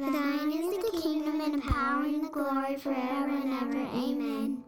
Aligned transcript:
For 0.00 0.10
thine 0.10 0.50
is 0.50 0.76
the 0.92 1.00
kingdom 1.00 1.40
and 1.40 1.54
the 1.54 1.70
power 1.70 2.02
and 2.02 2.24
the 2.24 2.28
glory 2.28 2.76
forever 2.76 3.28
and 3.30 3.52
ever. 3.52 3.78
Amen. 3.94 4.64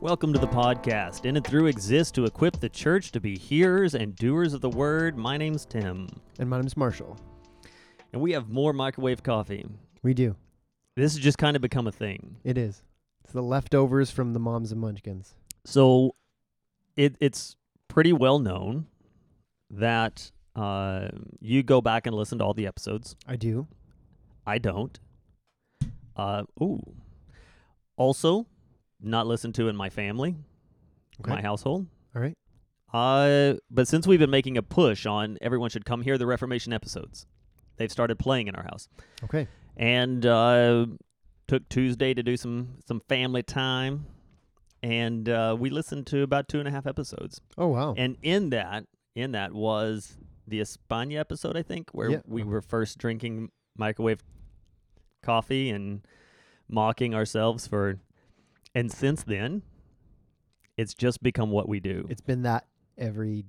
Welcome 0.00 0.32
to 0.32 0.38
the 0.38 0.48
podcast. 0.48 1.24
In 1.26 1.36
and 1.36 1.46
through 1.46 1.66
exists 1.66 2.10
to 2.12 2.24
equip 2.24 2.58
the 2.58 2.68
church 2.68 3.12
to 3.12 3.20
be 3.20 3.36
hearers 3.38 3.94
and 3.94 4.16
doers 4.16 4.52
of 4.52 4.60
the 4.60 4.70
word. 4.70 5.16
My 5.16 5.36
name's 5.36 5.64
Tim, 5.64 6.08
And 6.38 6.50
my 6.50 6.56
name's 6.58 6.76
Marshall. 6.76 7.16
and 8.12 8.20
we 8.20 8.32
have 8.32 8.48
more 8.50 8.72
microwave 8.72 9.22
coffee. 9.22 9.64
We 10.02 10.12
do. 10.14 10.36
This 10.96 11.14
has 11.14 11.22
just 11.22 11.38
kind 11.38 11.56
of 11.56 11.62
become 11.62 11.86
a 11.86 11.92
thing. 11.92 12.36
It 12.44 12.58
is. 12.58 12.82
It's 13.24 13.32
the 13.32 13.42
leftovers 13.42 14.10
from 14.10 14.32
the 14.32 14.40
moms 14.40 14.72
and 14.72 14.80
munchkins. 14.80 15.34
So 15.64 16.14
it 16.96 17.16
it's 17.20 17.56
pretty 17.92 18.12
well 18.12 18.38
known 18.38 18.86
that 19.70 20.30
uh, 20.56 21.08
you 21.40 21.62
go 21.62 21.80
back 21.82 22.06
and 22.06 22.16
listen 22.16 22.38
to 22.38 22.44
all 22.44 22.54
the 22.54 22.66
episodes. 22.66 23.16
I 23.26 23.36
do. 23.36 23.66
I 24.46 24.56
don't. 24.58 24.98
Uh, 26.16 26.44
ooh. 26.62 26.82
Also, 27.96 28.46
not 29.00 29.26
listened 29.26 29.54
to 29.56 29.68
in 29.68 29.76
my 29.76 29.90
family, 29.90 30.36
Okay. 31.20 31.30
my 31.30 31.42
household. 31.42 31.86
All 32.16 32.22
right. 32.22 32.36
Uh, 32.92 33.54
but 33.70 33.86
since 33.88 34.06
we've 34.06 34.18
been 34.20 34.30
making 34.30 34.56
a 34.56 34.62
push 34.62 35.04
on 35.06 35.36
everyone 35.42 35.68
should 35.70 35.84
come 35.84 36.00
hear 36.02 36.16
the 36.18 36.26
Reformation 36.26 36.72
episodes, 36.72 37.26
they've 37.76 37.92
started 37.92 38.18
playing 38.18 38.48
in 38.48 38.54
our 38.54 38.64
house. 38.64 38.88
Okay. 39.24 39.46
And 39.76 40.24
uh, 40.26 40.86
took 41.46 41.68
Tuesday 41.68 42.14
to 42.14 42.22
do 42.22 42.36
some 42.36 42.78
some 42.86 43.00
family 43.08 43.42
time, 43.42 44.06
and 44.82 45.28
uh, 45.28 45.56
we 45.58 45.70
listened 45.70 46.06
to 46.08 46.22
about 46.22 46.48
two 46.48 46.58
and 46.58 46.66
a 46.68 46.70
half 46.70 46.86
episodes. 46.86 47.40
Oh 47.56 47.68
wow. 47.68 47.94
And 47.96 48.16
in 48.22 48.50
that, 48.50 48.84
in 49.14 49.32
that 49.32 49.52
was 49.52 50.16
the 50.46 50.60
España 50.60 51.18
episode, 51.18 51.56
I 51.56 51.62
think, 51.62 51.90
where 51.92 52.10
Yeah. 52.10 52.20
we 52.26 52.42
were 52.42 52.60
first 52.60 52.98
drinking 52.98 53.50
microwave 53.76 54.20
coffee 55.22 55.70
and 55.70 56.02
mocking 56.68 57.14
ourselves 57.14 57.66
for. 57.66 57.98
And 58.74 58.90
since 58.90 59.22
then, 59.22 59.62
it's 60.76 60.94
just 60.94 61.22
become 61.22 61.50
what 61.50 61.68
we 61.68 61.78
do. 61.80 62.06
it's 62.10 62.20
been 62.22 62.42
that 62.42 62.66
every 62.98 63.44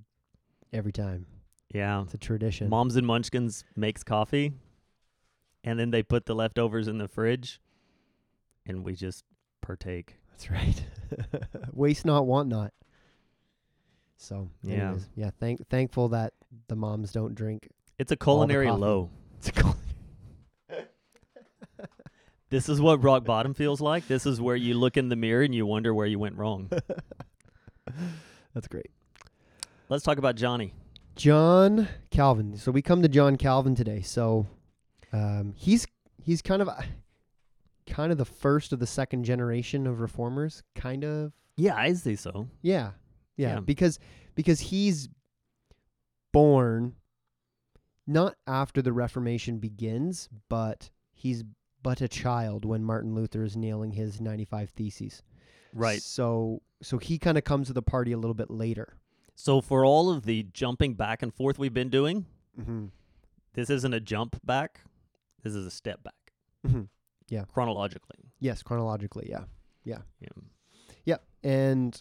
every 0.71 0.91
time. 0.91 1.25
yeah. 1.73 2.01
It's 2.03 2.13
a 2.13 2.17
tradition. 2.17 2.69
Moms 2.69 2.95
and 2.95 3.07
Munchkins 3.07 3.63
makes 3.75 4.03
coffee, 4.03 4.53
and 5.63 5.79
then 5.79 5.91
they 5.91 6.03
put 6.03 6.25
the 6.25 6.35
leftovers 6.35 6.87
in 6.87 6.97
the 6.97 7.07
fridge, 7.07 7.61
and 8.65 8.83
we 8.83 8.95
just 8.95 9.23
partake. 9.61 10.17
That's 10.31 10.51
right. 10.51 10.83
Waste 11.73 12.05
not, 12.05 12.25
want 12.25 12.49
not. 12.49 12.73
So 14.17 14.49
Yeah. 14.63 14.73
anyways, 14.87 15.09
yeah. 15.15 15.31
Thank 15.39 15.67
thankful 15.69 16.09
that 16.09 16.33
the 16.67 16.75
moms 16.75 17.11
don't 17.11 17.35
drink. 17.35 17.67
It's 17.99 18.11
a 18.11 18.15
culinary 18.15 18.69
low. 18.71 19.09
It's 19.37 19.51
cool. 19.51 19.75
This 22.49 22.69
is 22.69 22.79
what 22.79 23.03
rock 23.03 23.25
bottom 23.25 23.55
feels 23.55 23.81
like. 23.81 24.07
This 24.07 24.27
is 24.27 24.39
where 24.39 24.55
you 24.55 24.75
look 24.75 24.95
in 24.95 25.09
the 25.09 25.15
mirror 25.15 25.41
and 25.41 25.55
you 25.55 25.65
wonder 25.65 25.91
where 25.91 26.05
you 26.05 26.19
went 26.19 26.37
wrong. 26.37 26.69
That's 28.53 28.67
great. 28.67 28.91
Let's 29.89 30.03
talk 30.03 30.19
about 30.19 30.35
Johnny. 30.35 30.75
John 31.15 31.87
Calvin. 32.11 32.55
So 32.57 32.71
we 32.71 32.83
come 32.83 33.01
to 33.01 33.07
John 33.09 33.37
Calvin 33.37 33.73
today. 33.73 34.01
So 34.01 34.45
um, 35.11 35.53
he's 35.57 35.87
he's 36.21 36.43
kind 36.43 36.61
of 36.61 36.69
kind 37.85 38.11
of 38.11 38.17
the 38.17 38.25
first 38.25 38.73
of 38.73 38.79
the 38.79 38.87
second 38.87 39.23
generation 39.23 39.85
of 39.87 39.99
reformers. 39.99 40.63
Kind 40.75 41.03
of. 41.03 41.33
Yeah, 41.55 41.75
I 41.75 41.93
say 41.93 42.15
so. 42.15 42.47
Yeah. 42.61 42.91
Yeah, 43.37 43.55
Yeah. 43.55 43.59
because 43.61 43.99
because 44.35 44.59
he's 44.59 45.09
born 46.31 46.95
not 48.05 48.35
after 48.47 48.81
the 48.81 48.91
Reformation 48.93 49.59
begins, 49.59 50.29
but 50.49 50.89
he's 51.13 51.43
but 51.81 52.01
a 52.01 52.07
child 52.07 52.63
when 52.65 52.83
Martin 52.83 53.13
Luther 53.13 53.43
is 53.43 53.57
nailing 53.57 53.91
his 53.91 54.21
95 54.21 54.69
theses. 54.71 55.21
Right. 55.73 56.01
So 56.01 56.61
so 56.81 56.97
he 56.97 57.17
kind 57.17 57.37
of 57.37 57.43
comes 57.43 57.67
to 57.67 57.73
the 57.73 57.81
party 57.81 58.11
a 58.11 58.17
little 58.17 58.33
bit 58.33 58.49
later. 58.49 58.97
So 59.35 59.61
for 59.61 59.83
all 59.85 60.09
of 60.11 60.25
the 60.25 60.43
jumping 60.53 60.93
back 60.93 61.23
and 61.23 61.33
forth 61.33 61.57
we've 61.59 61.73
been 61.73 61.89
doing, 61.89 62.25
Mm-hmm. 62.59 62.85
this 63.55 63.71
isn't 63.71 63.93
a 63.95 63.99
jump 63.99 64.39
back. 64.45 64.81
This 65.43 65.55
is 65.55 65.65
a 65.65 65.71
step 65.71 66.03
back 66.03 66.13
Mm-hmm. 66.65 66.81
Chronologically. 67.51 68.31
Yes, 68.39 68.63
chronologically, 68.63 69.27
yeah. 69.29 69.43
Yeah. 69.83 69.99
Yeah, 71.05 71.17
and 71.43 71.99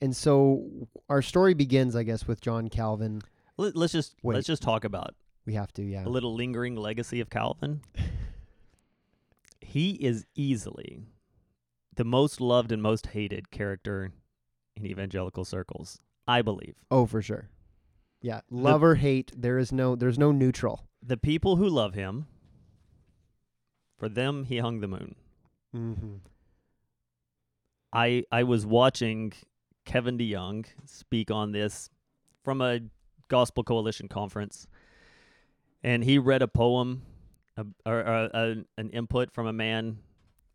and 0.00 0.14
so 0.14 0.88
our 1.08 1.22
story 1.22 1.54
begins, 1.54 1.96
I 1.96 2.02
guess, 2.02 2.26
with 2.28 2.40
John 2.40 2.68
Calvin. 2.68 3.22
Let, 3.56 3.74
let's 3.74 3.92
just 3.92 4.14
Wait. 4.22 4.34
let's 4.34 4.46
just 4.46 4.62
talk 4.62 4.84
about 4.84 5.14
We 5.46 5.54
have 5.54 5.72
to, 5.74 5.82
yeah. 5.82 6.06
a 6.06 6.08
little 6.08 6.34
lingering 6.34 6.76
legacy 6.76 7.20
of 7.20 7.30
Calvin. 7.30 7.80
he 9.60 9.92
is 9.92 10.26
easily 10.34 11.00
the 11.96 12.04
most 12.04 12.40
loved 12.40 12.70
and 12.70 12.82
most 12.82 13.08
hated 13.08 13.50
character 13.50 14.12
in 14.76 14.86
evangelical 14.86 15.44
circles, 15.44 15.98
I 16.26 16.42
believe. 16.42 16.76
Oh, 16.90 17.06
for 17.06 17.20
sure. 17.22 17.48
Yeah, 18.20 18.40
love 18.50 18.82
or 18.82 18.96
hate, 18.96 19.32
there 19.36 19.58
is 19.58 19.72
no 19.72 19.96
there's 19.96 20.18
no 20.18 20.32
neutral. 20.32 20.86
The 21.02 21.16
people 21.16 21.56
who 21.56 21.68
love 21.68 21.94
him, 21.94 22.26
for 23.98 24.08
them, 24.08 24.44
he 24.44 24.58
hung 24.58 24.80
the 24.80 24.88
moon. 24.88 25.14
Mm-hmm. 25.74 26.16
I 27.92 28.24
I 28.30 28.42
was 28.44 28.64
watching 28.64 29.32
Kevin 29.84 30.16
DeYoung 30.18 30.66
speak 30.86 31.30
on 31.30 31.52
this 31.52 31.90
from 32.44 32.60
a 32.60 32.80
Gospel 33.28 33.64
Coalition 33.64 34.08
conference, 34.08 34.66
and 35.82 36.04
he 36.04 36.18
read 36.18 36.42
a 36.42 36.48
poem 36.48 37.02
a, 37.56 37.66
or, 37.84 37.98
or 37.98 38.30
a, 38.32 38.56
an 38.76 38.90
input 38.90 39.32
from 39.32 39.46
a 39.46 39.52
man 39.52 39.98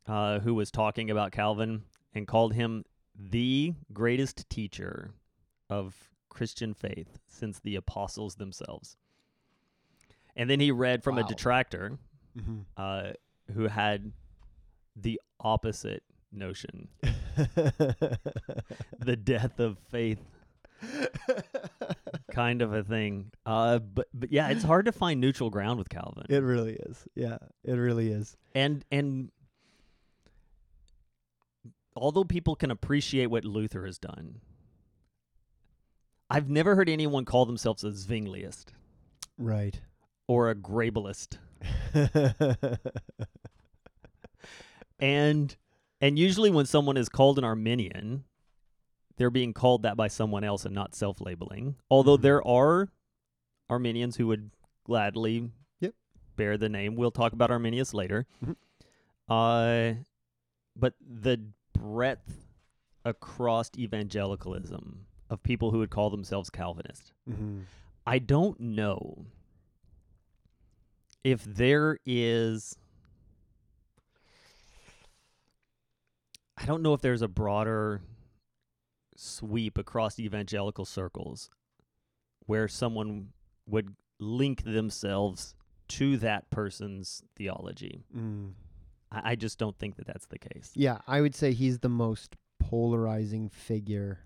uh, 0.08 0.40
who 0.40 0.54
was 0.54 0.72
talking 0.72 1.12
about 1.12 1.32
Calvin 1.32 1.84
and 2.16 2.28
called 2.28 2.54
him 2.54 2.86
the 3.16 3.74
greatest 3.92 4.50
teacher 4.50 5.14
of 5.70 5.96
Christian 6.30 6.74
faith 6.74 7.20
since 7.28 7.60
the 7.60 7.76
apostles 7.76 8.36
themselves. 8.36 8.98
And 10.36 10.50
then 10.50 10.60
he 10.60 10.72
read 10.72 11.04
from 11.04 11.18
a 11.18 11.24
detractor 11.24 11.98
Mm-hmm. 12.36 12.62
uh, 12.78 13.12
who 13.54 13.68
had 13.68 14.12
the 14.96 15.20
opposite 15.40 16.04
notion 16.32 16.88
the 17.36 19.18
death 19.24 19.60
of 19.60 19.78
faith 19.90 20.20
kind 22.32 22.62
of 22.62 22.74
a 22.74 22.84
thing. 22.84 23.32
Uh, 23.46 23.80
but 23.80 24.08
but 24.14 24.32
yeah, 24.32 24.50
it's 24.50 24.64
hard 24.64 24.86
to 24.86 24.92
find 24.92 25.20
neutral 25.22 25.50
ground 25.50 25.78
with 25.80 25.90
Calvin. 25.90 26.26
it 26.30 26.40
really 26.44 26.74
is. 26.74 27.06
Yeah, 27.16 27.38
it 27.64 27.74
really 27.74 28.10
is. 28.10 28.36
and 28.56 28.84
and 28.92 29.32
although 31.96 32.24
people 32.24 32.56
can 32.56 32.72
appreciate 32.72 33.28
what 33.28 33.46
Luther 33.46 33.86
has 33.86 33.98
done, 33.98 34.42
I've 36.30 36.50
never 36.50 36.76
heard 36.76 36.90
anyone 36.90 37.26
call 37.26 37.46
themselves 37.46 37.84
a 37.84 37.90
Zwingliist 37.92 38.66
Right. 39.38 39.80
or 40.28 40.50
a 40.50 40.56
Grebelist. 40.56 41.38
And 45.00 45.56
and 46.02 46.20
usually 46.20 46.50
when 46.50 46.66
someone 46.66 46.98
is 46.98 47.10
called 47.10 47.38
an 47.38 47.44
Arminian, 47.44 48.26
they're 49.18 49.30
being 49.30 49.54
called 49.54 49.84
that 49.84 49.98
by 49.98 50.08
someone 50.08 50.44
else 50.44 50.66
and 50.66 50.76
not 50.76 50.96
self-labeling. 50.96 51.76
Although 51.90 52.18
Mhm. 52.18 52.22
there 52.22 52.48
are 52.48 52.90
Arminians 53.70 54.18
who 54.18 54.28
would 54.28 54.52
gladly 54.84 55.52
Yep. 55.80 55.96
bear 56.36 56.58
the 56.58 56.70
name. 56.70 56.96
We'll 56.96 57.12
talk 57.12 57.34
about 57.34 57.52
Arminius 57.52 57.94
later. 57.94 58.26
Mhm. 58.44 58.56
Uh 59.28 60.04
but 60.76 60.96
the 61.02 61.42
breadth 61.74 62.48
across 63.06 63.70
evangelicalism 63.78 65.06
of 65.30 65.44
people 65.44 65.72
who 65.72 65.80
would 65.80 65.90
call 65.92 66.10
themselves 66.10 66.50
Calvinist. 66.50 67.12
mm-hmm. 67.30 67.62
I 68.06 68.20
don't 68.20 68.60
know 68.60 69.26
if 71.24 71.44
there 71.44 71.98
is 72.06 72.78
I 76.58 76.66
don't 76.66 76.82
know 76.82 76.94
if 76.94 77.02
there's 77.02 77.22
a 77.22 77.28
broader 77.28 78.02
sweep 79.16 79.78
across 79.78 80.20
evangelical 80.20 80.86
circles 80.86 81.50
where 82.46 82.68
someone 82.68 83.30
would 83.68 83.96
link 84.20 84.64
themselves 84.64 85.56
to 85.88 86.18
that 86.18 86.50
person's 86.50 87.24
theology. 87.36 88.06
Mm. 88.16 88.54
I, 89.12 89.32
I 89.32 89.36
just 89.36 89.58
don't 89.58 89.78
think 89.78 89.96
that 89.98 90.08
that's 90.08 90.26
the 90.28 90.40
case. 90.40 90.72
Yeah, 90.76 91.00
I 91.08 91.22
would 91.22 91.36
say 91.36 91.54
he's 91.54 91.80
the 91.80 91.90
most 91.90 92.36
polarizing 92.60 93.50
figure 93.50 94.20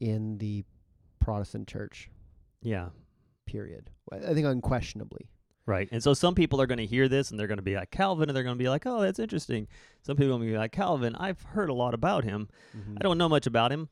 in 0.00 0.38
the 0.38 0.64
Protestant 1.20 1.68
church. 1.68 2.10
Yeah. 2.62 2.88
Period. 3.46 3.90
I 4.12 4.16
I 4.16 4.34
think 4.34 4.46
unquestionably. 4.46 5.28
Right. 5.66 5.88
And 5.90 6.02
so 6.02 6.12
some 6.14 6.34
people 6.34 6.60
are 6.60 6.66
going 6.66 6.78
to 6.78 6.86
hear 6.86 7.08
this 7.08 7.30
and 7.30 7.40
they're 7.40 7.46
going 7.46 7.56
to 7.58 7.62
be 7.62 7.74
like 7.74 7.90
Calvin 7.90 8.28
and 8.28 8.36
they're 8.36 8.44
going 8.44 8.56
to 8.58 8.62
be 8.62 8.68
like, 8.68 8.84
oh, 8.86 9.00
that's 9.00 9.18
interesting. 9.18 9.66
Some 10.02 10.16
people 10.16 10.34
are 10.34 10.38
going 10.38 10.48
to 10.48 10.52
be 10.52 10.58
like, 10.58 10.72
Calvin, 10.72 11.14
I've 11.16 11.40
heard 11.42 11.70
a 11.70 11.74
lot 11.74 11.94
about 11.94 12.24
him. 12.24 12.48
Mhm. 12.76 12.96
I 12.98 13.02
don't 13.02 13.16
know 13.18 13.28
much 13.30 13.46
about 13.46 13.72
him. 13.72 13.88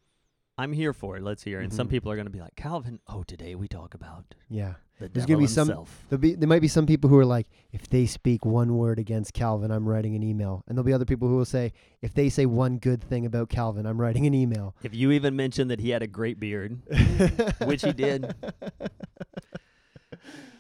I'm 0.59 0.75
here 0.75 0.93
for 0.93 1.17
it. 1.17 1.23
Let's 1.23 1.43
hear. 1.45 1.61
And 1.61 1.73
some 1.73 1.87
Mhm. 1.87 1.91
people 1.93 2.13
are 2.13 2.15
going 2.15 2.27
to 2.27 2.31
be 2.33 2.41
like, 2.41 2.57
Calvin, 2.57 3.01
oh, 3.09 3.23
today 3.23 3.55
we 3.55 3.69
talk 3.69 3.95
about 3.95 4.35
Yeah. 4.51 4.75
the 4.99 5.09
There's 5.09 5.25
gonna 5.25 5.39
be 5.39 5.47
some- 5.47 5.67
himself. 5.67 6.05
Be 6.21 6.35
there 6.35 6.47
might 6.47 6.61
be 6.61 6.69
some 6.69 6.85
people 6.85 7.09
who 7.09 7.17
are 7.19 7.25
like, 7.25 7.49
if 7.73 7.89
they 7.89 8.05
speak 8.05 8.45
one 8.45 8.77
word 8.77 8.99
against 8.99 9.33
Calvin, 9.33 9.71
I'm 9.71 9.89
writing 9.89 10.15
an 10.15 10.23
email. 10.23 10.63
And 10.69 10.77
there'll 10.77 10.85
be 10.87 10.93
other 10.93 11.07
people 11.07 11.27
who 11.27 11.37
will 11.37 11.47
say, 11.47 11.73
if 12.03 12.13
they 12.13 12.29
say 12.29 12.45
one 12.45 12.77
good 12.77 13.03
thing 13.03 13.25
about 13.25 13.49
Calvin, 13.49 13.87
I'm 13.87 13.99
writing 13.99 14.27
an 14.27 14.35
email. 14.35 14.77
If 14.83 14.95
you 14.95 15.11
even 15.11 15.35
mention 15.35 15.69
that 15.69 15.81
he 15.81 15.89
had 15.89 16.03
a 16.03 16.07
great 16.07 16.39
beard, 16.39 16.83
Which 17.65 17.83
he 17.83 17.93
did. 17.93 18.33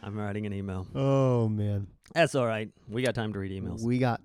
I'm 0.02 0.18
writing 0.18 0.46
an 0.46 0.52
email. 0.52 0.86
oh 0.94 1.48
man. 1.48 1.86
That's 2.14 2.34
all 2.34 2.46
right. 2.46 2.68
We 2.88 3.02
got 3.02 3.14
time 3.14 3.32
to 3.32 3.38
read 3.38 3.52
emails. 3.52 3.82
We 3.82 3.98
got 3.98 4.20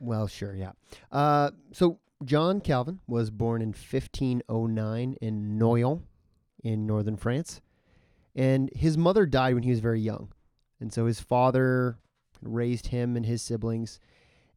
well, 0.00 0.26
sure, 0.28 0.54
yeah. 0.54 0.72
Uh 1.10 1.50
so 1.72 1.98
John 2.24 2.60
Calvin 2.60 3.00
was 3.06 3.30
born 3.30 3.62
in 3.62 3.68
1509 3.68 5.16
in 5.20 5.58
Noyon 5.58 6.02
in 6.62 6.86
northern 6.86 7.16
France. 7.16 7.60
And 8.34 8.70
his 8.74 8.96
mother 8.96 9.26
died 9.26 9.54
when 9.54 9.62
he 9.62 9.70
was 9.70 9.80
very 9.80 10.00
young. 10.00 10.32
And 10.80 10.92
so 10.92 11.06
his 11.06 11.20
father 11.20 11.98
raised 12.42 12.88
him 12.88 13.16
and 13.16 13.26
his 13.26 13.42
siblings. 13.42 13.98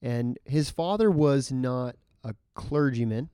And 0.02 0.38
his 0.46 0.70
father 0.70 1.10
was 1.10 1.52
not 1.52 1.96
a 2.24 2.36
clergyman, 2.54 3.30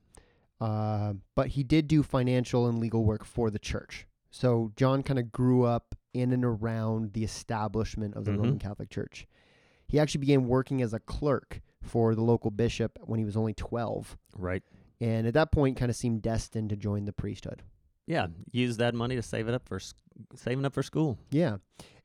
uh, 0.61 1.13
but 1.35 1.49
he 1.49 1.63
did 1.63 1.87
do 1.87 2.03
financial 2.03 2.67
and 2.67 2.79
legal 2.79 3.03
work 3.03 3.25
for 3.25 3.49
the 3.49 3.59
church. 3.59 4.07
So 4.31 4.71
John 4.75 5.03
kind 5.03 5.19
of 5.19 5.31
grew 5.31 5.63
up 5.63 5.95
in 6.17 6.31
and 6.33 6.43
around 6.45 7.13
the 7.13 7.23
establishment 7.23 8.15
of 8.15 8.25
the 8.25 8.31
Mhm. 8.31 8.37
Roman 8.37 8.59
Catholic 8.59 8.89
Church. 8.89 9.27
He 9.87 9.99
actually 9.99 10.19
began 10.19 10.47
working 10.47 10.81
as 10.81 10.93
a 10.93 10.99
clerk 10.99 11.61
for 11.81 12.13
the 12.15 12.23
local 12.23 12.51
bishop 12.51 12.99
when 13.05 13.19
he 13.19 13.25
was 13.25 13.37
only 13.37 13.53
12. 13.53 14.17
right. 14.37 14.63
And 14.99 15.27
at 15.27 15.35
that 15.35 15.51
point, 15.51 15.77
kind 15.77 15.91
of 15.91 15.95
seemed 15.95 16.23
destined 16.23 16.71
to 16.71 16.75
join 16.75 17.05
the 17.05 17.13
priesthood. 17.13 17.61
Yeah. 18.07 18.27
Use 18.51 18.77
that 18.77 18.95
money 18.95 19.15
to 19.15 19.21
save 19.21 19.47
it 19.47 19.53
up 19.53 19.67
for 19.67 19.79
saving 20.35 20.65
up 20.65 20.73
for 20.73 20.81
school. 20.81 21.19
Yeah. 21.29 21.57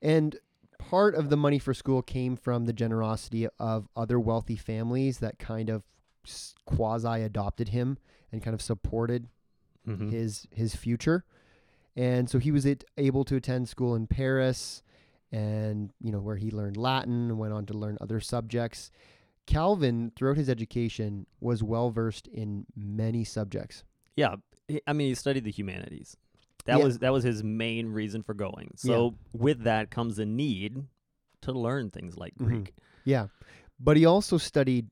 And 0.03 0.37
part 0.79 1.15
of 1.15 1.31
the 1.31 1.37
money 1.39 1.59
for 1.59 1.73
school 1.73 2.03
came 2.03 2.37
from 2.37 2.67
the 2.67 2.73
generosity 2.75 3.47
of 3.59 3.89
other 3.97 4.21
wealthy 4.21 4.57
families 4.57 5.21
that 5.21 5.39
kind 5.39 5.71
of 5.71 5.85
quasi 6.67 7.23
adopted 7.23 7.71
him 7.71 7.97
and 8.31 8.43
kind 8.43 8.55
of 8.55 8.61
supported 8.63 9.29
Mm-hmm. 9.87 10.11
his 10.11 10.47
his 10.53 10.77
future. 10.77 11.25
And 11.97 12.29
so 12.31 12.39
he 12.39 12.51
was 12.51 12.65
it, 12.65 12.85
able 12.97 13.25
to 13.25 13.37
attend 13.37 13.69
school 13.69 13.95
in 13.95 14.07
Paris 14.07 14.83
and 15.31 15.93
you 16.01 16.13
know 16.13 16.21
where 16.21 16.37
he 16.37 16.51
learned 16.51 16.77
Latin 16.77 17.31
and 17.31 17.39
went 17.39 17.53
on 17.55 17.67
to 17.67 17.75
learn 17.75 17.97
other 18.01 18.21
subjects. 18.21 18.91
Calvin 19.47 20.13
throughout 20.15 20.37
his 20.37 20.49
education 20.49 21.27
was 21.41 21.63
well 21.63 21.91
versed 21.91 22.29
in 22.29 22.65
many 22.77 23.25
subjects. 23.25 23.85
Yeah. 24.17 24.37
I 24.87 24.93
mean, 24.93 25.09
he 25.09 25.15
studied 25.15 25.45
the 25.45 25.51
humanities. 25.51 26.17
That 26.67 26.79
Yeah. 26.79 26.85
was 26.85 26.99
that 27.01 27.13
was 27.13 27.25
his 27.25 27.43
main 27.43 27.89
reason 27.89 28.23
for 28.23 28.35
going. 28.35 28.73
So 28.77 29.17
with 29.33 29.65
that 29.65 29.91
comes 29.91 30.19
a 30.19 30.25
need 30.27 30.87
to 31.43 31.53
learn 31.53 31.91
things 31.91 32.17
like 32.17 32.35
Mhm. 32.37 32.45
Greek. 32.47 32.75
Yeah. 33.05 33.27
But 33.81 33.97
he 33.97 34.05
also 34.07 34.39
studied 34.39 34.89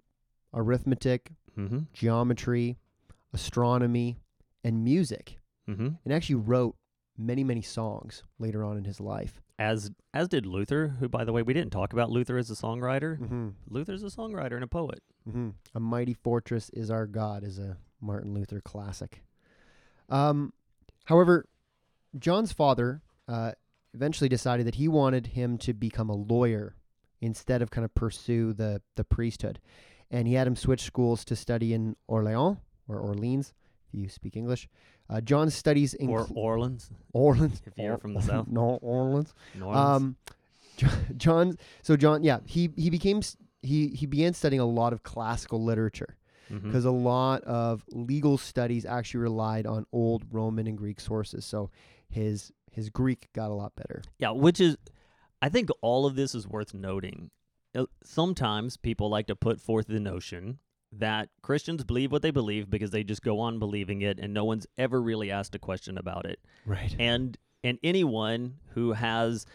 arithmetic, 0.52 1.32
Mm-hmm. 1.56 1.80
geometry, 1.92 2.78
astronomy, 3.32 4.18
and 4.64 4.82
music, 4.84 5.38
Mm-hmm. 5.68 5.88
and 6.04 6.12
actually 6.12 6.34
wrote 6.36 6.76
many, 7.20 7.44
many 7.44 7.62
songs 7.62 8.22
later 8.38 8.64
on 8.64 8.76
in 8.76 8.84
his 8.84 9.00
life. 9.00 9.40
As 9.58 9.90
as 10.14 10.28
did 10.28 10.46
Luther, 10.46 10.96
who 10.98 11.08
by 11.08 11.24
the 11.24 11.32
way 11.32 11.42
we 11.42 11.52
didn't 11.52 11.70
talk 11.70 11.92
about 11.92 12.10
Luther 12.10 12.38
as 12.38 12.50
a 12.50 12.54
songwriter. 12.54 13.18
Mm-hmm. 13.18 13.48
Luther's 13.68 14.02
a 14.02 14.06
songwriter 14.06 14.54
and 14.54 14.64
a 14.64 14.68
poet. 14.68 15.02
Mm-hmm. 15.28 15.50
A 15.74 15.80
mighty 15.80 16.14
fortress 16.14 16.70
is 16.70 16.90
our 16.90 17.06
God 17.06 17.44
is 17.44 17.58
a 17.58 17.76
Martin 18.00 18.32
Luther 18.32 18.60
classic. 18.60 19.22
Um, 20.08 20.52
however, 21.04 21.46
John's 22.18 22.52
father 22.52 23.02
uh, 23.28 23.52
eventually 23.92 24.28
decided 24.28 24.66
that 24.66 24.76
he 24.76 24.88
wanted 24.88 25.28
him 25.28 25.58
to 25.58 25.74
become 25.74 26.08
a 26.08 26.16
lawyer 26.16 26.74
instead 27.20 27.60
of 27.60 27.70
kind 27.70 27.84
of 27.84 27.94
pursue 27.94 28.54
the 28.54 28.80
the 28.96 29.04
priesthood, 29.04 29.60
and 30.10 30.26
he 30.26 30.34
had 30.34 30.46
him 30.46 30.56
switch 30.56 30.82
schools 30.82 31.24
to 31.26 31.36
study 31.36 31.74
in 31.74 31.96
Orléans 32.08 32.56
or 32.88 32.98
Orleans, 32.98 33.52
if 33.86 34.00
you 34.00 34.08
speak 34.08 34.36
English. 34.36 34.68
Uh, 35.10 35.20
John's 35.20 35.54
studies 35.54 35.94
in 35.94 36.08
Or 36.08 36.26
Orleans, 36.34 36.88
Orleans, 37.12 37.60
if 37.66 37.72
you're 37.76 37.98
from 37.98 38.14
the 38.14 38.22
south. 38.22 38.46
no 38.48 38.78
Orleans. 38.80 39.34
New 39.58 39.64
Orleans. 39.64 40.16
Um, 40.86 40.86
John. 41.16 41.58
So 41.82 41.96
John, 41.96 42.22
yeah, 42.22 42.38
he 42.46 42.70
he 42.76 42.88
became 42.90 43.20
he 43.62 43.88
he 43.88 44.06
began 44.06 44.32
studying 44.32 44.60
a 44.60 44.66
lot 44.66 44.92
of 44.92 45.02
classical 45.02 45.62
literature 45.62 46.16
because 46.64 46.84
a 46.84 46.90
lot 46.90 47.44
of 47.44 47.84
legal 47.92 48.36
studies 48.36 48.84
actually 48.84 49.20
relied 49.20 49.66
on 49.66 49.86
old 49.92 50.24
Roman 50.32 50.66
and 50.66 50.76
Greek 50.76 50.98
sources. 50.98 51.44
So 51.44 51.70
his 52.08 52.50
his 52.72 52.88
Greek 52.90 53.28
got 53.34 53.50
a 53.50 53.54
lot 53.54 53.72
better. 53.76 54.02
Yeah, 54.18 54.30
which 54.30 54.58
is, 54.60 54.76
I 55.42 55.48
think 55.48 55.68
all 55.80 56.06
of 56.06 56.16
this 56.16 56.34
is 56.34 56.48
worth 56.48 56.72
noting. 56.74 57.30
Uh, 57.74 57.86
Sometimes 58.02 58.76
people 58.76 59.08
like 59.10 59.26
to 59.28 59.36
put 59.36 59.60
forth 59.60 59.86
the 59.86 60.00
notion 60.00 60.58
that 60.92 61.28
Christians 61.42 61.84
believe 61.84 62.10
what 62.10 62.22
they 62.22 62.30
believe 62.30 62.68
because 62.68 62.90
they 62.90 63.04
just 63.04 63.22
go 63.22 63.40
on 63.40 63.58
believing 63.58 64.02
it 64.02 64.18
and 64.18 64.34
no 64.34 64.44
one's 64.44 64.66
ever 64.76 65.00
really 65.00 65.30
asked 65.30 65.54
a 65.54 65.58
question 65.58 65.96
about 65.96 66.26
it. 66.26 66.40
Right. 66.66 66.94
And 66.98 67.36
and 67.62 67.78
anyone 67.82 68.56
who 68.74 68.92
has 68.92 69.46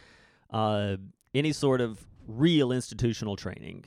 uh, 0.52 0.98
any 1.34 1.52
sort 1.52 1.82
of 1.82 2.06
real 2.28 2.72
institutional 2.72 3.36
training, 3.36 3.86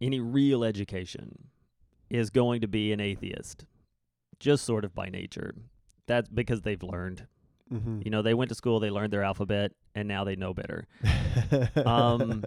any 0.00 0.20
real 0.20 0.64
education, 0.64 1.48
is 2.10 2.30
going 2.30 2.60
to 2.60 2.68
be 2.68 2.92
an 2.92 3.00
atheist, 3.00 3.64
just 4.40 4.64
sort 4.64 4.84
of 4.84 4.94
by 4.94 5.08
nature. 5.08 5.54
That's 6.06 6.28
because 6.28 6.62
they've 6.62 6.82
learned. 6.82 7.26
Mm-hmm. 7.72 8.00
You 8.04 8.10
know, 8.10 8.22
they 8.22 8.34
went 8.34 8.48
to 8.48 8.56
school, 8.56 8.80
they 8.80 8.90
learned 8.90 9.12
their 9.12 9.22
alphabet, 9.22 9.72
and 9.94 10.08
now 10.08 10.24
they 10.24 10.34
know 10.34 10.52
better. 10.52 10.88
um, 11.86 12.44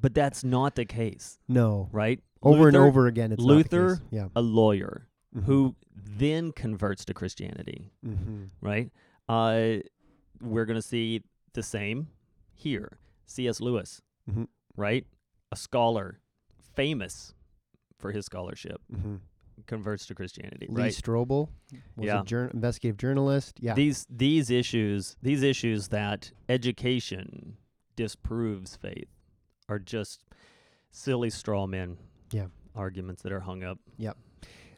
But 0.00 0.14
that's 0.14 0.44
not 0.44 0.74
the 0.74 0.84
case, 0.84 1.38
no. 1.48 1.88
right? 1.92 2.20
Over 2.42 2.56
Luther, 2.64 2.68
and 2.68 2.76
over 2.76 3.06
again, 3.06 3.32
it's 3.32 3.42
not 3.42 3.48
the 3.48 3.54
Luther, 3.54 3.96
case. 3.96 4.04
Yeah. 4.10 4.28
a 4.36 4.40
lawyer 4.42 5.08
Mhm. 5.36 5.44
who 5.44 5.74
then 5.94 6.52
converts 6.52 7.04
to 7.06 7.14
Christianity, 7.14 7.90
Mhm. 8.04 8.50
right? 8.60 8.92
Uh, 9.28 9.78
we're 10.40 10.64
going 10.64 10.76
to 10.78 10.82
see 10.86 11.22
the 11.54 11.62
same 11.62 12.08
here. 12.54 12.98
C.S. 13.26 13.60
Lewis, 13.60 14.00
Mhm. 14.30 14.46
right? 14.76 15.06
A 15.52 15.56
scholar, 15.56 16.20
famous 16.60 17.34
for 17.98 18.12
his 18.12 18.24
scholarship, 18.26 18.80
Mhm. 18.92 19.20
converts 19.66 20.06
to 20.06 20.14
Christianity, 20.14 20.66
Lee 20.70 20.82
right? 20.82 20.92
Strobel 20.92 21.48
was 21.96 22.06
Yeah. 22.06 22.20
a 22.22 22.24
jour- 22.24 22.48
investigative 22.54 22.96
journalist. 22.96 23.58
Yeah. 23.60 23.74
These 23.74 24.06
these 24.08 24.48
issues, 24.50 25.16
these 25.20 25.42
issues 25.42 25.88
that 25.88 26.32
education 26.48 27.56
disproves 27.96 28.76
faith, 28.76 29.08
are 29.68 29.78
just 29.78 30.24
silly 30.90 31.30
straw 31.30 31.66
men. 31.66 31.98
Yeah. 32.30 32.46
arguments 32.74 33.22
that 33.22 33.32
are 33.32 33.40
hung 33.40 33.64
up. 33.64 33.78
Yeah. 33.96 34.12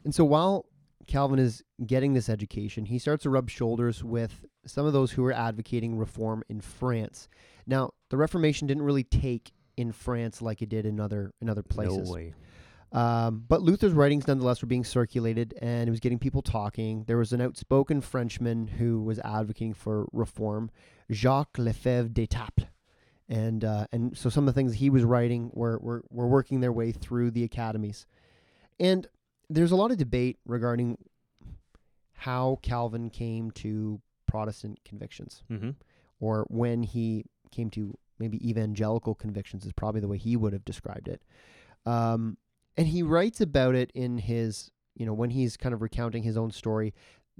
And 0.03 0.15
so 0.15 0.23
while 0.25 0.65
Calvin 1.07 1.39
is 1.39 1.63
getting 1.85 2.13
this 2.13 2.29
education, 2.29 2.85
he 2.85 2.97
starts 2.97 3.23
to 3.23 3.29
rub 3.29 3.49
shoulders 3.49 4.03
with 4.03 4.45
some 4.65 4.85
of 4.85 4.93
those 4.93 5.11
who 5.11 5.25
are 5.25 5.33
advocating 5.33 5.97
reform 5.97 6.43
in 6.49 6.61
France. 6.61 7.27
Now, 7.67 7.91
the 8.09 8.17
Reformation 8.17 8.67
didn't 8.67 8.83
really 8.83 9.03
take 9.03 9.51
in 9.77 9.91
France 9.91 10.41
like 10.41 10.61
it 10.61 10.69
did 10.69 10.85
in 10.85 10.99
other 10.99 11.33
in 11.41 11.49
other 11.49 11.63
places. 11.63 12.07
No 12.07 12.13
way. 12.13 12.33
Um, 12.91 13.45
but 13.47 13.61
Luther's 13.61 13.93
writings 13.93 14.27
nonetheless 14.27 14.61
were 14.61 14.67
being 14.67 14.83
circulated 14.83 15.53
and 15.61 15.87
it 15.87 15.91
was 15.91 16.01
getting 16.01 16.19
people 16.19 16.41
talking. 16.41 17.05
There 17.07 17.17
was 17.17 17.31
an 17.31 17.39
outspoken 17.39 18.01
Frenchman 18.01 18.67
who 18.67 19.01
was 19.01 19.17
advocating 19.19 19.73
for 19.73 20.07
reform, 20.11 20.69
Jacques 21.09 21.57
Lefèvre 21.57 22.13
d'Étaples. 22.13 22.67
And 23.31 23.63
uh, 23.63 23.87
and 23.93 24.15
so 24.15 24.29
some 24.29 24.47
of 24.47 24.53
the 24.53 24.59
things 24.59 24.73
he 24.73 24.89
was 24.89 25.03
writing 25.05 25.49
were, 25.53 25.79
were 25.79 26.03
were 26.09 26.27
working 26.27 26.59
their 26.59 26.73
way 26.73 26.91
through 26.91 27.31
the 27.31 27.43
academies. 27.45 28.05
And 28.77 29.07
there's 29.49 29.71
a 29.71 29.75
lot 29.77 29.89
of 29.89 29.97
debate 29.97 30.37
regarding 30.45 30.97
how 32.13 32.59
Calvin 32.61 33.09
came 33.09 33.49
to 33.51 34.01
Protestant 34.27 34.79
convictions 34.85 35.43
Mm-hmm. 35.49 35.71
or 36.19 36.45
when 36.49 36.83
he 36.83 37.25
came 37.51 37.69
to 37.71 37.97
maybe 38.19 38.37
evangelical 38.47 39.15
convictions 39.15 39.65
is 39.65 39.73
probably 39.73 40.01
the 40.01 40.07
way 40.07 40.17
he 40.17 40.35
would 40.35 40.53
have 40.53 40.63
described 40.65 41.07
it. 41.07 41.21
Um, 41.85 42.37
and 42.77 42.87
he 42.87 43.01
writes 43.01 43.41
about 43.41 43.75
it 43.75 43.91
in 43.95 44.17
his, 44.19 44.71
you 44.95 45.05
know, 45.05 45.13
when 45.13 45.29
he's 45.31 45.57
kind 45.57 45.73
of 45.73 45.81
recounting 45.81 46.23
his 46.23 46.37
own 46.37 46.51
story. 46.51 46.93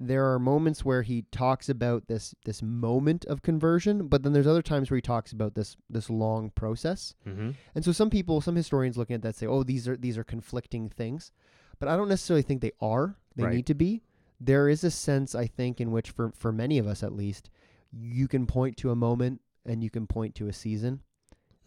There 0.04 0.34
are 0.34 0.40
moments 0.40 0.84
where 0.84 1.04
he 1.04 1.26
talks 1.32 1.70
about 1.70 2.08
this 2.08 2.34
this 2.44 2.64
moment 2.64 3.24
of 3.26 3.44
conversion, 3.44 4.08
but 4.08 4.24
then 4.24 4.34
there's 4.34 4.48
other 4.48 4.64
times 4.64 4.90
where 4.90 4.98
he 4.98 5.02
talks 5.02 5.32
about 5.32 5.54
this 5.54 5.78
this 5.90 6.10
long 6.10 6.50
process. 6.50 7.14
Mm-hmm. 7.28 7.52
And 7.76 7.86
so 7.86 7.92
some 7.92 8.10
people, 8.10 8.42
some 8.42 8.56
historians 8.56 8.98
looking 8.98 9.14
at 9.16 9.22
that 9.22 9.36
say, 9.36 9.46
"Oh, 9.46 9.62
these 9.64 9.88
are 9.88 9.96
these 9.96 10.18
are 10.18 10.24
conflicting 10.24 10.90
things," 10.90 11.32
but 11.78 11.88
I 11.88 11.96
don't 11.96 12.10
necessarily 12.10 12.42
think 12.42 12.62
they 12.62 12.72
are. 12.82 13.16
They 13.36 13.44
Right. 13.44 13.56
need 13.56 13.68
to 13.68 13.76
be. 13.76 14.02
There 14.40 14.68
is 14.68 14.84
a 14.84 14.90
sense, 14.90 15.36
I 15.36 15.46
think, 15.46 15.80
in 15.80 15.92
which, 15.92 16.10
for 16.10 16.32
for 16.36 16.52
many 16.52 16.80
of 16.80 16.88
us 16.88 17.04
at 17.04 17.14
least, 17.14 17.52
you 17.92 18.28
can 18.28 18.48
point 18.48 18.78
to 18.78 18.90
a 18.90 18.96
moment 18.96 19.42
and 19.68 19.84
you 19.84 19.92
can 19.92 20.08
point 20.08 20.34
to 20.36 20.48
a 20.48 20.54
season. 20.54 21.02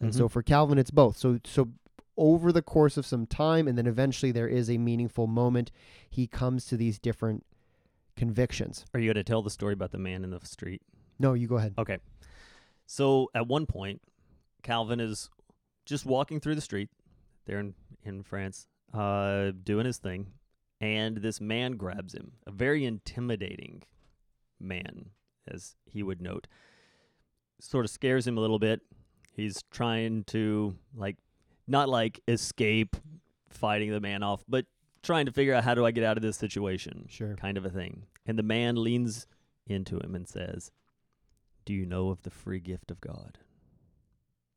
And 0.01 0.13
so 0.13 0.27
for 0.27 0.43
Calvin, 0.43 0.77
it's 0.77 0.91
both. 0.91 1.15
So 1.15 1.39
so 1.45 1.69
over 2.17 2.51
the 2.51 2.61
course 2.61 2.97
of 2.97 3.05
some 3.05 3.25
time, 3.25 3.65
and 3.65 3.77
then 3.77 3.87
eventually 3.87 4.33
there 4.33 4.47
is 4.47 4.69
a 4.69 4.77
meaningful 4.77 5.25
moment. 5.25 5.71
He 6.09 6.27
comes 6.27 6.65
to 6.65 6.75
these 6.77 6.99
different 6.99 7.45
convictions. 8.15 8.85
Are 8.93 8.99
you 8.99 9.07
going 9.07 9.23
to 9.23 9.23
tell 9.23 9.41
the 9.41 9.49
story 9.49 9.73
about 9.73 9.91
the 9.91 9.97
man 9.97 10.23
in 10.23 10.29
the 10.29 10.39
street? 10.43 10.81
No, 11.19 11.33
you 11.33 11.47
go 11.47 11.57
ahead. 11.57 11.73
Okay. 11.77 11.97
So 12.85 13.29
at 13.33 13.47
one 13.47 13.65
point, 13.65 14.01
Calvin 14.63 14.99
is 14.99 15.29
just 15.85 16.05
walking 16.05 16.39
through 16.39 16.55
the 16.55 16.61
street 16.61 16.89
there 17.45 17.59
in, 17.59 17.73
in 18.03 18.23
France, 18.23 18.67
uh, 18.93 19.51
doing 19.63 19.85
his 19.85 19.97
thing, 19.97 20.27
and 20.81 21.17
this 21.17 21.39
man 21.39 21.73
grabs 21.73 22.13
him, 22.13 22.33
a 22.47 22.51
very 22.51 22.85
intimidating 22.85 23.83
man, 24.59 25.11
as 25.47 25.75
he 25.85 26.03
would 26.03 26.21
note. 26.21 26.47
Sort 27.59 27.85
of 27.85 27.91
scares 27.91 28.27
him 28.27 28.37
a 28.37 28.41
little 28.41 28.59
bit. 28.59 28.81
He's 29.31 29.63
trying 29.71 30.23
to, 30.25 30.75
like, 30.95 31.17
not 31.67 31.89
like 31.89 32.19
escape 32.27 32.95
fighting 33.49 33.91
the 33.91 34.01
man 34.01 34.23
off, 34.23 34.43
but 34.47 34.65
trying 35.05 35.25
to 35.27 35.31
figure 35.31 35.53
out 35.53 35.63
how 35.63 35.73
do 35.75 35.85
I 35.85 35.91
get 35.91 36.03
out 36.03 36.17
of 36.17 36.23
this 36.23 36.37
situation, 36.37 37.05
Sure. 37.09 37.35
kind 37.35 37.57
of 37.57 37.65
a 37.65 37.69
thing. 37.69 38.03
And 38.25 38.37
the 38.37 38.43
man 38.43 38.75
leans 38.83 39.27
into 39.67 39.97
him 39.99 40.13
and 40.15 40.27
says, 40.27 40.71
Do 41.65 41.73
you 41.73 41.85
know 41.85 42.09
of 42.09 42.21
the 42.23 42.29
free 42.29 42.59
gift 42.59 42.91
of 42.91 42.99
God 43.01 43.37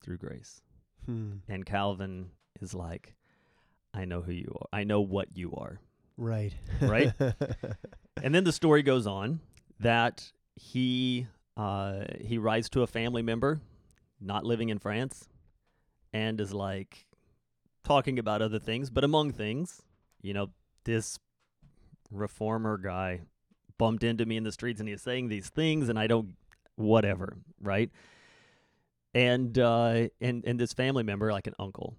through 0.03 0.19
grace? 0.19 0.61
Hmm. 1.07 1.35
And 1.49 1.65
Calvin 1.65 2.31
is 2.61 2.75
like, 2.75 3.15
I 3.95 4.05
know 4.05 4.21
who 4.23 4.33
you 4.33 4.53
are. 4.61 4.79
I 4.79 4.85
know 4.85 5.01
what 5.01 5.29
you 5.37 5.55
are. 5.55 5.81
Right. 6.17 6.53
Right? 6.81 7.13
And 8.21 8.35
then 8.35 8.43
the 8.43 8.51
story 8.53 8.83
goes 8.83 9.07
on 9.07 9.39
that 9.79 10.33
he 10.57 11.29
uh, 11.57 12.03
he 12.21 12.37
writes 12.37 12.69
to 12.71 12.83
a 12.83 12.87
family 12.89 13.23
member 13.23 13.61
not 14.21 14.45
living 14.45 14.71
in 14.71 14.81
France 14.81 15.29
and 16.13 16.41
is 16.41 16.53
like 16.53 17.07
talking 17.85 18.19
about 18.19 18.43
other 18.43 18.59
things, 18.59 18.91
but 18.91 19.05
among 19.05 19.31
things, 19.31 19.83
you 20.23 20.35
know, 20.35 20.51
this 20.85 21.19
reformer 22.11 22.79
guy 22.79 23.21
bumped 23.77 24.03
into 24.03 24.25
me 24.27 24.37
in 24.37 24.45
the 24.45 24.53
streets 24.53 24.81
and 24.81 24.89
he's 24.89 25.03
saying 25.03 25.29
these 25.29 25.49
things 25.51 25.89
and 25.89 25.99
I 25.99 26.07
don't 26.07 26.35
whatever, 26.77 27.37
right? 27.61 27.91
And 29.15 29.59
uh 29.59 30.09
and 30.21 30.45
and 30.45 30.59
this 30.61 30.73
family 30.73 31.03
member 31.03 31.33
like 31.33 31.47
an 31.47 31.55
uncle 31.59 31.97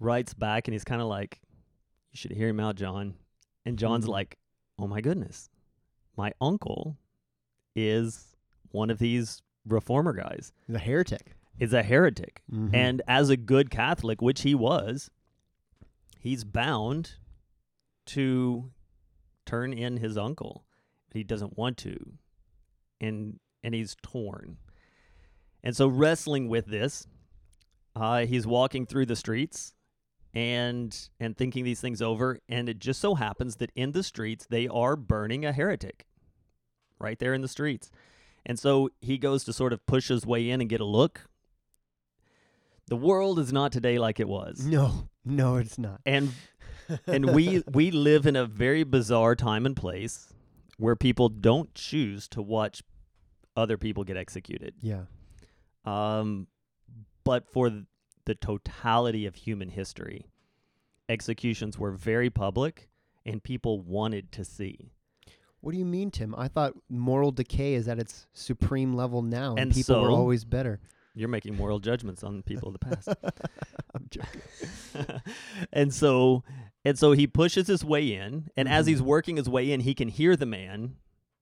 writes 0.00 0.34
back 0.34 0.66
and 0.68 0.72
he's 0.74 0.84
kind 0.84 1.00
of 1.00 1.08
like 1.08 1.40
you 2.12 2.16
should 2.18 2.32
hear 2.32 2.48
him 2.48 2.60
out, 2.60 2.76
John. 2.76 3.14
And 3.64 3.78
John's 3.78 4.04
Mhm. 4.04 4.08
like, 4.10 4.36
"Oh 4.78 4.86
my 4.86 5.00
goodness. 5.00 5.48
My 6.16 6.32
uncle 6.40 6.96
is 7.74 8.36
one 8.70 8.90
of 8.90 8.98
these 8.98 9.42
reformer 9.66 10.12
guys. 10.12 10.52
the 10.68 10.78
heretic. 10.78 11.34
Is 11.58 11.72
a 11.72 11.82
heretic. 11.82 12.42
Mhm. 12.52 12.74
And 12.74 13.02
as 13.08 13.30
a 13.30 13.36
good 13.36 13.70
Catholic, 13.70 14.20
which 14.20 14.42
he 14.42 14.54
was, 14.54 15.10
he's 16.18 16.44
bound 16.44 17.14
to 18.06 18.70
turn 19.46 19.72
in 19.72 19.98
his 19.98 20.16
uncle. 20.16 20.64
But 21.08 21.18
he 21.18 21.24
doesn't 21.24 21.56
want 21.56 21.76
to. 21.78 21.96
And 23.00 23.38
and 23.62 23.74
he's 23.74 23.96
torn. 24.02 24.58
And 25.62 25.74
so 25.74 25.88
wrestling 25.88 26.48
with 26.48 26.66
this, 26.66 27.06
uh, 27.96 28.26
he's 28.26 28.46
walking 28.46 28.84
through 28.86 29.06
the 29.06 29.16
streets 29.16 29.74
and 30.34 31.08
and 31.20 31.36
thinking 31.36 31.64
these 31.64 31.80
things 31.80 32.02
over, 32.02 32.40
and 32.48 32.68
it 32.68 32.78
just 32.78 33.00
so 33.00 33.14
happens 33.14 33.56
that 33.56 33.70
in 33.74 33.92
the 33.92 34.02
streets 34.02 34.46
they 34.48 34.68
are 34.68 34.96
burning 34.96 35.44
a 35.44 35.52
heretic. 35.52 36.06
Right 36.98 37.18
there 37.18 37.34
in 37.34 37.40
the 37.40 37.48
streets. 37.48 37.90
And 38.46 38.58
so 38.58 38.90
he 39.00 39.16
goes 39.18 39.44
to 39.44 39.52
sort 39.52 39.72
of 39.72 39.84
push 39.86 40.08
his 40.08 40.26
way 40.26 40.50
in 40.50 40.60
and 40.60 40.68
get 40.68 40.80
a 40.80 40.84
look. 40.84 41.22
The 42.86 42.96
world 42.96 43.38
is 43.38 43.52
not 43.52 43.72
today 43.72 43.98
like 43.98 44.20
it 44.20 44.28
was. 44.28 44.64
no, 44.66 45.08
no, 45.24 45.56
it's 45.56 45.78
not. 45.78 46.00
And 46.04 46.32
and 47.06 47.34
we 47.34 47.62
we 47.72 47.90
live 47.90 48.26
in 48.26 48.36
a 48.36 48.46
very 48.46 48.84
bizarre 48.84 49.34
time 49.34 49.66
and 49.66 49.76
place 49.76 50.32
where 50.78 50.96
people 50.96 51.28
don't 51.28 51.74
choose 51.74 52.28
to 52.28 52.42
watch 52.42 52.82
other 53.56 53.76
people 53.78 54.02
get 54.04 54.16
executed. 54.16 54.74
yeah, 54.80 55.02
Um, 55.84 56.48
but 57.22 57.46
for 57.46 57.70
the 58.24 58.34
totality 58.34 59.26
of 59.26 59.36
human 59.36 59.68
history, 59.68 60.26
executions 61.08 61.78
were 61.78 61.92
very 61.92 62.30
public 62.30 62.88
and 63.24 63.42
people 63.42 63.80
wanted 63.80 64.32
to 64.32 64.44
see. 64.44 64.90
What 65.60 65.72
do 65.72 65.78
you 65.78 65.84
mean, 65.86 66.10
Tim? 66.10 66.34
I 66.36 66.48
thought 66.48 66.74
moral 66.90 67.30
decay 67.30 67.74
is 67.74 67.88
at 67.88 67.98
its 67.98 68.26
supreme 68.34 68.94
level 68.94 69.22
now, 69.22 69.50
and, 69.50 69.60
And 69.60 69.74
people 69.74 70.02
were 70.02 70.10
always 70.10 70.44
better. 70.44 70.80
You're 71.14 71.28
making 71.28 71.56
moral 71.56 71.78
judgments 71.78 72.24
on 72.24 72.42
people 72.42 72.68
of 72.68 72.72
the 72.74 72.78
past. 72.80 73.08
I'm 73.94 74.06
joking. 74.10 74.40
and 75.72 75.94
so 75.94 76.42
and 76.84 76.98
so 76.98 77.12
he 77.12 77.26
pushes 77.26 77.66
his 77.68 77.84
way 77.84 78.12
in 78.14 78.48
and 78.56 78.68
as 78.68 78.86
Mhm. 78.86 78.88
he's 78.90 79.02
working 79.02 79.36
his 79.36 79.48
way 79.48 79.70
in 79.70 79.80
he 79.80 79.94
can 79.94 80.08
hear 80.08 80.36
the 80.36 80.46
man 80.46 80.96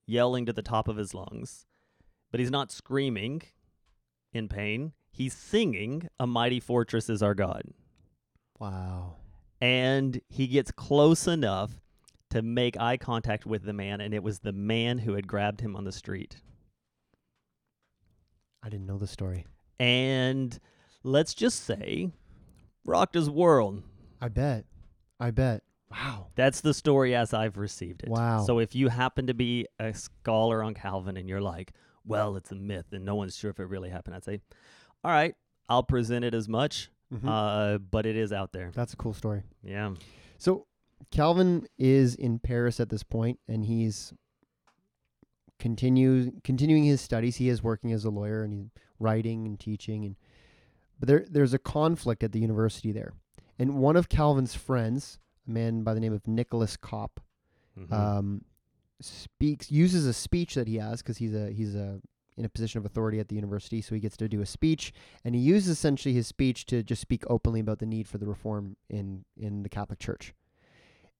yelling 0.07 0.45
to 0.47 0.52
the 0.52 0.62
top 0.62 0.88
of 0.88 0.97
his 0.97 1.14
lungs 1.14 1.64
but 2.31 2.38
he's 2.41 2.50
not 2.50 2.71
screaming 2.71 3.43
in 4.33 4.49
pain 4.49 4.93
he's 5.11 5.35
singing 5.35 6.09
a 6.21 6.26
mighty 6.26 6.61
fortress 6.61 7.09
is 7.11 7.23
our 7.23 7.35
god 7.35 7.62
Wow. 8.59 9.17
and 9.61 10.21
he 10.29 10.47
gets 10.47 10.71
close 10.71 11.26
enough 11.26 11.81
to 12.31 12.43
make 12.43 12.79
eye 12.79 12.97
contact 12.97 13.45
with 13.47 13.62
the 13.64 13.73
man 13.73 14.00
and 14.00 14.12
it 14.14 14.23
was 14.23 14.41
the 14.41 14.52
man 14.52 14.99
who 14.99 15.14
had 15.14 15.26
grabbed 15.26 15.61
him 15.61 15.75
on 15.76 15.85
the 15.85 15.93
street 15.93 16.41
I 18.62 18.69
didn't 18.69 18.87
know 18.87 18.99
the 18.99 19.09
story. 19.09 19.45
And 19.79 20.59
let's 21.02 21.35
just 21.35 21.64
say 21.64 22.11
rocked 22.85 23.14
his 23.14 23.29
world 23.31 23.83
I 24.21 24.29
bet. 24.29 24.64
I 25.19 25.31
bet. 25.33 25.62
Wow. 25.91 26.29
That's 26.37 26.61
the 26.61 26.73
story 26.73 27.14
as 27.14 27.35
I've 27.35 27.57
received 27.59 28.02
it. 28.05 28.09
Wow. 28.09 28.45
So 28.47 28.61
if 28.61 28.75
you 28.75 28.88
happen 28.88 29.26
to 29.26 29.35
be 29.35 29.67
a 29.81 29.93
scholar 29.93 30.62
on 30.62 30.75
Calvin 30.75 31.17
and 31.17 31.29
you're 31.29 31.41
like, 31.41 31.73
well, 32.07 32.37
it's 32.37 32.50
a 32.52 32.55
myth 32.55 32.87
and 32.93 33.05
no 33.05 33.14
one's 33.17 33.37
sure 33.37 33.50
if 33.50 33.59
it 33.61 33.64
really 33.64 33.91
happened, 33.91 34.14
I'd 34.17 34.25
say, 34.25 34.41
all 35.05 35.11
right, 35.11 35.35
I'll 35.69 35.83
present 35.83 36.25
it 36.25 36.35
as 36.35 36.49
much, 36.49 36.88
Mhm. 37.12 37.26
uh, 37.26 37.79
but 37.79 38.07
it 38.07 38.17
is 38.17 38.33
out 38.33 38.52
there. 38.52 38.71
That's 38.75 38.93
a 38.93 38.97
cool 38.97 39.12
story. 39.12 39.43
Yeah. 39.62 39.95
So 40.38 40.67
Calvin 41.11 41.67
is 41.79 42.14
in 42.14 42.38
Paris 42.38 42.79
at 42.81 42.88
this 42.88 43.02
point, 43.02 43.38
and 43.49 43.64
he's 43.67 44.12
continue 45.59 46.33
continuing 46.43 46.85
his 46.85 47.00
studies. 47.00 47.37
He 47.37 47.49
is 47.49 47.62
working 47.62 47.93
as 47.93 48.05
a 48.05 48.11
lawyer, 48.11 48.43
and 48.43 48.52
he's 48.52 48.71
writing 49.02 49.47
and 49.47 49.59
teaching. 49.59 50.04
And 50.04 50.16
but 50.99 51.09
there 51.09 51.25
there's 51.28 51.52
a 51.54 51.59
conflict 51.59 52.23
at 52.23 52.32
the 52.32 52.38
university 52.40 52.92
there, 52.92 53.12
and 53.59 53.76
one 53.78 53.97
of 53.97 54.09
Calvin's 54.09 54.54
friends, 54.54 55.18
a 55.47 55.50
man 55.50 55.82
by 55.82 55.94
the 55.94 56.00
name 56.00 56.12
of 56.12 56.26
Nicolas 56.26 56.76
Cop, 56.76 57.21
Mhm. 57.78 57.92
um, 57.92 58.44
speaks 59.00 59.71
uses 59.71 60.06
a 60.06 60.12
speech 60.12 60.54
that 60.54 60.68
he 60.68 60.76
has 60.76 61.02
because 61.02 61.16
he's 61.18 61.35
a 61.35 61.50
he's 61.50 61.75
a 61.75 62.00
in 62.37 62.44
a 62.47 62.49
position 62.49 62.78
of 62.78 62.87
authority 62.87 63.18
at 63.21 63.28
the 63.28 63.35
university, 63.35 63.82
so 63.82 63.94
he 63.94 64.00
gets 64.00 64.16
to 64.16 64.26
do 64.28 64.40
a 64.40 64.47
speech, 64.47 64.92
and 65.23 65.35
he 65.35 65.40
uses 65.40 65.68
essentially 65.68 66.14
his 66.14 66.26
speech 66.26 66.64
to 66.66 66.82
just 66.82 67.02
speak 67.02 67.25
openly 67.28 67.61
about 67.61 67.78
the 67.78 67.85
need 67.87 68.09
for 68.09 68.16
the 68.18 68.26
reform 68.26 68.76
in 68.88 69.25
in 69.37 69.62
the 69.64 69.68
Catholic 69.68 69.99
Church, 69.99 70.32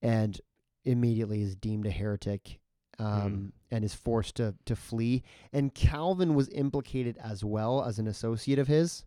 and 0.01 0.41
immediately 0.85 1.43
is 1.43 1.55
deemed 1.57 1.87
a 1.87 1.91
heretic. 1.91 2.61
Um, 2.99 3.53
and 3.71 3.85
is 3.85 3.95
forced 3.95 4.37
to 4.37 4.55
to 4.67 4.77
flee. 4.77 5.23
And 5.53 5.75
Calvin 5.75 6.35
was 6.35 6.49
implicated 6.51 7.17
as 7.23 7.43
well 7.43 7.83
as 7.83 7.99
an 7.99 8.07
associate 8.07 8.59
of 8.59 8.69
his, 8.69 9.05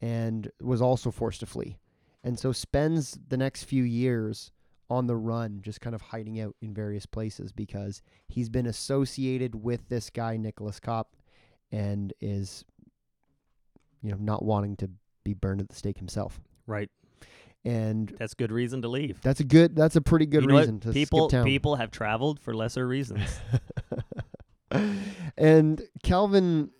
and 0.00 0.50
was 0.60 0.82
also 0.82 1.10
forced 1.10 1.40
to 1.40 1.46
flee. 1.46 1.78
And 2.24 2.38
so 2.38 2.50
spends 2.50 3.18
the 3.28 3.36
next 3.36 3.64
few 3.64 3.84
years 3.84 4.50
on 4.90 5.06
the 5.06 5.16
run, 5.16 5.60
just 5.62 5.80
kind 5.80 5.94
of 5.94 6.02
hiding 6.02 6.40
out 6.40 6.54
in 6.60 6.74
various 6.74 7.06
places 7.06 7.52
because 7.52 8.02
he's 8.28 8.48
been 8.48 8.66
associated 8.66 9.54
with 9.54 9.88
this 9.88 10.10
guy 10.10 10.36
Nicolas 10.36 10.80
Cop, 10.80 11.14
and 11.72 12.12
is, 12.20 12.64
you 14.02 14.10
know, 14.10 14.18
not 14.20 14.44
wanting 14.44 14.76
to 14.76 14.90
be 15.24 15.34
burned 15.34 15.60
at 15.60 15.68
the 15.68 15.74
stake 15.74 15.98
himself. 15.98 16.40
right. 16.66 16.90
And 17.66 18.14
That's 18.18 18.32
a 18.32 18.36
good 18.36 18.52
reason 18.52 18.80
to 18.82 18.88
leave. 18.88 19.20
that's 19.22 19.40
a 19.40 19.44
good. 19.44 19.74
That's 19.74 19.96
a 19.96 20.00
pretty 20.00 20.26
good 20.26 20.42
You 20.42 20.48
know 20.48 20.54
what? 20.54 20.60
reason 20.60 20.78
to 20.80 20.92
people 20.92 21.28
skip 21.28 21.38
town. 21.40 21.44
people 21.46 21.74
have 21.76 21.90
traveled 21.90 22.38
for 22.38 22.54
lesser 22.54 22.86
reasons. 22.86 23.40
and 25.36 25.82
Calvin 26.02 26.70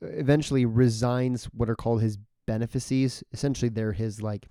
eventually 0.00 0.64
resigns 0.66 1.44
what 1.46 1.68
are 1.70 1.76
called 1.76 2.02
his 2.02 2.18
benefices. 2.46 3.22
Essentially, 3.32 3.68
they're 3.68 3.92
his 3.92 4.22
like. 4.22 4.46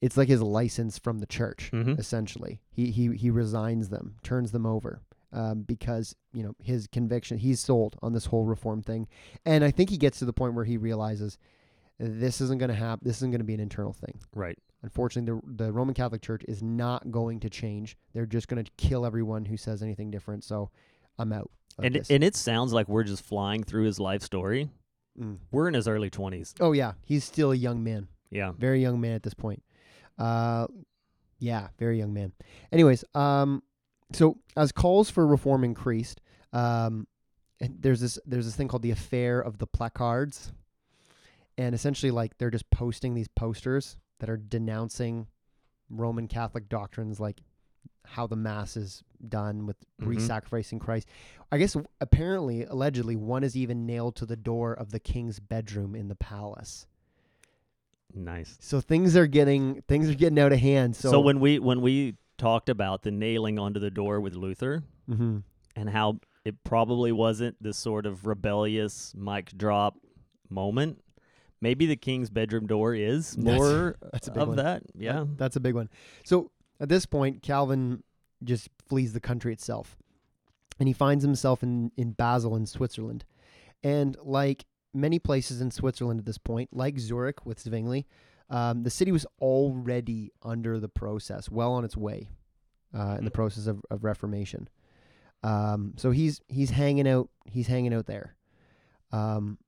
It's 0.00 0.16
like 0.16 0.28
his 0.28 0.42
license 0.42 0.98
from 0.98 1.20
the 1.20 1.26
church. 1.26 1.70
Mhm. 1.72 1.98
Essentially, 1.98 2.60
he 2.70 2.90
he 2.90 3.14
he 3.16 3.30
resigns 3.30 3.88
them, 3.88 4.16
turns 4.24 4.50
them 4.50 4.66
over, 4.66 5.00
um, 5.32 5.62
because 5.62 6.16
you 6.32 6.42
know 6.42 6.54
his 6.60 6.86
conviction. 6.88 7.38
He's 7.38 7.60
sold 7.60 7.96
on 8.02 8.12
this 8.12 8.26
whole 8.26 8.44
reform 8.44 8.82
thing, 8.82 9.06
and 9.44 9.62
I 9.62 9.70
think 9.70 9.90
he 9.90 9.96
gets 9.98 10.18
to 10.18 10.24
the 10.24 10.32
point 10.32 10.54
where 10.54 10.64
he 10.64 10.76
realizes 10.76 11.38
this 12.02 12.40
isn't 12.40 12.58
going 12.58 12.68
to 12.70 12.74
happen. 12.74 13.06
This 13.06 13.16
isn't 13.18 13.30
going 13.30 13.40
to 13.40 13.44
be 13.44 13.54
an 13.54 13.60
internal 13.60 13.92
thing. 13.92 14.18
right. 14.34 14.58
Unfortunately, 14.82 15.40
the 15.46 15.64
the 15.66 15.72
Roman 15.72 15.94
Catholic 15.94 16.22
Church 16.22 16.42
is 16.48 16.60
not 16.62 17.10
going 17.12 17.38
to 17.40 17.48
change. 17.48 17.96
They're 18.14 18.26
just 18.26 18.48
going 18.48 18.64
to 18.64 18.70
kill 18.76 19.06
everyone 19.06 19.44
who 19.44 19.56
says 19.56 19.80
anything 19.80 20.10
different. 20.10 20.42
So, 20.42 20.70
I'm 21.18 21.32
out. 21.32 21.50
And 21.80 21.94
this. 21.94 22.10
and 22.10 22.24
it 22.24 22.34
sounds 22.34 22.72
like 22.72 22.88
we're 22.88 23.04
just 23.04 23.22
flying 23.24 23.62
through 23.62 23.84
his 23.84 24.00
life 24.00 24.22
story. 24.22 24.68
Mm. 25.18 25.38
We're 25.52 25.68
in 25.68 25.74
his 25.74 25.86
early 25.86 26.10
20s. 26.10 26.54
Oh 26.58 26.72
yeah, 26.72 26.94
he's 27.04 27.22
still 27.22 27.52
a 27.52 27.54
young 27.54 27.84
man, 27.84 28.08
Yeah. 28.30 28.52
very 28.58 28.80
young 28.82 29.00
man 29.00 29.12
at 29.12 29.22
this 29.22 29.34
point. 29.34 29.62
Uh, 30.18 30.66
yeah, 31.38 31.68
very 31.78 31.98
young 31.98 32.12
man. 32.12 32.32
Anyways, 32.72 33.04
um, 33.14 33.62
so 34.12 34.38
as 34.56 34.72
calls 34.72 35.10
for 35.10 35.26
reform 35.26 35.62
increased, 35.64 36.20
um, 36.52 37.06
and 37.60 37.76
there's 37.80 38.00
this 38.00 38.18
there's 38.26 38.46
this 38.46 38.56
thing 38.56 38.66
called 38.68 38.82
the 38.82 38.90
affair 38.90 39.40
of 39.40 39.58
the 39.58 39.66
placards, 39.66 40.52
and 41.58 41.74
essentially 41.74 42.10
like 42.10 42.38
they're 42.38 42.50
just 42.50 42.70
posting 42.70 43.14
these 43.14 43.28
posters 43.28 43.96
that 44.20 44.28
are 44.30 44.36
denouncing 44.36 45.26
Roman 45.90 46.28
Catholic 46.28 46.68
doctrines 46.68 47.20
like 47.20 47.40
how 48.04 48.26
the 48.26 48.36
mass 48.36 48.76
is 48.76 49.02
done 49.28 49.66
with 49.66 49.76
Mhm. 50.00 50.06
re-sacrificing 50.06 50.78
Christ. 50.80 51.08
I 51.52 51.58
guess 51.58 51.76
apparently, 52.00 52.64
allegedly, 52.64 53.14
one 53.16 53.44
is 53.44 53.56
even 53.56 53.86
nailed 53.86 54.16
to 54.16 54.26
the 54.26 54.36
door 54.36 54.72
of 54.72 54.90
the 54.90 54.98
king's 55.00 55.38
bedroom 55.38 55.94
in 55.94 56.08
the 56.08 56.16
palace. 56.16 56.86
Nice. 58.14 58.56
So 58.60 58.80
things 58.80 59.16
are 59.16 59.26
getting 59.26 59.82
things 59.88 60.10
are 60.10 60.14
getting 60.14 60.38
out 60.38 60.52
of 60.52 60.58
hand. 60.58 60.96
So, 60.96 61.10
So, 61.10 61.20
when 61.20 61.40
we 61.40 61.58
when 61.58 61.80
we 61.80 62.16
talked 62.36 62.68
about 62.68 63.02
the 63.02 63.10
nailing 63.10 63.58
onto 63.58 63.80
the 63.80 63.90
door 63.90 64.20
with 64.20 64.34
Luther 64.34 64.82
Mhm. 65.08 65.44
and 65.76 65.88
how 65.90 66.20
it 66.44 66.62
probably 66.64 67.12
wasn't 67.12 67.62
this 67.62 67.78
sort 67.78 68.04
of 68.04 68.26
rebellious 68.26 69.14
mic 69.14 69.56
drop 69.56 69.96
moment, 70.50 71.00
maybe 71.62 71.86
the 71.86 71.96
king's 71.96 72.28
bedroom 72.28 72.66
door 72.66 72.94
is 72.94 73.38
more 73.38 73.96
that's 74.12 74.28
big 74.28 74.36
of 74.42 74.48
one. 74.48 74.56
that. 74.58 74.82
Yeah. 74.94 75.20
That- 75.20 75.38
that's 75.38 75.56
a 75.56 75.60
big 75.60 75.74
one. 75.74 75.88
So 76.24 76.50
at 76.80 76.90
this 76.90 77.06
point, 77.06 77.42
Calvin 77.42 78.02
just 78.44 78.68
flees 78.88 79.12
the 79.14 79.20
country 79.20 79.52
itself, 79.52 79.96
and 80.78 80.88
he 80.88 80.92
finds 80.92 81.24
himself 81.24 81.62
in 81.62 81.92
in 81.96 82.12
Basel 82.12 82.56
in 82.56 82.66
Switzerland, 82.66 83.24
and 83.82 84.16
like 84.22 84.66
many 84.92 85.18
places 85.18 85.60
in 85.62 85.70
Switzerland 85.70 86.18
at 86.20 86.26
this 86.26 86.36
point, 86.38 86.68
like 86.72 86.98
Zurich 86.98 87.46
with 87.46 87.58
Zwingli, 87.60 88.06
um, 88.50 88.82
the 88.82 88.90
city 88.90 89.10
was 89.12 89.24
already 89.40 90.30
under 90.42 90.78
the 90.78 90.88
process, 90.88 91.48
well 91.50 91.72
on 91.72 91.84
its 91.84 91.96
way, 91.96 92.28
uh, 92.94 93.16
in 93.18 93.24
the 93.24 93.30
Mm. 93.30 93.34
process 93.34 93.66
of, 93.66 93.80
of 93.90 94.04
reformation. 94.04 94.68
Um, 95.44 95.94
so 95.96 96.10
he's 96.10 96.40
he's 96.48 96.70
hanging 96.70 97.08
out 97.08 97.30
he's 97.46 97.66
hanging 97.68 97.94
out 97.94 98.06
there, 98.06 98.34
um, 99.12 99.58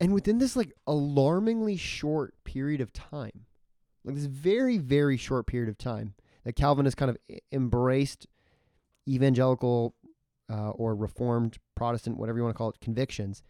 and 0.00 0.12
within 0.12 0.38
this 0.38 0.56
like 0.56 0.72
alarmingly 0.86 1.76
short 1.76 2.34
period 2.44 2.80
of 2.80 2.92
time, 2.92 3.46
like 4.04 4.14
this 4.14 4.24
very 4.24 4.78
very 4.78 5.16
short 5.16 5.46
period 5.46 5.68
of 5.68 5.78
time, 5.78 6.14
that 6.44 6.56
Calvin 6.56 6.84
has 6.84 6.94
kind 6.94 7.10
of 7.10 7.18
embraced 7.52 8.26
evangelical 9.08 9.94
uh, 10.50 10.70
or 10.70 10.94
reformed 10.94 11.58
Protestant, 11.74 12.18
whatever 12.18 12.38
you 12.38 12.44
want 12.44 12.54
to 12.54 12.58
call 12.58 12.70
it, 12.70 12.80
convictions. 12.80 13.42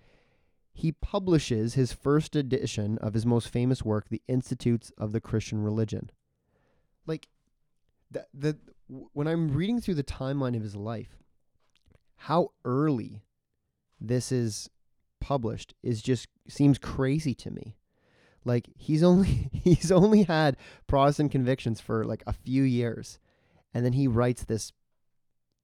He 0.72 0.92
publishes 0.92 1.74
his 1.74 1.92
first 1.92 2.34
edition 2.34 2.98
of 2.98 3.14
his 3.14 3.24
most 3.24 3.48
famous 3.48 3.84
work, 3.84 4.08
The 4.08 4.22
Institutes 4.26 4.90
of 4.98 5.12
the 5.12 5.20
Christian 5.20 5.62
Religion. 5.62 6.10
Like, 7.06 7.28
the, 8.10 8.26
the 8.34 8.58
when 8.88 9.28
I'm 9.28 9.52
reading 9.52 9.80
through 9.80 9.94
the 9.94 10.04
timeline 10.04 10.56
of 10.56 10.62
his 10.62 10.74
life, 10.74 11.16
how 12.16 12.50
early 12.64 13.22
this 14.00 14.32
is 14.32 14.68
published 15.24 15.74
is 15.82 16.02
just 16.02 16.28
seems 16.48 16.78
crazy 16.78 17.34
to 17.34 17.50
me. 17.50 17.76
Like 18.44 18.68
he's 18.76 19.02
only 19.02 19.48
he's 19.52 19.90
only 19.90 20.24
had 20.24 20.56
Protestant 20.86 21.32
convictions 21.32 21.80
for 21.80 22.04
like 22.04 22.22
a 22.26 22.32
few 22.32 22.62
years, 22.62 23.18
and 23.72 23.84
then 23.84 23.94
he 23.94 24.06
writes 24.06 24.44
this 24.44 24.72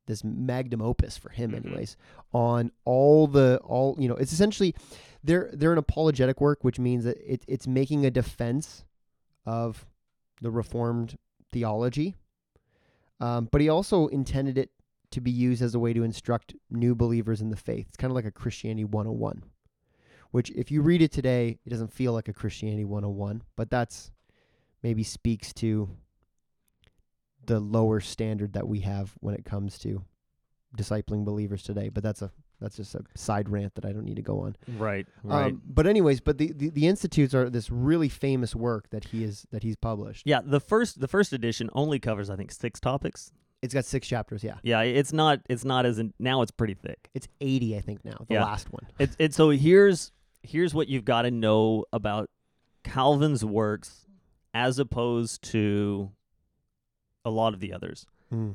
this 0.06 0.24
magnum 0.24 0.80
opus 0.82 1.16
for 1.18 1.28
him, 1.28 1.50
Mhm. 1.52 1.66
anyways, 1.66 1.96
on 2.32 2.72
all 2.84 3.26
the 3.26 3.60
all 3.62 3.96
you 3.98 4.08
know. 4.08 4.16
It's 4.16 4.32
essentially 4.32 4.74
they're 5.22 5.50
they're 5.52 5.72
an 5.72 5.78
apologetic 5.78 6.40
work, 6.40 6.64
which 6.64 6.78
means 6.78 7.04
that 7.04 7.18
it, 7.24 7.44
it's 7.46 7.66
making 7.66 8.06
a 8.06 8.10
defense 8.10 8.84
of 9.44 9.86
the 10.40 10.50
Reformed 10.50 11.16
theology. 11.52 12.16
Um, 13.20 13.48
but 13.52 13.60
he 13.60 13.68
also 13.68 14.06
intended 14.06 14.56
it 14.56 14.70
to 15.12 15.20
be 15.20 15.30
used 15.30 15.62
as 15.62 15.74
a 15.74 15.78
way 15.78 15.92
to 15.92 16.02
instruct 16.02 16.54
new 16.70 16.94
believers 16.94 17.40
in 17.40 17.50
the 17.50 17.56
faith. 17.56 17.86
It's 17.88 17.96
kind 17.96 18.10
of 18.10 18.14
like 18.14 18.24
a 18.24 18.30
Christianity 18.30 18.84
101, 18.84 19.42
which, 20.30 20.50
if 20.50 20.70
you 20.70 20.82
read 20.82 21.02
it 21.02 21.12
today, 21.12 21.58
it 21.64 21.70
doesn't 21.70 21.92
feel 21.92 22.12
like 22.12 22.28
a 22.28 22.32
Christianity 22.32 22.84
101, 22.84 23.42
but 23.56 23.70
that's 23.70 24.10
maybe 24.82 25.02
speaks 25.02 25.52
to 25.54 25.88
the 27.46 27.60
lower 27.60 28.00
standard 28.00 28.52
that 28.52 28.68
we 28.68 28.80
have 28.80 29.12
when 29.20 29.34
it 29.34 29.44
comes 29.44 29.78
to 29.78 30.04
discipling 30.76 31.24
believers 31.24 31.62
today. 31.62 31.88
But 31.88 32.02
that's 32.02 32.22
a 32.22 32.30
that's 32.60 32.76
just 32.76 32.94
a 32.94 33.02
side 33.14 33.48
rant 33.48 33.74
that 33.74 33.86
I 33.86 33.92
don't 33.92 34.04
need 34.04 34.16
to 34.16 34.22
go 34.22 34.40
on. 34.40 34.54
Right. 34.76 35.06
Right. 35.24 35.46
Um, 35.46 35.62
but 35.66 35.86
anyways, 35.86 36.20
but 36.20 36.38
the, 36.38 36.52
the 36.52 36.70
the 36.70 36.86
institutes 36.86 37.34
are 37.34 37.48
this 37.48 37.70
really 37.70 38.08
famous 38.08 38.54
work 38.54 38.90
that 38.90 39.04
he 39.04 39.24
is 39.24 39.46
that 39.50 39.62
he's 39.62 39.76
published. 39.76 40.26
yeah. 40.26 40.40
The 40.44 40.60
first 40.60 41.00
the 41.00 41.08
first 41.08 41.32
edition 41.32 41.70
only 41.72 41.98
covers 41.98 42.30
I 42.30 42.36
think 42.36 42.52
six 42.52 42.78
topics. 42.78 43.32
It's 43.62 43.74
got 43.74 43.84
six 43.84 44.06
chapters. 44.08 44.42
Yeah, 44.42 44.56
Yeah. 44.62 44.80
It's 44.82 45.12
not 45.12 45.40
it's 45.48 45.64
not 45.64 45.84
as 45.86 45.98
in, 45.98 46.14
now 46.18 46.40
it's 46.42 46.50
pretty 46.50 46.74
thick. 46.74 47.10
it's 47.14 47.28
eighty, 47.40 47.76
I 47.76 47.80
think 47.80 48.04
now. 48.04 48.24
The 48.28 48.34
Yeah. 48.34 48.44
last 48.44 48.72
one. 48.72 48.86
It's 48.98 49.14
it's 49.18 49.36
so 49.36 49.50
here's 49.50 50.12
here's 50.42 50.72
what 50.74 50.88
you've 50.88 51.04
got 51.04 51.22
to 51.22 51.30
know 51.30 51.84
about 51.92 52.30
Calvin's 52.84 53.44
works 53.44 54.06
as 54.54 54.78
opposed 54.78 55.42
to 55.50 56.10
a 57.24 57.30
lot 57.30 57.52
of 57.52 57.60
the 57.60 57.72
others. 57.74 58.06
Mm. 58.32 58.54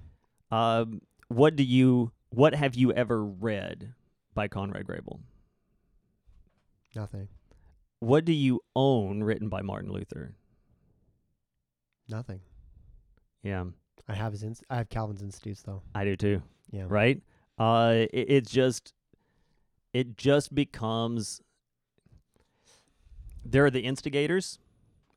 Um, 0.51 1.01
what 1.27 1.55
do 1.55 1.63
you 1.63 2.11
what 2.29 2.55
have 2.55 2.73
you 2.75 2.91
ever 2.91 3.23
read 3.23 3.93
by 4.33 4.47
Conrad 4.47 4.85
Grebel? 4.87 5.19
Nothing. 6.95 7.27
What 7.99 8.25
do 8.25 8.33
you 8.33 8.61
own 8.75 9.23
written 9.23 9.49
by 9.49 9.61
Martin 9.61 9.91
Luther? 9.91 10.33
Nothing. 12.09 12.41
Yeah, 13.43 13.65
I 14.08 14.13
have 14.15 14.31
his. 14.34 14.43
Inst- 14.43 14.63
I 14.69 14.77
have 14.77 14.89
Calvin's 14.89 15.21
institutes 15.21 15.62
though. 15.63 15.81
I 15.93 16.03
do 16.05 16.15
too. 16.15 16.41
Yeah. 16.71 16.86
Right? 16.88 17.21
Uh, 17.58 18.05
it, 18.13 18.29
it 18.29 18.47
just 18.47 18.93
it 19.93 20.17
just 20.17 20.53
becomes 20.53 21.41
there 23.43 23.65
are 23.65 23.69
the 23.69 23.81
instigators 23.81 24.60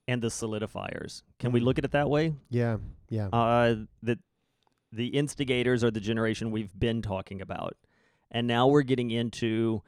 and 0.07 0.23
the 0.23 0.29
solidifiers. 0.29 1.23
Can 1.39 1.53
we 1.53 1.61
Mhm. 1.61 1.65
look 1.65 1.79
at 1.79 1.85
it 1.85 1.91
that 1.93 2.09
way? 2.11 2.35
Yeah. 2.51 2.79
Yeah. 3.09 3.29
Uh, 3.29 3.85
that 4.03 4.19
the 4.93 5.09
instigators 5.09 5.83
are 5.85 5.91
the 5.91 6.01
generation 6.01 6.51
we've 6.51 6.79
been 6.79 7.03
talking 7.03 7.41
about, 7.43 7.77
and 8.31 8.47
now 8.47 8.67
we're 8.69 8.83
getting 8.83 9.11
into 9.11 9.83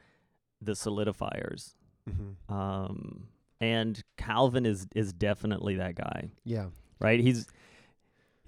the 0.61 0.73
solidifiers. 0.73 1.73
hmm 2.07 2.53
Um, 2.53 3.27
and 3.59 4.03
Calvin 4.17 4.65
is 4.65 4.87
is 4.95 5.13
definitely 5.13 5.75
that 5.75 5.95
guy, 5.95 6.31
Yeah. 6.43 6.69
right? 6.99 7.19
He's 7.19 7.47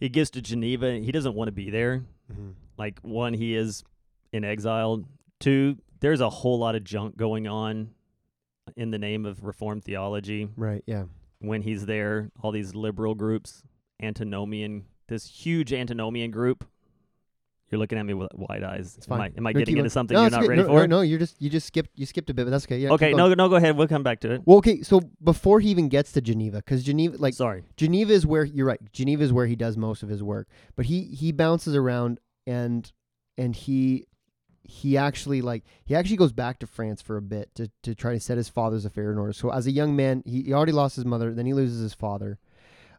he 0.04 0.10
gets 0.10 0.30
to 0.32 0.42
Geneva. 0.42 1.00
He 1.00 1.14
doesn't 1.14 1.34
want 1.34 1.48
to 1.48 1.54
be 1.54 1.70
there. 1.70 2.04
hmm 2.30 2.52
Like 2.78 3.00
one, 3.04 3.34
he 3.34 3.56
is 3.56 3.86
in 4.34 4.44
exile. 4.44 5.06
Two, 5.40 5.78
there's 6.02 6.20
a 6.20 6.30
whole 6.30 6.60
lot 6.60 6.76
of 6.76 6.84
junk 6.84 7.16
going 7.16 7.48
on 7.48 7.92
in 8.76 8.92
the 8.92 9.00
name 9.00 9.26
of 9.26 9.46
Reformed 9.46 9.86
theology. 9.86 10.50
Right. 10.58 10.84
Yeah. 10.86 11.06
When 11.40 11.62
he's 11.62 11.86
there, 11.86 12.32
all 12.42 12.52
these 12.52 12.76
liberal 12.76 13.16
groups, 13.16 13.64
antinomian, 14.02 14.88
this 15.08 15.26
huge 15.26 15.72
antinomian 15.72 16.32
group. 16.32 16.66
You're 17.74 17.80
looking 17.80 17.98
at 17.98 18.06
me 18.06 18.14
with 18.14 18.30
wide 18.36 18.64
eyes. 18.64 18.94
It's 19.00 19.08
Am 19.08 19.14
I, 19.14 19.18
fine. 19.18 19.34
am 19.36 19.48
I 19.48 19.52
No, 19.52 19.60
getting 19.60 19.78
into 19.80 19.90
something 19.90 20.14
No, 20.14 20.22
you're 20.22 20.30
not 20.30 20.42
good. 20.42 20.50
ready 20.50 20.62
no, 20.62 20.68
for? 20.68 20.88
No, 20.88 20.98
no, 20.98 21.02
you 21.02 21.18
just 21.18 21.42
you 21.42 21.50
just 21.50 21.66
skipped 21.66 21.90
you 21.96 22.06
skipped 22.06 22.30
a 22.30 22.34
bit, 22.36 22.46
but 22.46 22.52
that's 22.52 22.66
okay. 22.66 22.78
Yeah. 22.78 22.92
okay, 22.92 23.14
no, 23.14 23.34
no, 23.34 23.50
go 23.50 23.56
ahead. 23.56 23.76
We'll 23.76 23.88
come 23.88 24.04
back 24.04 24.20
to 24.20 24.32
it. 24.32 24.44
Well, 24.46 24.60
okay. 24.60 24.84
So 24.84 25.02
before 25.24 25.60
he 25.60 25.70
even 25.70 25.90
gets 25.90 26.12
to 26.12 26.22
Geneva, 26.22 26.58
because 26.58 26.84
Geneva, 26.84 27.18
like 27.18 27.34
Sorry. 27.34 27.64
Geneva 27.76 28.14
is 28.14 28.28
where 28.28 28.44
you're 28.44 28.68
right. 28.68 28.80
Geneva 28.92 29.24
is 29.24 29.34
where 29.34 29.48
he 29.48 29.56
does 29.56 29.76
most 29.76 30.04
of 30.04 30.10
his 30.10 30.22
work, 30.22 30.48
but 30.76 30.86
he 30.86 31.06
he 31.06 31.32
bounces 31.32 31.76
around 31.76 32.20
and 32.46 32.92
and 33.40 33.56
he 33.56 34.06
he 34.62 34.96
actually 34.96 35.42
like 35.42 35.64
he 35.84 35.96
actually 35.96 36.18
goes 36.18 36.32
back 36.32 36.60
to 36.60 36.68
France 36.68 37.02
for 37.02 37.18
a 37.18 37.24
bit 37.24 37.56
to 37.56 37.72
to 37.82 37.96
try 37.96 38.14
to 38.14 38.20
set 38.20 38.38
his 38.38 38.50
father's 38.50 38.86
affair 38.86 39.12
in 39.12 39.18
order. 39.18 39.34
So 39.34 39.50
as 39.50 39.66
a 39.66 39.72
young 39.72 39.96
man, 39.96 40.22
he, 40.28 40.44
he 40.44 40.54
already 40.54 40.74
lost 40.74 40.96
his 40.96 41.06
mother, 41.06 41.34
then 41.34 41.48
he 41.48 41.56
loses 41.56 41.82
his 41.82 41.96
father, 41.96 42.38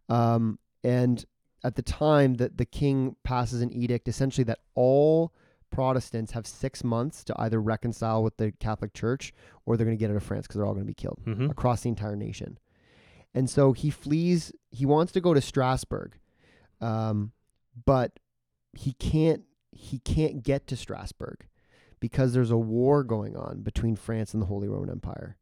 um, 0.08 0.58
and 0.82 1.24
at 1.64 1.74
the 1.74 1.83
time 1.83 2.35
that 2.35 2.59
the 2.59 2.64
king 2.64 3.16
passes 3.24 3.61
an 3.62 3.72
edict 3.72 4.07
essentially 4.07 4.44
that 4.44 4.61
all 4.77 5.33
Protestants 5.70 6.31
have 6.33 6.46
six 6.46 6.85
months 6.85 7.24
to 7.24 7.35
either 7.38 7.61
reconcile 7.61 8.22
with 8.22 8.37
the 8.37 8.53
Catholic 8.53 8.94
Church 8.94 9.33
or 9.66 9.77
they're 9.77 9.85
going 9.87 9.96
to 9.96 10.00
get 10.00 10.09
out 10.11 10.16
of 10.16 10.22
France 10.22 10.46
because 10.46 10.57
they're 10.57 10.66
all 10.66 10.74
going 10.74 10.85
to 10.85 10.87
be 10.87 10.94
killed 10.94 11.18
Mm-hmm. 11.27 11.50
across 11.50 11.81
the 11.81 11.88
entire 11.88 12.14
nation. 12.14 12.59
And 13.35 13.50
so 13.50 13.72
he 13.72 13.90
flees. 13.90 14.53
He 14.70 14.87
wants 14.87 15.11
to 15.14 15.20
go 15.20 15.35
to 15.35 15.40
Strasbourg, 15.40 16.16
um, 16.81 17.33
but 17.85 18.20
he 18.72 18.92
can't. 18.92 19.42
He 19.72 19.98
can't 19.98 20.44
get 20.44 20.68
to 20.68 20.77
Strasbourg 20.77 21.46
because 21.98 22.33
there's 22.33 22.53
a 22.53 22.57
war 22.57 23.03
going 23.03 23.37
on 23.37 23.62
between 23.62 23.96
France 23.96 24.33
and 24.33 24.40
the 24.40 24.46
Holy 24.46 24.68
Roman 24.68 24.88
Empire. 24.90 25.37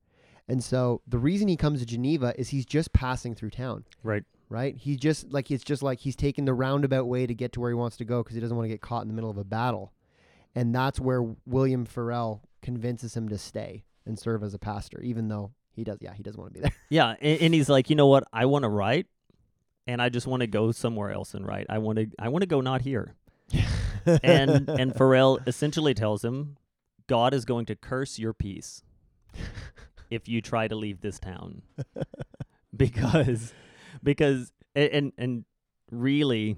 And 0.48 0.64
so 0.64 1.02
the 1.06 1.18
reason 1.18 1.48
he 1.48 1.56
comes 1.58 1.80
to 1.80 1.86
Geneva 1.86 2.32
is 2.38 2.48
he's 2.48 2.64
just 2.64 2.94
passing 2.94 3.34
through 3.34 3.50
town, 3.50 3.84
Right. 4.02 4.24
Right? 4.52 4.76
He's 4.76 4.98
just 4.98 5.32
like 5.32 5.50
it's 5.50 5.64
just 5.64 5.82
like 5.82 6.00
he's 6.00 6.14
taking 6.14 6.44
the 6.44 6.52
roundabout 6.52 7.04
way 7.04 7.26
to 7.26 7.34
get 7.34 7.52
to 7.52 7.60
where 7.60 7.70
he 7.70 7.74
wants 7.74 7.96
to 7.96 8.04
go 8.04 8.22
because 8.22 8.34
he 8.34 8.40
doesn't 8.40 8.56
want 8.56 8.66
to 8.66 8.68
get 8.68 8.82
caught 8.82 9.02
in 9.02 9.08
the 9.08 9.14
middle 9.14 9.30
of 9.30 9.38
a 9.38 9.44
battle. 9.44 9.92
And 10.54 10.74
that's 10.74 11.00
where 11.00 11.22
William 11.46 11.86
Farel 11.86 12.42
convinces 12.60 13.16
him 13.16 13.30
to 13.30 13.38
stay 13.38 13.84
and 14.04 14.18
serve 14.18 14.42
as 14.42 14.52
a 14.52 14.58
pastor, 14.58 15.00
even 15.00 15.28
though 15.28 15.52
he 15.70 15.84
does. 15.84 15.98
Yeah, 16.00 16.12
he 16.12 16.22
doesn't 16.22 16.40
want 16.40 16.52
to 16.52 16.60
be 16.60 16.62
there. 16.68 16.76
Yeah, 16.90 17.14
and, 17.20 17.40
and 17.40 17.54
he's 17.54 17.68
like, 17.68 17.88
you 17.90 17.96
know 17.96 18.06
what? 18.06 18.24
I 18.32 18.44
want 18.46 18.64
to 18.64 18.68
write, 18.68 19.06
and 19.86 20.02
I 20.02 20.10
just 20.10 20.26
want 20.26 20.42
to 20.42 20.46
go 20.46 20.72
somewhere 20.72 21.10
else 21.10 21.34
and 21.34 21.46
write. 21.46 21.66
I 21.68 21.78
want 21.78 21.98
to. 21.98 22.06
I 22.18 22.28
want 22.28 22.42
to 22.42 22.46
go 22.46 22.60
not 22.60 22.82
here. 22.82 23.14
and 24.22 24.68
and 24.68 24.94
Farrell 24.94 25.38
essentially 25.46 25.94
tells 25.94 26.24
him, 26.24 26.56
God 27.06 27.34
is 27.34 27.44
going 27.44 27.66
to 27.66 27.76
curse 27.76 28.18
your 28.18 28.32
peace 28.32 28.82
if 30.10 30.28
you 30.28 30.40
try 30.40 30.68
to 30.68 30.74
leave 30.74 31.00
this 31.00 31.18
town, 31.18 31.62
because 32.76 33.52
because 34.02 34.52
and 34.74 35.12
and 35.18 35.44
really, 35.90 36.56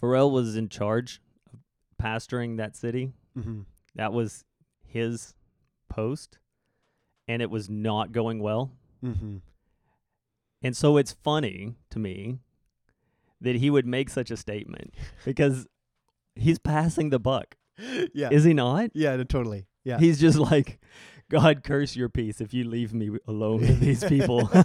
Farel 0.00 0.30
was 0.30 0.56
in 0.56 0.68
charge 0.68 1.20
of 1.52 1.58
pastoring 2.02 2.56
that 2.58 2.76
city. 2.76 3.12
mm-hmm. 3.36 3.60
That 3.94 4.12
was 4.12 4.44
his 4.86 5.34
post, 5.88 6.38
and 7.26 7.42
it 7.42 7.50
was 7.50 7.68
not 7.68 8.12
going 8.12 8.38
well. 8.40 8.70
Mm-hmm. 9.04 9.38
And 10.62 10.76
so 10.76 10.96
it's 10.96 11.12
funny 11.12 11.74
to 11.90 11.98
me 11.98 12.38
that 13.40 13.56
he 13.56 13.70
would 13.70 13.86
make 13.86 14.10
such 14.10 14.30
a 14.30 14.36
statement 14.36 14.94
because 15.24 15.66
he's 16.34 16.58
passing 16.58 17.10
the 17.10 17.18
buck, 17.18 17.56
Yeah. 18.12 18.28
is 18.30 18.44
he 18.44 18.54
not? 18.54 18.90
yeah. 18.94 19.16
No, 19.16 19.24
totally. 19.24 19.66
Yeah. 19.84 19.98
He's 19.98 20.20
just 20.20 20.38
like, 20.38 20.78
God 21.30 21.62
curse 21.62 21.94
your 21.94 22.08
peace 22.08 22.40
if 22.40 22.54
you 22.54 22.64
leave 22.64 22.94
me 22.94 23.10
alone 23.26 23.60
with 23.60 23.80
these 23.80 24.02
people. 24.04 24.50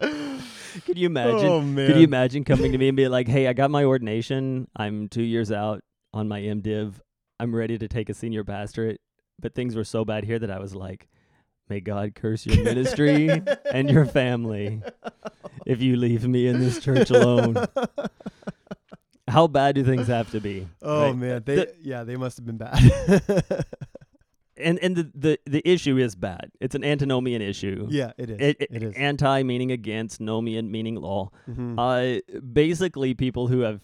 Could 0.00 0.98
you 0.98 1.06
imagine? 1.06 1.46
Oh. 1.46 1.60
Could 1.60 1.96
you 1.96 2.04
imagine 2.04 2.42
coming 2.44 2.72
to 2.72 2.78
me 2.78 2.88
and 2.88 2.96
being 2.96 3.10
like, 3.10 3.28
"Hey, 3.28 3.46
I 3.46 3.52
got 3.52 3.70
my 3.70 3.84
ordination. 3.84 4.66
I'm 4.74 5.08
two 5.08 5.22
years 5.22 5.52
out 5.52 5.84
on 6.12 6.26
my 6.26 6.40
MDiv. 6.40 6.94
I'm 7.38 7.54
ready 7.54 7.78
to 7.78 7.86
take 7.86 8.08
a 8.08 8.14
senior 8.14 8.42
pastorate, 8.42 9.00
but 9.38 9.54
things 9.54 9.76
were 9.76 9.84
so 9.84 10.04
bad 10.04 10.24
here 10.24 10.38
that 10.40 10.50
I 10.50 10.58
was 10.58 10.74
like, 10.74 11.08
may 11.68 11.80
God 11.80 12.14
curse 12.14 12.44
your 12.46 12.64
ministry 12.64 13.30
and 13.72 13.88
your 13.90 14.06
family 14.06 14.82
if 15.66 15.80
you 15.80 15.96
leave 15.96 16.26
me 16.26 16.48
in 16.48 16.58
this 16.58 16.80
church 16.80 17.10
alone." 17.10 17.64
How 19.28 19.46
bad 19.46 19.76
do 19.76 19.84
things 19.84 20.08
have 20.08 20.30
to 20.32 20.40
be? 20.40 20.66
Oh 20.82 21.04
right? 21.04 21.16
man. 21.16 21.36
Uh, 21.36 21.40
they 21.44 21.54
The- 21.54 21.74
yeah. 21.80 22.02
They 22.04 22.16
must 22.16 22.38
have 22.38 22.44
been 22.44 22.58
bad. 22.58 23.64
And 24.62 24.78
and 24.78 24.96
the, 24.96 25.10
the 25.14 25.38
the 25.46 25.62
issue 25.68 25.96
is 25.98 26.14
bad. 26.16 26.50
It's 26.60 26.74
an 26.74 26.84
antinomian 26.84 27.42
issue. 27.42 27.86
yeah. 27.90 28.12
It 28.18 28.30
is. 28.30 28.36
It, 28.40 28.56
it 28.70 28.82
is. 28.82 28.94
Anti 28.96 29.42
meaning 29.42 29.70
against, 29.72 30.20
nomian 30.20 30.70
meaning 30.70 30.96
law. 30.96 31.30
Mhm. 31.48 31.74
Uh, 31.78 32.40
basically, 32.52 33.14
people 33.14 33.48
who 33.48 33.60
have 33.60 33.80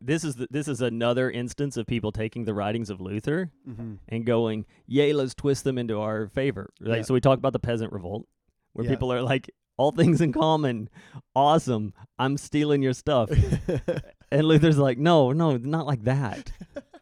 this 0.00 0.22
is 0.24 0.34
the, 0.36 0.46
this 0.50 0.68
is 0.68 0.80
another 0.82 1.30
instance 1.30 1.76
of 1.78 1.86
people 1.86 2.12
taking 2.12 2.44
the 2.44 2.52
writings 2.52 2.90
of 2.90 3.00
Luther 3.00 3.50
Mhm. 3.66 3.98
and 4.08 4.26
going, 4.26 4.66
"Yay, 4.86 5.12
let's 5.14 5.34
twist 5.34 5.64
them 5.64 5.78
into 5.78 5.98
our 5.98 6.26
favor." 6.28 6.70
Right. 6.80 6.96
Yeah. 6.98 7.02
So 7.02 7.14
we 7.14 7.20
talk 7.20 7.38
about 7.38 7.52
the 7.54 7.58
peasant 7.60 7.92
revolt, 7.92 8.26
where 8.74 8.84
Yeah. 8.84 8.90
people 8.90 9.10
are 9.12 9.22
like, 9.22 9.50
"All 9.78 9.92
things 9.92 10.20
in 10.20 10.32
common, 10.32 10.90
awesome. 11.34 11.94
I'm 12.18 12.36
stealing 12.36 12.82
your 12.82 12.92
stuff," 12.92 13.30
and 14.30 14.46
Luther's 14.46 14.76
like, 14.78 14.98
"No, 14.98 15.32
no, 15.32 15.56
not 15.56 15.86
like 15.86 16.02
that." 16.04 16.52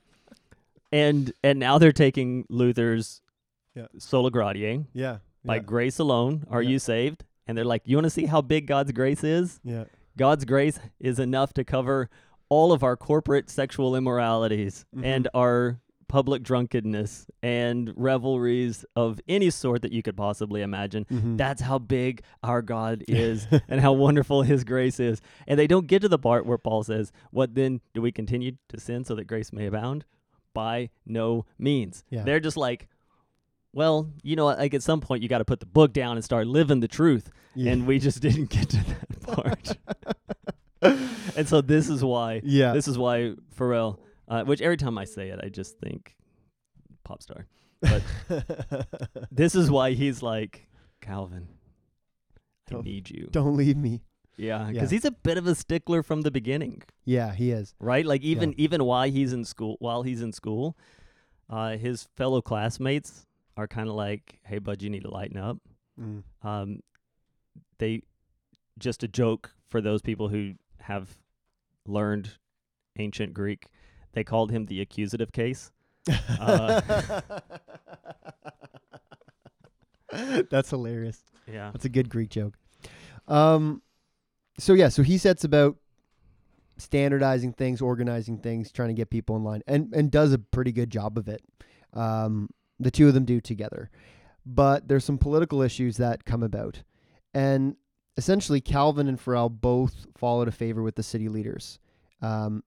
and 0.93 1.33
and 1.43 1.59
now 1.59 1.79
they're 1.79 1.93
taking 1.93 2.45
Luther's 2.49 3.21
Yeah. 3.75 3.87
sola 3.99 4.31
gratia 4.31 4.85
yeah. 4.93 5.19
by 5.45 5.57
yeah. 5.57 5.63
grace 5.63 5.99
alone 5.99 6.45
are 6.51 6.63
Yeah. 6.63 6.71
you 6.71 6.79
saved 6.79 7.25
and 7.47 7.57
they're 7.57 7.65
like 7.65 7.83
you 7.87 7.97
want 7.97 8.05
to 8.05 8.11
see 8.11 8.27
how 8.27 8.43
big 8.43 8.67
god's 8.67 8.93
grace 8.93 9.25
is 9.25 9.61
Yeah. 9.65 9.85
god's 10.17 10.45
grace 10.45 10.79
is 11.01 11.19
enough 11.19 11.53
to 11.55 11.65
cover 11.65 12.11
all 12.51 12.73
of 12.73 12.83
our 12.83 12.97
corporate 12.99 13.49
sexual 13.49 13.97
immoralities 13.97 14.85
Mhm. 14.95 15.05
and 15.05 15.29
our 15.35 15.81
public 16.09 16.43
drunkenness 16.43 17.27
and 17.43 17.91
revelries 17.97 18.85
of 18.95 19.19
any 19.27 19.49
sort 19.49 19.81
that 19.81 19.93
you 19.93 20.03
could 20.03 20.15
possibly 20.17 20.61
imagine 20.61 21.07
Mhm. 21.11 21.39
that's 21.39 21.63
how 21.63 21.79
big 21.79 22.23
our 22.43 22.61
god 22.61 23.03
is 23.09 23.47
and 23.69 23.81
how 23.81 23.95
wonderful 23.95 24.43
his 24.43 24.63
grace 24.65 25.01
is 25.01 25.23
and 25.47 25.59
they 25.59 25.67
don't 25.67 25.87
get 25.87 26.03
to 26.03 26.09
the 26.11 26.19
part 26.19 26.45
where 26.45 26.59
paul 26.59 26.83
says 26.83 27.11
what 27.31 27.55
then 27.55 27.81
do 27.95 28.03
we 28.03 28.13
continue 28.13 28.53
to 28.69 28.79
sin 28.79 29.03
so 29.05 29.15
that 29.15 29.25
grace 29.27 29.51
may 29.55 29.65
abound 29.65 30.05
by 30.55 30.91
no 31.07 31.45
means 31.59 32.05
Yeah. 32.11 32.23
they're 32.23 32.41
just 32.41 32.57
like 32.57 32.89
well 33.73 34.11
you 34.23 34.37
know 34.37 34.47
like 34.47 34.75
at 34.75 34.83
some 34.83 35.01
point 35.01 35.23
you 35.23 35.29
got 35.29 35.39
to 35.39 35.45
put 35.45 35.61
the 35.61 35.67
book 35.67 35.93
down 35.93 36.17
and 36.17 36.25
start 36.25 36.47
living 36.47 36.81
the 36.81 36.89
truth 36.89 37.31
Yeah. 37.55 37.73
and 37.73 37.87
we 37.87 37.99
just 37.99 38.21
didn't 38.27 38.51
get 38.51 38.69
to 38.71 38.77
that 38.85 39.23
part 39.37 39.77
and 41.37 41.49
so 41.49 41.61
this 41.61 41.89
is 41.89 42.03
why 42.05 42.41
yeah. 42.45 42.73
this 42.73 42.89
is 42.89 42.99
why 42.99 43.35
Farel 43.53 44.01
uh, 44.29 44.45
which 44.45 44.61
every 44.61 44.77
time 44.77 44.99
i 44.99 45.05
say 45.05 45.29
it 45.29 45.41
i 45.43 45.49
just 45.49 45.79
think 45.79 46.15
pop 47.05 47.23
star 47.23 47.47
but 47.81 48.03
this 49.31 49.55
is 49.55 49.71
why 49.71 49.93
he's 49.93 50.23
like 50.23 50.69
calvin 51.01 51.49
i 52.69 52.73
Don't- 52.73 52.85
need 52.85 53.11
you 53.11 53.29
Don't 53.31 53.57
leave 53.57 53.77
me. 53.77 54.03
Yeah 54.37 54.67
Yeah. 54.67 54.73
because 54.73 54.91
he's 54.91 55.05
a 55.05 55.11
bit 55.11 55.37
of 55.39 55.47
a 55.47 55.55
stickler 55.55 56.03
from 56.03 56.23
the 56.23 56.31
beginning 56.31 56.83
Yeah, 57.05 57.35
he 57.35 57.51
is. 57.51 57.75
right 57.81 58.05
like 58.07 58.23
even 58.23 58.55
even 58.59 58.85
while 58.85 59.09
he's 59.11 59.33
in 59.33 59.45
school 59.45 59.77
while 59.81 60.03
he's 60.03 60.23
in 60.23 60.33
school 60.33 60.77
uh 61.51 61.77
his 61.77 62.09
fellow 62.17 62.41
classmates 62.41 63.27
are 63.57 63.67
kind 63.69 63.89
of 63.89 63.95
like 63.95 64.39
hey 64.45 64.59
bud 64.59 64.81
you 64.83 64.91
need 64.91 65.03
to 65.03 65.11
lighten 65.11 65.37
up 65.37 65.59
Mm. 66.01 66.23
um 66.43 66.81
they 67.79 68.01
just 68.79 69.03
a 69.03 69.09
joke 69.09 69.55
for 69.69 69.83
those 69.83 70.01
people 70.01 70.29
who 70.29 70.55
have 70.81 71.19
learned 71.87 72.31
ancient 72.99 73.35
greek 73.35 73.67
they 74.13 74.25
called 74.25 74.51
him 74.51 74.65
the 74.67 74.81
accusative 74.81 75.33
case 75.33 75.71
Uh, 76.41 76.81
That's 80.51 80.71
hilarious. 80.71 81.23
yeah 81.47 81.71
That's 81.73 81.85
a 81.85 81.89
good 81.89 82.09
Greek 82.11 82.29
joke. 82.31 82.55
Um, 83.29 83.83
so 84.59 84.75
yeah, 84.75 84.89
so 84.89 85.03
he 85.03 85.19
sets 85.19 85.45
about 85.45 85.77
standardizing 86.77 87.53
things, 87.53 87.81
organizing 87.81 88.39
things, 88.39 88.73
trying 88.73 88.89
to 88.89 88.95
get 88.95 89.11
people 89.11 89.37
in 89.37 89.45
line, 89.45 89.63
and 89.67 89.93
and 89.95 90.11
does 90.11 90.33
a 90.33 90.39
pretty 90.39 90.73
good 90.73 90.91
job 90.91 91.19
of 91.19 91.29
it. 91.29 91.43
Um, 91.93 92.49
the 92.79 92.91
two 92.91 93.09
of 93.09 93.15
them 93.15 93.25
do 93.25 93.41
together, 93.41 93.91
but 94.45 94.89
there's 94.89 95.05
some 95.05 95.19
political 95.19 95.63
issues 95.63 95.97
that 95.99 96.25
come 96.25 96.43
about, 96.43 96.83
and 97.35 97.77
essentially 98.17 98.61
Calvin 98.61 99.09
and 99.09 99.21
Farel 99.21 99.49
both 99.49 100.07
fall 100.17 100.43
out 100.43 100.49
of 100.49 100.55
favor 100.55 100.83
with 100.83 100.97
the 100.97 101.03
city 101.03 101.29
leaders. 101.29 101.79
Um, 102.21 102.63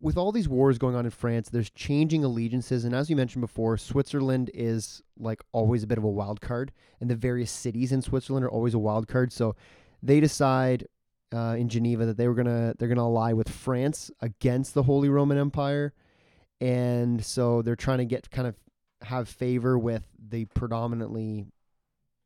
with 0.00 0.18
all 0.18 0.32
these 0.32 0.48
wars 0.48 0.76
going 0.76 0.94
on 0.94 1.06
in 1.06 1.10
France, 1.10 1.48
there's 1.48 1.70
changing 1.70 2.24
allegiances, 2.24 2.84
and 2.84 2.94
as 2.94 3.08
you 3.08 3.16
mentioned 3.16 3.40
before, 3.40 3.78
Switzerland 3.78 4.50
is 4.52 5.02
like 5.18 5.42
always 5.52 5.82
a 5.82 5.86
bit 5.86 5.96
of 5.96 6.04
a 6.04 6.08
wild 6.08 6.40
card 6.40 6.72
and 7.00 7.08
the 7.08 7.14
various 7.14 7.50
cities 7.50 7.92
in 7.92 8.02
Switzerland 8.02 8.44
are 8.44 8.50
always 8.50 8.74
a 8.74 8.78
wild 8.78 9.08
card. 9.08 9.32
So 9.32 9.56
they 10.04 10.20
decide 10.20 10.86
uh, 11.34 11.56
in 11.58 11.68
Geneva 11.68 12.06
that 12.06 12.16
they 12.16 12.28
were 12.28 12.34
gonna 12.34 12.74
they're 12.78 12.88
gonna 12.88 13.04
ally 13.04 13.32
with 13.32 13.48
France 13.48 14.10
against 14.20 14.74
the 14.74 14.84
Holy 14.84 15.08
Roman 15.08 15.38
Empire, 15.38 15.92
and 16.60 17.24
so 17.24 17.62
they're 17.62 17.74
trying 17.74 17.98
to 17.98 18.04
get 18.04 18.30
kind 18.30 18.46
of 18.46 18.54
have 19.02 19.28
favor 19.28 19.78
with 19.78 20.06
the 20.28 20.44
predominantly 20.46 21.46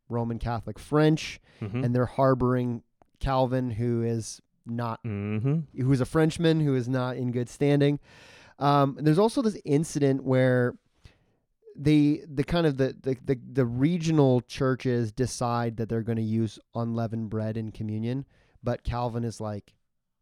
Roman 0.08 0.38
Catholic 0.38 0.78
French, 0.78 1.40
mm-hmm. 1.62 1.84
and 1.84 1.94
they're 1.94 2.06
harboring 2.06 2.82
Calvin, 3.20 3.70
who 3.70 4.02
is 4.02 4.42
not 4.66 5.02
mm-hmm. 5.04 5.60
who 5.80 5.92
is 5.92 6.00
a 6.00 6.06
Frenchman 6.06 6.60
who 6.60 6.74
is 6.74 6.88
not 6.88 7.16
in 7.16 7.30
good 7.30 7.48
standing. 7.48 8.00
Um, 8.58 8.98
there's 9.00 9.18
also 9.18 9.40
this 9.40 9.56
incident 9.64 10.24
where 10.24 10.74
the 11.78 12.22
the 12.26 12.44
kind 12.44 12.66
of 12.66 12.76
the 12.76 12.94
the, 13.00 13.16
the, 13.24 13.38
the 13.52 13.64
regional 13.66 14.40
churches 14.42 15.12
decide 15.12 15.76
that 15.76 15.88
they're 15.88 16.02
going 16.02 16.16
to 16.16 16.22
use 16.22 16.58
unleavened 16.74 17.30
bread 17.30 17.56
in 17.56 17.70
communion, 17.70 18.26
but 18.62 18.84
Calvin 18.84 19.24
is 19.24 19.40
like, 19.40 19.74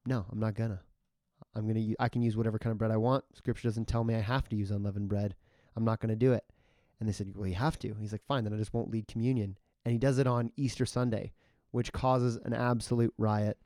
no, 0.06 0.26
I'm 0.30 0.38
not 0.38 0.54
gonna. 0.54 0.80
I'm 1.54 1.66
gonna. 1.66 1.94
I 1.98 2.08
can 2.08 2.22
use 2.22 2.36
whatever 2.36 2.58
kind 2.58 2.72
of 2.72 2.78
bread 2.78 2.90
I 2.90 2.96
want. 2.98 3.24
Scripture 3.34 3.68
doesn't 3.68 3.88
tell 3.88 4.04
me 4.04 4.14
I 4.14 4.20
have 4.20 4.48
to 4.50 4.56
use 4.56 4.70
unleavened 4.70 5.08
bread. 5.08 5.34
I'm 5.74 5.84
not 5.84 6.00
gonna 6.00 6.16
do 6.16 6.32
it. 6.32 6.44
And 7.00 7.08
they 7.08 7.12
said, 7.12 7.32
well, 7.34 7.46
you 7.46 7.54
have 7.54 7.78
to. 7.80 7.94
He's 8.00 8.12
like, 8.12 8.24
fine, 8.26 8.44
then 8.44 8.54
I 8.54 8.56
just 8.56 8.72
won't 8.72 8.90
lead 8.90 9.06
communion. 9.06 9.58
And 9.84 9.92
he 9.92 9.98
does 9.98 10.18
it 10.18 10.26
on 10.26 10.50
Easter 10.56 10.86
Sunday, 10.86 11.32
which 11.70 11.92
causes 11.92 12.38
an 12.44 12.54
absolute 12.54 13.12
riot 13.18 13.58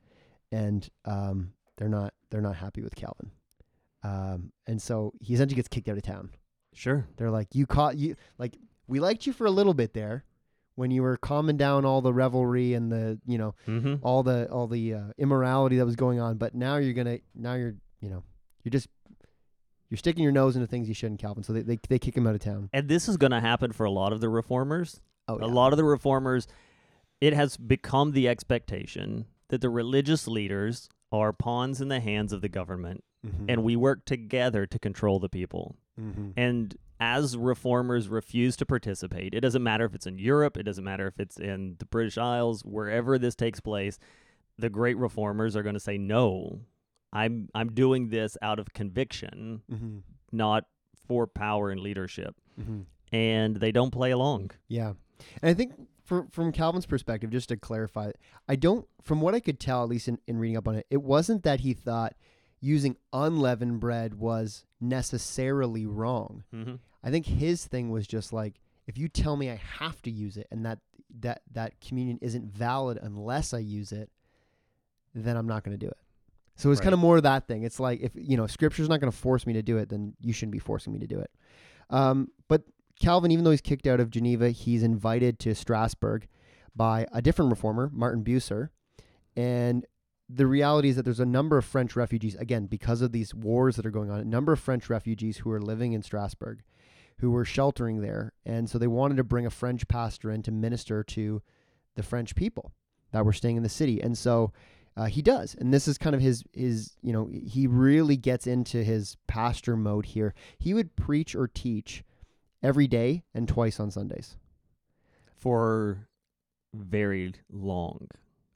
and 0.51 0.89
um, 1.05 1.53
they're 1.77 1.89
not 1.89 2.13
they're 2.29 2.41
not 2.41 2.55
happy 2.55 2.81
with 2.81 2.95
Calvin. 2.95 3.31
Um, 4.03 4.51
and 4.67 4.81
so 4.81 5.13
he 5.19 5.33
essentially 5.33 5.55
gets 5.55 5.67
kicked 5.67 5.87
out 5.87 5.97
of 5.97 6.03
town. 6.03 6.31
Sure 6.73 7.07
They're 7.17 7.31
like, 7.31 7.53
"You 7.53 7.65
caught 7.65 7.97
you 7.97 8.15
like 8.37 8.57
we 8.87 8.99
liked 8.99 9.25
you 9.27 9.33
for 9.33 9.45
a 9.45 9.51
little 9.51 9.73
bit 9.73 9.93
there, 9.93 10.25
when 10.75 10.91
you 10.91 11.01
were 11.01 11.17
calming 11.17 11.57
down 11.57 11.85
all 11.85 12.01
the 12.01 12.13
revelry 12.13 12.73
and 12.73 12.91
the 12.91 13.19
you 13.25 13.37
know 13.37 13.55
mm-hmm. 13.67 13.95
all 14.01 14.23
the 14.23 14.49
all 14.51 14.67
the 14.67 14.93
uh, 14.93 15.03
immorality 15.17 15.77
that 15.77 15.85
was 15.85 15.95
going 15.95 16.19
on. 16.19 16.37
But 16.37 16.55
now 16.55 16.77
you're 16.77 16.93
gonna 16.93 17.19
now 17.35 17.53
you're 17.55 17.75
you 18.01 18.09
know 18.09 18.23
you're 18.63 18.71
just 18.71 18.87
you're 19.89 19.97
sticking 19.97 20.23
your 20.23 20.31
nose 20.31 20.55
into 20.55 20.67
things 20.67 20.87
you 20.87 20.93
shouldn't, 20.93 21.19
Calvin. 21.19 21.43
So 21.43 21.53
they 21.53 21.61
they, 21.61 21.79
they 21.89 21.99
kick 21.99 22.15
him 22.15 22.25
out 22.27 22.35
of 22.35 22.41
town. 22.41 22.69
and 22.73 22.87
this 22.87 23.07
is 23.09 23.17
going 23.17 23.31
to 23.31 23.41
happen 23.41 23.71
for 23.71 23.85
a 23.85 23.91
lot 23.91 24.13
of 24.13 24.21
the 24.21 24.29
reformers 24.29 25.01
Oh, 25.27 25.37
yeah. 25.39 25.45
a 25.45 25.47
lot 25.47 25.71
of 25.73 25.77
the 25.77 25.83
reformers 25.83 26.47
it 27.19 27.33
has 27.33 27.55
become 27.55 28.11
the 28.13 28.27
expectation 28.27 29.25
that 29.49 29.61
the 29.61 29.69
religious 29.69 30.27
leaders 30.27 30.89
are 31.11 31.31
pawns 31.31 31.79
in 31.79 31.89
the 31.89 31.99
hands 31.99 32.33
of 32.33 32.41
the 32.41 32.49
government 32.49 33.03
Mm-hmm. 33.23 33.45
and 33.49 33.63
we 33.63 33.75
work 33.75 34.03
together 34.05 34.65
to 34.65 34.79
control 34.79 35.19
the 35.19 35.29
people 35.29 35.75
mm-hmm. 35.99 36.29
and 36.37 36.75
as 36.99 37.35
reformers 37.35 38.07
refuse 38.07 38.55
to 38.55 38.65
participate 38.65 39.33
it 39.33 39.39
doesn't 39.41 39.63
matter 39.63 39.85
if 39.85 39.95
it's 39.95 40.05
in 40.05 40.17
europe 40.17 40.55
it 40.55 40.63
doesn't 40.63 40.83
matter 40.83 41.07
if 41.07 41.19
it's 41.19 41.37
in 41.37 41.75
the 41.79 41.85
british 41.85 42.17
isles 42.17 42.61
wherever 42.63 43.17
this 43.17 43.35
takes 43.35 43.59
place 43.59 43.97
the 44.61 44.69
great 44.69 44.97
reformers 44.97 45.55
are 45.55 45.63
going 45.63 45.73
to 45.73 45.79
say 45.79 45.97
no. 45.97 46.61
I'm 47.11 47.49
I'm 47.53 47.73
doing 47.73 48.09
this 48.09 48.37
out 48.41 48.59
of 48.59 48.73
conviction, 48.73 49.63
Mm-hmm. 49.69 49.97
not 50.31 50.65
for 51.07 51.27
power 51.27 51.69
and 51.69 51.81
leadership. 51.81 52.35
Mm-hmm. 52.59 52.81
And 53.13 53.57
they 53.57 53.73
don't 53.73 53.91
play 53.91 54.11
along. 54.11 54.51
Yeah, 54.69 54.93
and 55.41 55.49
I 55.49 55.53
think 55.53 55.73
from 56.05 56.27
from 56.29 56.53
Calvin's 56.53 56.85
perspective, 56.85 57.29
just 57.29 57.49
to 57.49 57.57
clarify, 57.57 58.11
I 58.47 58.55
don't, 58.55 58.87
from 59.01 59.19
what 59.19 59.35
I 59.35 59.41
could 59.41 59.59
tell, 59.59 59.83
at 59.83 59.89
least 59.89 60.07
in, 60.07 60.19
in 60.27 60.37
reading 60.37 60.55
up 60.55 60.67
on 60.67 60.75
it, 60.75 60.85
it 60.89 61.01
wasn't 61.01 61.43
that 61.43 61.59
he 61.59 61.73
thought 61.73 62.13
using 62.61 62.95
unleavened 63.11 63.79
bread 63.79 64.13
was 64.15 64.65
necessarily 64.79 65.85
wrong. 65.85 66.43
Mm-hmm. 66.53 66.75
I 67.03 67.09
think 67.09 67.25
his 67.25 67.65
thing 67.65 67.89
was 67.89 68.07
just 68.07 68.31
like, 68.31 68.59
if 68.87 68.97
you 68.97 69.09
tell 69.09 69.35
me 69.35 69.49
I 69.49 69.59
have 69.79 70.01
to 70.03 70.11
use 70.11 70.37
it 70.37 70.47
and 70.51 70.65
that 70.65 70.79
that 71.19 71.41
that 71.51 71.79
communion 71.81 72.19
isn't 72.21 72.45
valid 72.45 72.97
unless 73.01 73.53
I 73.53 73.59
use 73.59 73.91
it, 73.91 74.09
then 75.13 75.35
I'm 75.35 75.47
not 75.47 75.63
going 75.63 75.77
to 75.77 75.85
do 75.85 75.89
it. 75.89 75.97
So 76.55 76.69
it's 76.69 76.81
kind 76.81 76.93
of 76.93 76.99
more 76.99 77.17
of 77.17 77.23
that 77.23 77.47
thing. 77.47 77.63
It's 77.63 77.79
like 77.79 78.01
if 78.01 78.11
you 78.13 78.37
know 78.37 78.45
Scripture's 78.45 78.87
not 78.87 78.99
going 78.99 79.11
to 79.11 79.17
force 79.17 79.47
me 79.47 79.53
to 79.53 79.63
do 79.63 79.77
it, 79.77 79.89
then 79.89 80.13
you 80.21 80.31
shouldn't 80.31 80.51
be 80.51 80.59
forcing 80.59 80.93
me 80.93 80.99
to 80.99 81.07
do 81.07 81.19
it. 81.19 81.31
Um, 81.89 82.27
but 82.47 82.63
Calvin, 82.99 83.31
even 83.31 83.43
though 83.43 83.51
he's 83.51 83.61
kicked 83.61 83.87
out 83.87 83.99
of 83.99 84.11
Geneva, 84.11 84.51
he's 84.51 84.83
invited 84.83 85.39
to 85.39 85.55
Strasbourg 85.55 86.27
by 86.75 87.07
a 87.11 87.21
different 87.21 87.49
reformer, 87.49 87.89
Martin 87.91 88.23
Bucer, 88.23 88.69
and 89.35 89.85
the 90.33 90.47
reality 90.47 90.89
is 90.89 90.95
that 90.95 91.03
there's 91.03 91.19
a 91.19 91.25
number 91.25 91.57
of 91.57 91.65
French 91.65 91.95
refugees 91.95 92.35
again 92.35 92.65
because 92.65 93.01
of 93.01 93.11
these 93.11 93.33
wars 93.33 93.75
that 93.75 93.85
are 93.85 93.91
going 93.91 94.09
on. 94.09 94.19
A 94.19 94.25
number 94.25 94.53
of 94.53 94.59
French 94.59 94.89
refugees 94.89 95.37
who 95.37 95.51
are 95.51 95.61
living 95.61 95.93
in 95.93 96.01
Strasbourg, 96.01 96.63
who 97.19 97.31
were 97.31 97.45
sheltering 97.45 98.01
there, 98.01 98.33
and 98.45 98.69
so 98.69 98.77
they 98.77 98.87
wanted 98.87 99.17
to 99.17 99.23
bring 99.23 99.45
a 99.45 99.51
French 99.51 99.87
pastor 99.87 100.31
in 100.31 100.41
to 100.43 100.51
minister 100.51 101.03
to 101.03 101.41
the 101.95 102.03
French 102.03 102.35
people 102.35 102.71
that 103.11 103.25
were 103.25 103.33
staying 103.33 103.57
in 103.57 103.63
the 103.63 103.69
city, 103.69 104.01
and 104.01 104.17
so 104.17 104.53
uh, 104.95 105.05
he 105.05 105.21
does. 105.21 105.55
And 105.55 105.73
this 105.73 105.87
is 105.87 105.97
kind 105.97 106.15
of 106.15 106.21
his 106.21 106.43
his 106.53 106.93
you 107.01 107.11
know 107.11 107.29
he 107.31 107.67
really 107.67 108.17
gets 108.17 108.47
into 108.47 108.83
his 108.83 109.17
pastor 109.27 109.75
mode 109.75 110.05
here. 110.05 110.33
He 110.57 110.73
would 110.73 110.95
preach 110.95 111.35
or 111.35 111.47
teach 111.47 112.03
every 112.63 112.87
day 112.87 113.23
and 113.33 113.47
twice 113.47 113.79
on 113.79 113.91
Sundays. 113.91 114.37
For 115.35 116.07
very 116.73 117.33
long 117.51 118.07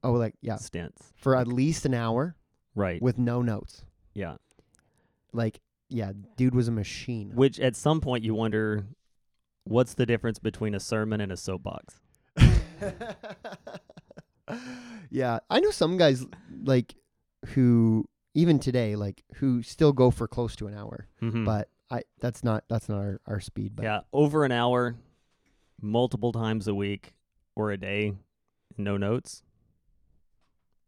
Oh, 0.05 0.13
like 0.13 0.35
yeah, 0.41 0.57
stints. 0.57 1.11
for 1.17 1.35
at 1.35 1.47
least 1.47 1.85
an 1.85 1.93
hour 1.93 2.35
Right. 2.75 3.01
with 3.01 3.17
no 3.17 3.41
notes. 3.41 3.83
yeah. 4.13 4.35
Like 5.33 5.59
yeah, 5.89 6.13
dude 6.37 6.55
was 6.55 6.67
a 6.67 6.71
machine. 6.71 7.31
Which 7.35 7.59
at 7.59 7.75
some 7.75 8.01
point 8.01 8.23
you 8.23 8.33
wonder 8.33 8.85
what's 9.65 9.93
the 9.95 10.05
difference 10.05 10.39
between 10.39 10.73
a 10.75 10.79
sermon 10.79 11.19
and 11.21 11.31
a 11.31 11.37
soapbox? 11.37 11.99
yeah, 15.09 15.39
I 15.49 15.59
know 15.59 15.71
some 15.71 15.97
guys 15.97 16.25
like 16.63 16.95
who 17.47 18.05
even 18.33 18.59
today 18.59 18.95
like 18.95 19.23
who 19.35 19.61
still 19.63 19.93
go 19.93 20.11
for 20.11 20.27
close 20.27 20.55
to 20.57 20.67
an 20.67 20.75
hour, 20.75 21.07
Mm-hmm. 21.21 21.45
but 21.45 21.69
I 21.89 22.01
that's 22.19 22.43
not 22.43 22.63
that's 22.69 22.89
not 22.89 22.97
our, 22.99 23.21
our 23.25 23.39
speed. 23.39 23.75
But 23.75 23.83
yeah, 23.83 23.99
over 24.13 24.43
an 24.45 24.51
hour, 24.51 24.95
multiple 25.81 26.31
times 26.31 26.67
a 26.67 26.75
week 26.75 27.13
or 27.55 27.71
a 27.71 27.77
day, 27.77 28.13
no 28.77 28.97
notes. 28.97 29.43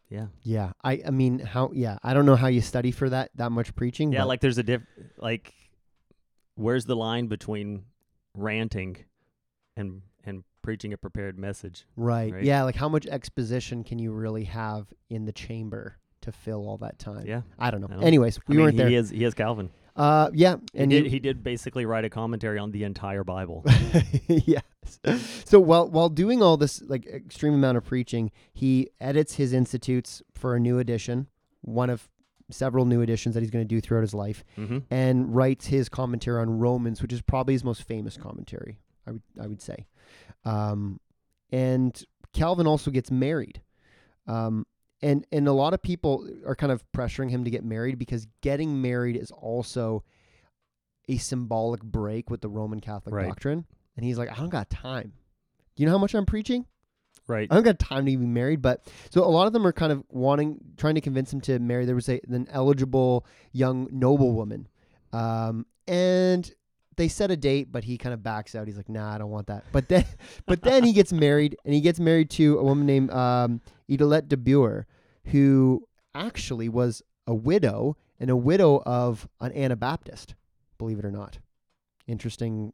Yeah. 0.10 0.28
yeah, 0.44 0.72
I 0.84 1.02
I 1.06 1.12
mean 1.12 1.40
how 1.40 1.72
yeah 1.74 1.98
I 2.02 2.14
don't 2.14 2.26
know 2.26 2.36
how 2.38 2.48
you 2.48 2.62
study 2.62 2.92
for 2.92 3.10
that 3.10 3.32
that 3.36 3.52
much 3.52 3.76
preaching. 3.76 4.14
Yeah, 4.14 4.24
like 4.24 4.40
there's 4.42 4.58
a 4.58 4.64
diff 4.64 4.82
like 5.18 5.54
where's 6.56 6.86
the 6.86 6.96
line 6.96 7.28
between 7.28 7.84
ranting 8.34 8.98
and 9.76 10.02
and 10.24 10.44
preaching 10.62 10.94
a 10.94 10.98
prepared 10.98 11.38
message? 11.38 11.86
right, 11.96 12.34
right? 12.34 12.44
yeah, 12.44 12.64
like 12.64 12.76
how 12.76 12.90
much 12.90 13.06
exposition 13.08 13.84
can 13.84 14.00
you 14.00 14.12
really 14.12 14.44
have 14.46 14.88
in 15.10 15.26
the 15.26 15.32
chamber 15.32 15.98
to 16.22 16.32
fill 16.32 16.68
all 16.68 16.78
that 16.78 17.00
time? 17.00 17.26
Yeah. 17.26 17.42
I 17.60 17.72
don't 17.72 17.80
know. 17.82 17.88
I 17.90 17.94
don't- 17.96 18.04
Anyways, 18.04 18.38
I 18.38 18.42
we 18.48 18.56
mean, 18.58 18.64
weren't 18.66 18.74
he 18.74 18.78
there. 18.80 18.90
is 18.90 19.10
he 19.10 19.24
is 19.24 19.34
Calvin. 19.34 19.70
Uh, 19.98 20.30
yeah, 20.34 20.58
He 20.74 20.80
and 20.80 20.92
did 20.92 21.06
you- 21.06 21.10
he 21.10 21.20
did 21.20 21.44
basically 21.44 21.86
write 21.86 22.06
a 22.06 22.10
commentary 22.10 22.60
on 22.60 22.72
the 22.72 22.84
entire 22.84 23.24
Bible. 23.24 23.66
yes. 24.28 24.62
So 25.46 25.60
while 25.60 25.90
while 25.90 26.10
doing 26.10 26.42
all 26.42 26.56
this 26.56 26.82
like 26.84 27.06
extreme 27.08 27.54
amount 27.54 27.78
of 27.78 27.84
preaching, 27.86 28.32
he 28.54 28.90
edits 29.02 29.34
his 29.36 29.52
institutes 29.54 30.22
for 30.34 30.56
a 30.56 30.60
new 30.60 30.80
edition, 30.80 31.28
one 31.62 31.90
of 31.90 32.08
several 32.50 32.86
new 32.86 33.02
editions 33.02 33.34
that 33.36 33.42
he's 33.42 33.50
going 33.52 33.68
to 33.68 33.76
do 33.76 33.82
throughout 33.82 34.02
his 34.02 34.14
life, 34.14 34.46
mm-hmm. 34.58 34.78
and 34.90 35.36
writes 35.36 35.66
his 35.68 35.90
commentary 35.90 36.40
on 36.42 36.58
Romans, 36.60 37.02
which 37.02 37.12
is 37.12 37.22
probably 37.22 37.54
his 37.54 37.64
most 37.64 37.84
famous 37.84 38.16
commentary. 38.16 38.80
I 39.06 39.12
would 39.12 39.22
I 39.42 39.48
would 39.48 39.62
say, 39.62 39.88
um, 40.46 41.00
and 41.52 42.02
Calvin 42.34 42.68
also 42.68 42.92
gets 42.92 43.10
married. 43.12 43.62
Um, 44.28 44.66
and 45.02 45.26
and 45.32 45.48
a 45.48 45.54
lot 45.54 45.74
of 45.74 45.82
people 45.82 46.28
are 46.46 46.56
kind 46.56 46.72
of 46.72 46.84
pressuring 46.92 47.30
him 47.30 47.44
to 47.44 47.50
get 47.52 47.64
married 47.64 48.00
because 48.00 48.28
getting 48.42 48.82
married 48.82 49.16
is 49.16 49.32
also 49.32 50.04
a 51.10 51.18
symbolic 51.18 51.82
break 51.84 52.30
with 52.30 52.42
the 52.42 52.50
Roman 52.50 52.80
Catholic 52.80 53.16
Right. 53.16 53.28
doctrine. 53.28 53.66
And 53.96 54.06
he's 54.06 54.18
like, 54.18 54.32
I 54.32 54.36
don't 54.36 54.50
got 54.50 54.70
time. 54.70 55.14
Do 55.76 55.82
you 55.84 55.86
know 55.88 55.94
how 55.94 55.98
much 56.00 56.14
I'm 56.14 56.26
preaching? 56.26 56.66
Right. 57.28 57.48
I 57.50 57.56
don't 57.56 57.64
got 57.64 57.80
time 57.80 58.06
to 58.06 58.18
be 58.18 58.26
married. 58.26 58.62
But 58.62 58.86
so 59.10 59.24
a 59.24 59.28
lot 59.30 59.48
of 59.48 59.54
them 59.54 59.66
are 59.66 59.72
kind 59.74 59.92
of 59.92 60.04
wanting, 60.10 60.60
trying 60.78 60.96
to 60.96 61.02
convince 61.02 61.32
him 61.32 61.42
to 61.42 61.60
marry. 61.60 61.86
There 61.86 61.96
was 61.96 62.10
a, 62.10 62.20
an 62.30 62.48
eligible 62.52 63.26
young 63.52 63.88
noblewoman, 63.92 64.68
um, 65.14 65.66
and 65.88 66.50
they 66.96 67.08
set 67.08 67.32
a 67.32 67.38
date, 67.38 67.72
but 67.72 67.84
he 67.84 67.98
kind 67.98 68.14
of 68.14 68.24
backs 68.24 68.56
out. 68.56 68.68
He's 68.68 68.78
like, 68.78 68.90
Nah, 68.90 69.14
I 69.16 69.18
don't 69.18 69.30
want 69.30 69.48
that. 69.48 69.66
But 69.72 69.88
then, 69.90 70.06
but 70.46 70.62
then 70.62 70.84
he 70.84 70.94
gets 70.94 71.12
married, 71.14 71.58
and 71.66 71.74
he 71.74 71.82
gets 71.82 72.00
married 72.00 72.30
to 72.32 72.60
a 72.60 72.64
woman 72.64 72.86
named 72.86 73.12
um, 73.12 73.62
Idelette 73.90 74.28
de 74.28 74.38
Bure, 74.38 74.86
who 75.26 75.88
actually 76.14 76.70
was 76.70 77.02
a 77.26 77.34
widow 77.36 77.98
and 78.20 78.30
a 78.30 78.36
widow 78.36 78.82
of 78.86 79.28
an 79.40 79.52
Anabaptist. 79.54 80.36
Believe 80.78 81.00
it 81.00 81.06
or 81.06 81.12
not, 81.12 81.40
interesting 82.08 82.74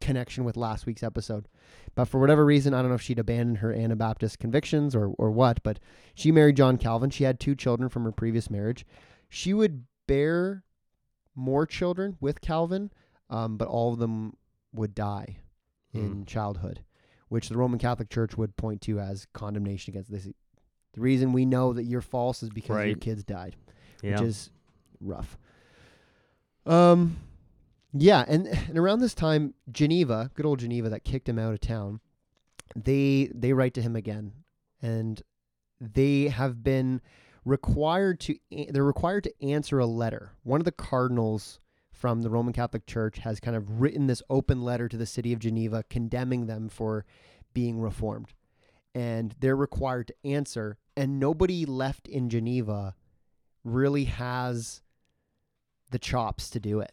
connection 0.00 0.44
with 0.44 0.56
last 0.56 0.86
week's 0.86 1.02
episode. 1.02 1.46
But 1.94 2.06
for 2.06 2.18
whatever 2.20 2.44
reason, 2.44 2.72
I 2.72 2.80
don't 2.80 2.88
know 2.88 2.94
if 2.94 3.02
she'd 3.02 3.18
abandoned 3.18 3.58
her 3.58 3.72
Anabaptist 3.72 4.38
convictions 4.38 4.94
or, 4.94 5.08
or 5.18 5.30
what, 5.30 5.62
but 5.62 5.78
she 6.14 6.32
married 6.32 6.56
John 6.56 6.78
Calvin. 6.78 7.10
She 7.10 7.24
had 7.24 7.38
two 7.38 7.54
children 7.54 7.88
from 7.90 8.04
her 8.04 8.12
previous 8.12 8.48
marriage. 8.50 8.86
She 9.28 9.52
would 9.52 9.84
bear 10.08 10.64
more 11.34 11.66
children 11.66 12.16
with 12.20 12.40
Calvin, 12.40 12.90
um, 13.28 13.56
but 13.58 13.68
all 13.68 13.92
of 13.92 13.98
them 13.98 14.36
would 14.72 14.94
die 14.94 15.38
in 15.92 16.22
Mm. 16.22 16.26
childhood, 16.26 16.82
which 17.30 17.48
the 17.48 17.56
Roman 17.56 17.78
Catholic 17.78 18.10
Church 18.10 18.36
would 18.36 18.54
point 18.56 18.82
to 18.82 19.00
as 19.00 19.26
condemnation 19.32 19.92
against 19.92 20.10
this. 20.10 20.24
The 20.92 21.00
reason 21.00 21.32
we 21.32 21.46
know 21.46 21.72
that 21.72 21.84
you're 21.84 22.00
false 22.02 22.42
is 22.42 22.50
because 22.50 22.74
your 22.88 22.96
kids 22.96 23.24
died 23.24 23.56
Yeah. 24.02 24.12
which 24.12 24.20
is 24.28 24.50
rough. 25.00 25.38
Um, 26.66 27.16
yeah, 27.92 28.24
and 28.28 28.46
and 28.46 28.78
around 28.78 29.00
this 29.00 29.14
time, 29.14 29.54
Geneva, 29.70 30.30
good 30.34 30.46
old 30.46 30.58
Geneva, 30.60 30.88
that 30.90 31.04
kicked 31.04 31.28
him 31.28 31.38
out 31.38 31.52
of 31.54 31.60
town, 31.60 32.00
they 32.76 33.30
they 33.34 33.52
write 33.52 33.74
to 33.74 33.82
him 33.82 33.96
again, 33.96 34.32
and 34.82 35.22
they 35.80 36.28
have 36.28 36.62
been 36.62 37.00
required 37.44 38.20
to 38.20 38.36
they're 38.68 38.84
required 38.84 39.24
to 39.24 39.42
answer 39.44 39.78
a 39.78 39.86
letter. 39.86 40.32
One 40.42 40.60
of 40.60 40.64
the 40.66 40.72
cardinals 40.72 41.58
from 42.00 42.22
the 42.22 42.30
Roman 42.30 42.54
Catholic 42.54 42.86
Church 42.86 43.18
has 43.18 43.40
kind 43.40 43.54
of 43.54 43.82
written 43.82 44.06
this 44.06 44.22
open 44.30 44.62
letter 44.62 44.88
to 44.88 44.96
the 44.96 45.04
city 45.04 45.34
of 45.34 45.38
Geneva 45.38 45.84
condemning 45.90 46.46
them 46.46 46.70
for 46.70 47.04
being 47.52 47.78
reformed. 47.78 48.32
And 48.94 49.34
they're 49.38 49.54
required 49.54 50.06
to 50.06 50.14
answer, 50.24 50.78
and 50.96 51.20
nobody 51.20 51.66
left 51.66 52.08
in 52.08 52.30
Geneva 52.30 52.94
really 53.64 54.04
has 54.04 54.80
the 55.90 55.98
chops 55.98 56.48
to 56.50 56.58
do 56.58 56.80
it. 56.80 56.92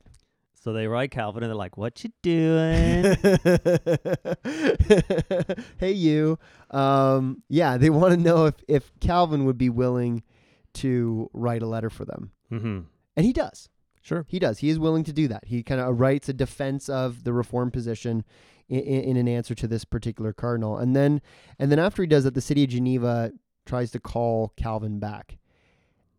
so 0.53 0.73
they 0.73 0.87
write 0.87 1.11
Calvin 1.11 1.41
and 1.41 1.49
they're 1.49 1.55
like, 1.55 1.77
"What 1.77 2.03
you 2.03 2.09
doing?" 2.21 3.15
hey 5.77 5.93
you. 5.93 6.37
Um, 6.69 7.43
yeah, 7.47 7.77
they 7.77 7.89
want 7.89 8.13
to 8.13 8.19
know 8.19 8.47
if 8.47 8.55
if 8.67 8.91
Calvin 8.99 9.45
would 9.45 9.57
be 9.57 9.69
willing 9.69 10.21
to 10.73 11.29
write 11.33 11.61
a 11.61 11.67
letter 11.67 11.89
for 11.89 12.03
them. 12.03 12.31
mm-hmm. 12.51 12.79
And 13.15 13.25
he 13.25 13.31
does. 13.31 13.69
Sure. 14.07 14.25
He 14.29 14.39
does. 14.39 14.59
He 14.59 14.69
is 14.69 14.79
willing 14.79 15.03
to 15.03 15.11
do 15.11 15.27
that. 15.27 15.43
He 15.47 15.63
kind 15.63 15.81
of 15.81 15.99
writes 15.99 16.29
a 16.29 16.33
defense 16.33 16.87
of 16.87 17.25
the 17.25 17.33
reform 17.33 17.71
position 17.71 18.23
in, 18.69 18.79
in, 18.79 19.01
in 19.03 19.17
an 19.17 19.27
answer 19.27 19.53
to 19.55 19.67
this 19.67 19.83
particular 19.83 20.31
cardinal. 20.31 20.77
And 20.77 20.95
then 20.95 21.21
and 21.59 21.69
then 21.69 21.77
after 21.77 22.03
he 22.03 22.07
does 22.07 22.23
that, 22.23 22.33
the 22.33 22.39
city 22.39 22.63
of 22.63 22.69
Geneva 22.69 23.33
tries 23.65 23.91
to 23.91 23.99
call 23.99 24.53
Calvin 24.55 24.99
back. 24.99 25.37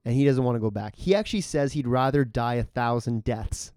And 0.05 0.15
he 0.15 0.27
doesn't 0.27 0.45
want 0.45 0.57
to 0.57 0.61
go 0.61 0.71
back. 0.71 0.97
He 0.97 1.15
actually 1.15 1.41
says 1.41 1.73
he'd 1.73 1.87
rather 1.87 2.27
die 2.27 2.57
a 2.57 2.65
thousand 2.65 3.25
deaths 3.25 3.73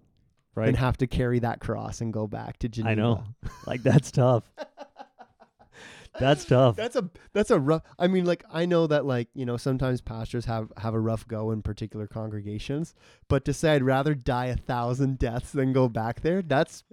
Right. 0.54 0.65
than 0.65 0.76
have 0.76 0.97
to 0.97 1.08
carry 1.08 1.39
that 1.39 1.62
cross 1.62 2.02
and 2.02 2.12
go 2.12 2.28
back 2.28 2.60
to 2.60 2.67
Geneva. 2.67 2.91
I 2.91 2.95
know. 2.95 3.24
like 3.65 3.84
that's 3.84 4.12
tough. 4.12 4.43
That's 6.19 6.45
tough. 6.45 6.76
That's 6.76 6.95
a 6.95 7.10
that's 7.34 7.52
a 7.52 7.60
rough. 7.60 7.84
I 7.97 8.08
mean, 8.08 8.26
like 8.26 8.43
I 8.52 8.65
know 8.65 8.88
that 8.88 9.06
like 9.06 9.30
you 9.34 9.45
know 9.45 9.58
sometimes 9.58 10.02
pastors 10.02 10.45
have 10.45 10.71
have 10.78 10.93
a 10.93 11.00
rough 11.00 11.28
go 11.28 11.52
in 11.52 11.62
particular 11.62 12.08
congregations, 12.08 12.93
but 13.28 13.45
to 13.45 13.54
say 13.54 13.76
I'd 13.76 13.84
rather 13.84 14.13
die 14.13 14.47
a 14.47 14.56
thousand 14.56 15.19
deaths 15.19 15.52
than 15.52 15.74
go 15.74 15.88
back 15.88 16.21
there, 16.21 16.41
that's 16.41 16.84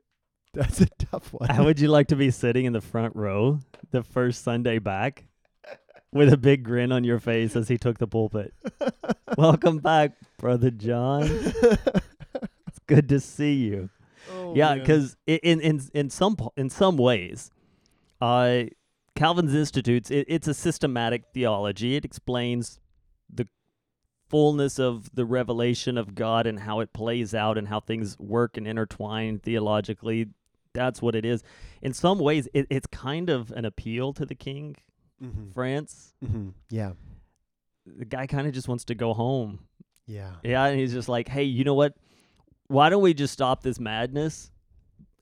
that's 0.55 0.81
a 0.81 0.87
tough 0.99 1.33
one. 1.33 1.51
How 1.51 1.65
would 1.65 1.81
you 1.81 1.89
like 1.89 2.09
to 2.09 2.17
be 2.17 2.31
sitting 2.33 2.65
in 2.65 2.73
the 2.73 2.81
front 2.81 3.17
row 3.17 3.59
the 3.91 4.03
first 4.03 4.45
Sunday 4.45 4.79
back 4.79 5.25
with 6.13 6.33
a 6.33 6.37
big 6.37 6.63
grin 6.63 6.93
on 6.93 7.05
your 7.05 7.19
face 7.19 7.57
as 7.57 7.69
he 7.69 7.77
took 7.77 7.99
the 7.99 8.07
pulpit. 8.07 8.55
Welcome 9.37 9.79
back, 9.79 10.13
brother 10.39 10.71
John. 10.71 11.25
It's 11.25 12.79
good 12.87 13.09
to 13.11 13.21
see 13.21 13.55
you. 13.55 13.91
Oh, 14.33 14.55
yeah, 14.55 14.75
because 14.75 15.17
in 15.27 15.61
in 15.61 15.83
in 15.95 16.11
some 16.11 16.37
in 16.57 16.71
some 16.71 16.97
ways, 16.97 17.51
uh, 18.21 18.65
Calvin's 19.19 19.55
Institutes 19.55 20.11
it, 20.11 20.25
it's 20.29 20.47
a 20.49 20.55
systematic 20.55 21.25
theology. 21.35 21.97
It 21.97 22.05
explains 22.05 22.79
the 23.29 23.49
fullness 24.29 24.79
of 24.79 25.15
the 25.15 25.25
revelation 25.25 25.99
of 25.99 26.15
God 26.15 26.47
and 26.47 26.61
how 26.61 26.81
it 26.81 26.93
plays 26.93 27.35
out 27.35 27.59
and 27.59 27.67
how 27.69 27.81
things 27.81 28.17
work 28.19 28.57
and 28.57 28.67
intertwine 28.67 29.39
theologically. 29.41 30.29
That's 30.73 31.03
what 31.03 31.15
it 31.15 31.25
is. 31.25 31.43
In 31.83 31.93
some 31.93 32.19
ways, 32.19 32.49
it, 32.55 32.67
it's 32.71 32.87
kind 32.87 33.29
of 33.31 33.51
an 33.53 33.65
appeal 33.65 34.13
to 34.13 34.25
the 34.25 34.35
king, 34.35 34.77
Mhm. 35.21 35.53
France. 35.53 36.15
Mhm. 36.25 36.53
Yeah. 36.71 36.93
The 37.87 38.05
guy 38.05 38.27
kind 38.29 38.47
of 38.47 38.53
just 38.53 38.69
wants 38.69 38.85
to 38.85 38.95
go 38.95 39.15
home. 39.15 39.61
Yeah. 40.07 40.37
Yeah, 40.45 40.65
and 40.67 40.79
he's 40.79 40.93
just 40.93 41.09
like, 41.09 41.29
hey, 41.29 41.43
you 41.43 41.65
know 41.65 41.75
what? 41.75 41.97
Why 42.69 42.89
don't 42.91 43.03
we 43.03 43.15
just 43.15 43.33
stop 43.33 43.63
this 43.63 43.81
madness? 43.81 44.53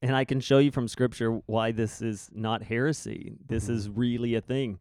And 0.02 0.14
I 0.14 0.24
can 0.24 0.40
show 0.40 0.58
you 0.58 0.70
from 0.70 0.88
scripture 0.88 1.40
why 1.46 1.72
this 1.72 2.02
is 2.02 2.28
not 2.34 2.62
heresy. 2.64 3.34
This 3.46 3.66
Mhm. 3.66 3.70
is 3.70 3.88
really 3.90 4.34
a 4.34 4.40
thing. 4.40 4.78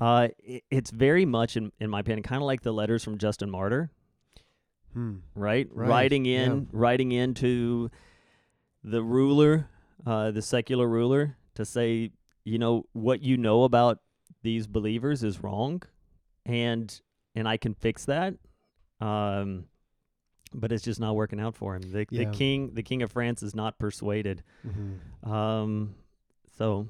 Uh, 0.00 0.28
i 0.48 0.62
it's 0.70 0.90
very 0.90 1.24
much, 1.24 1.56
in, 1.56 1.72
in 1.80 1.88
my 1.90 2.00
opinion, 2.00 2.22
kind 2.22 2.42
of 2.42 2.46
like 2.46 2.62
the 2.62 2.72
letters 2.72 3.02
from 3.04 3.18
Justin 3.18 3.50
Martyr, 3.50 3.90
Hmm. 4.92 5.16
right? 5.34 5.68
Right, 5.72 5.88
Writing 5.88 6.24
yeah. 6.24 6.44
in, 6.46 6.68
writing 6.72 7.12
into 7.12 7.90
the 8.82 9.02
ruler, 9.02 9.68
uh, 10.06 10.30
the 10.30 10.42
secular 10.42 10.88
ruler, 10.88 11.36
to 11.54 11.64
say, 11.64 12.12
you 12.44 12.58
know, 12.58 12.86
what 12.92 13.22
you 13.22 13.36
know 13.36 13.64
about 13.64 14.00
these 14.42 14.66
believers 14.66 15.22
is 15.22 15.42
wrong, 15.42 15.82
and 16.44 17.00
and 17.34 17.46
I 17.48 17.56
can 17.58 17.74
fix 17.74 18.04
that. 18.06 18.34
Um, 19.00 19.66
but 20.58 20.72
it's 20.72 20.82
just 20.84 20.98
not 20.98 21.14
working 21.14 21.38
out 21.38 21.54
for 21.54 21.76
him. 21.76 21.82
The 21.92 22.06
Yeah. 22.10 22.24
the 22.24 22.30
king, 22.36 22.70
the 22.74 22.82
king 22.82 23.02
of 23.02 23.12
France, 23.12 23.42
is 23.42 23.54
not 23.54 23.78
persuaded. 23.78 24.42
Mhm. 24.66 25.28
Um, 25.30 25.94
so 26.56 26.88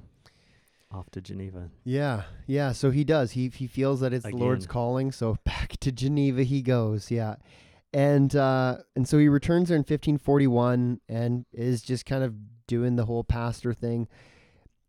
off 0.90 1.10
to 1.10 1.20
Geneva. 1.20 1.68
Yeah, 1.84 2.22
yeah. 2.46 2.72
So 2.72 2.90
he 2.90 3.04
does. 3.04 3.32
He 3.32 3.48
he 3.48 3.66
feels 3.66 4.00
that 4.00 4.12
it's 4.12 4.24
the 4.24 4.30
Lord's 4.36 4.66
calling. 4.66 5.12
So 5.12 5.36
back 5.44 5.76
to 5.80 5.92
Geneva 5.92 6.42
he 6.44 6.62
goes. 6.62 7.10
Yeah, 7.10 7.36
and 7.92 8.34
uh, 8.36 8.78
and 8.94 9.06
so 9.08 9.18
he 9.18 9.28
returns 9.28 9.68
there 9.68 9.76
in 9.76 9.80
1541 9.82 11.00
and 11.08 11.44
is 11.52 11.82
just 11.82 12.06
kind 12.06 12.22
of 12.24 12.34
doing 12.66 12.96
the 12.96 13.04
whole 13.06 13.24
pastor 13.24 13.74
thing. 13.74 14.08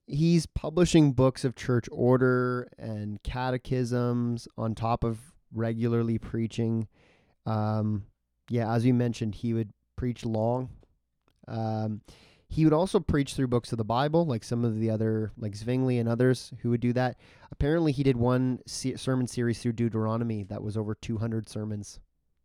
He's 0.10 0.46
publishing 0.46 1.12
books 1.12 1.44
of 1.44 1.56
church 1.56 1.90
order 1.92 2.70
and 2.78 3.22
catechisms 3.24 4.48
on 4.58 4.74
top 4.74 5.04
of 5.04 5.34
regularly 5.52 6.18
preaching. 6.18 6.88
Um, 7.46 8.06
yeah, 8.50 8.72
as 8.74 8.86
you 8.86 8.94
mentioned, 8.94 9.36
he 9.36 9.54
would 9.54 9.72
preach 9.96 10.26
long. 10.26 10.70
Um, 11.48 12.02
he 12.50 12.64
would 12.64 12.74
also 12.74 13.00
preach 13.00 13.34
through 13.34 13.48
books 13.48 13.72
of 13.72 13.78
the 13.78 13.84
Bible, 13.84 14.26
like 14.26 14.44
some 14.44 14.64
of 14.64 14.80
the 14.80 14.90
other, 14.90 15.32
like 15.38 15.56
Zwingli 15.56 16.00
and 16.00 16.08
others 16.08 16.54
who 16.62 16.70
would 16.70 16.80
do 16.80 16.94
that. 16.94 17.18
Apparently, 17.52 17.92
he 17.92 18.04
did 18.04 18.16
one 18.16 18.60
se- 18.66 18.96
sermon 18.96 19.28
series 19.28 19.60
through 19.60 19.74
Deuteronomy 19.74 20.44
that 20.44 20.64
was 20.64 20.78
over 20.78 20.96
200 20.96 21.50
sermons 21.50 22.00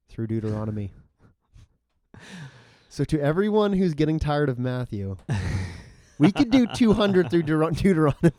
through 0.08 0.26
Deuteronomy. 0.26 0.92
so, 2.88 3.04
to 3.04 3.20
everyone 3.20 3.72
who's 3.72 3.94
getting 3.94 4.18
tired 4.18 4.48
of 4.48 4.58
Matthew, 4.58 5.16
we 6.18 6.32
could 6.32 6.50
do 6.50 6.66
200 6.66 7.30
through 7.30 7.44
Deut- 7.44 7.76
Deuteronomy. 7.82 8.32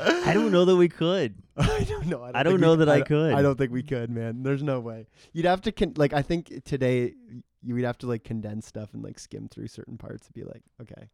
I 0.00 0.32
don't 0.34 0.52
know 0.52 0.64
that 0.64 0.76
we 0.76 0.88
could. 0.88 1.34
I 1.56 1.84
don't 1.88 2.06
know. 2.06 2.22
I 2.22 2.42
don't 2.42 2.52
think 2.54 2.60
know 2.60 2.70
we, 2.72 2.76
that 2.78 2.88
I 2.88 2.96
don't- 2.98 3.06
could. 3.08 3.32
I 3.34 3.42
don't 3.42 3.56
think 3.58 3.72
we 3.72 3.82
could, 3.82 4.10
man. 4.10 4.42
There's 4.42 4.62
no 4.62 4.80
way. 4.80 5.06
You'd 5.32 5.46
have 5.46 5.60
to 5.62 5.72
con- 5.72 5.94
like. 5.96 6.12
I 6.12 6.22
think 6.22 6.62
today 6.64 7.14
you 7.62 7.74
would 7.74 7.84
have 7.84 7.98
to 7.98 8.06
like 8.06 8.22
condense 8.24 8.66
stuff 8.66 8.94
and 8.94 9.02
like 9.02 9.18
skim 9.18 9.48
through 9.48 9.66
certain 9.68 9.98
parts 9.98 10.26
and 10.26 10.34
be 10.34 10.44
like, 10.44 10.62
okay, 10.80 11.08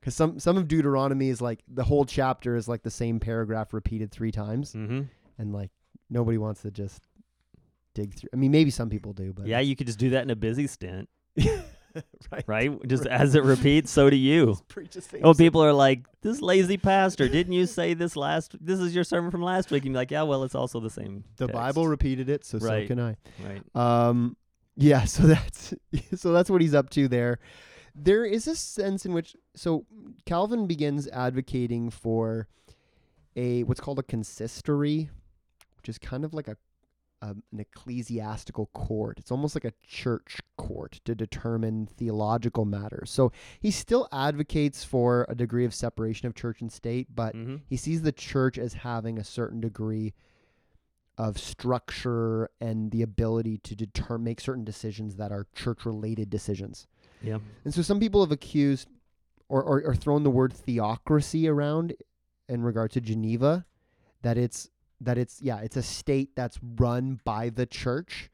because 0.00 0.14
some 0.14 0.40
some 0.40 0.56
of 0.56 0.66
Deuteronomy 0.68 1.28
is 1.28 1.40
like 1.40 1.60
the 1.68 1.84
whole 1.84 2.04
chapter 2.04 2.56
is 2.56 2.66
like 2.68 2.82
the 2.82 2.90
same 2.90 3.20
paragraph 3.20 3.72
repeated 3.72 4.10
three 4.10 4.32
times, 4.32 4.72
Mm-hmm. 4.74 5.02
and 5.38 5.52
like 5.52 5.70
nobody 6.10 6.38
wants 6.38 6.62
to 6.62 6.70
just 6.70 7.02
dig 7.94 8.14
through. 8.14 8.30
I 8.32 8.36
mean, 8.36 8.50
maybe 8.50 8.70
some 8.70 8.90
people 8.90 9.12
do, 9.12 9.32
but 9.32 9.46
Yeah, 9.46 9.60
you 9.60 9.76
could 9.76 9.86
just 9.86 9.98
do 9.98 10.10
that 10.10 10.22
in 10.22 10.30
a 10.30 10.36
busy 10.36 10.66
stint, 10.66 11.08
right. 12.32 12.44
right? 12.46 12.82
Just 12.88 13.04
Right. 13.04 13.12
as 13.12 13.34
it 13.34 13.44
repeats, 13.44 13.90
so 13.90 14.08
do 14.10 14.16
you. 14.16 14.46
Just 14.46 14.68
preach 14.68 14.90
the 14.92 15.00
same 15.00 15.20
Oh, 15.24 15.32
thing. 15.32 15.46
people 15.46 15.62
are 15.62 15.72
like, 15.72 16.04
"This 16.22 16.40
lazy 16.40 16.76
pastor, 16.76 17.28
didn't 17.28 17.52
you 17.52 17.66
say 17.66 17.94
this 17.94 18.16
last? 18.16 18.56
This 18.60 18.80
is 18.80 18.94
your 18.94 19.04
sermon 19.04 19.30
from 19.30 19.42
last 19.42 19.70
week." 19.70 19.84
And 19.84 19.92
you're 19.92 20.00
like, 20.00 20.10
"Yeah, 20.10 20.22
well, 20.22 20.44
it's 20.44 20.54
also 20.54 20.80
the 20.80 20.90
same." 20.90 21.24
The 21.36 21.46
text." 21.46 21.54
Bible 21.54 21.86
repeated 21.88 22.28
it, 22.28 22.44
so 22.44 22.58
Right. 22.58 22.84
so 22.88 22.94
can 22.94 23.00
I. 23.00 23.16
right? 23.46 23.76
Um, 24.08 24.36
yeah, 24.76 25.04
so 25.16 25.24
that's 25.24 25.74
so 26.16 26.32
that's 26.32 26.50
what 26.50 26.60
he's 26.60 26.74
up 26.74 26.90
to 26.90 27.08
there. 27.08 27.38
There 27.94 28.24
is 28.24 28.46
a 28.46 28.54
sense 28.54 29.04
in 29.04 29.12
which 29.12 29.34
so 29.56 29.84
Calvin 30.24 30.66
begins 30.68 31.08
advocating 31.08 31.90
for 31.90 32.46
a 33.34 33.64
what's 33.64 33.80
called 33.80 33.98
a 33.98 34.02
consistory, 34.04 35.10
which 35.76 35.88
is 35.88 35.98
kind 35.98 36.24
of 36.24 36.32
like 36.34 36.46
a, 36.48 36.56
a 37.22 37.28
an 37.52 37.58
ecclesiastical 37.58 38.66
court. 38.74 39.18
It's 39.18 39.30
almost 39.30 39.54
like 39.56 39.64
a 39.64 39.72
church 39.86 40.38
court 40.56 41.00
to 41.04 41.14
determine 41.14 41.86
theological 41.86 42.64
matters. 42.64 43.10
So 43.10 43.32
he 43.60 43.70
still 43.70 44.08
advocates 44.12 44.84
for 44.84 45.26
a 45.28 45.34
degree 45.34 45.64
of 45.64 45.74
separation 45.74 46.26
of 46.26 46.34
church 46.34 46.60
and 46.60 46.70
state, 46.72 47.08
but 47.14 47.34
Mm-hmm. 47.34 47.56
he 47.66 47.76
sees 47.76 48.02
the 48.02 48.12
church 48.12 48.58
as 48.58 48.74
having 48.74 49.18
a 49.18 49.24
certain 49.24 49.60
degree 49.60 50.14
of 51.16 51.38
structure 51.38 52.48
and 52.60 52.90
the 52.92 53.02
ability 53.02 53.58
to 53.58 53.74
deter 53.74 54.18
make 54.18 54.40
certain 54.40 54.64
decisions 54.64 55.16
that 55.16 55.32
are 55.32 55.46
church 55.54 55.84
related 55.84 56.30
decisions. 56.30 56.86
Yeah. 57.22 57.38
And 57.64 57.74
so 57.74 57.82
some 57.82 57.98
people 57.98 58.20
have 58.20 58.30
accused 58.30 58.88
or, 59.48 59.62
or, 59.62 59.82
or 59.82 59.94
thrown 59.96 60.22
the 60.22 60.30
word 60.30 60.52
theocracy 60.52 61.48
around 61.48 61.94
in 62.48 62.62
regard 62.62 62.92
to 62.92 63.00
Geneva, 63.00 63.66
that 64.22 64.38
it's 64.38 64.70
that 65.00 65.18
it's 65.18 65.40
yeah, 65.40 65.58
it's 65.58 65.76
a 65.76 65.82
state 65.82 66.30
that's 66.34 66.58
run 66.76 67.20
by 67.24 67.50
the 67.50 67.66
church. 67.66 68.30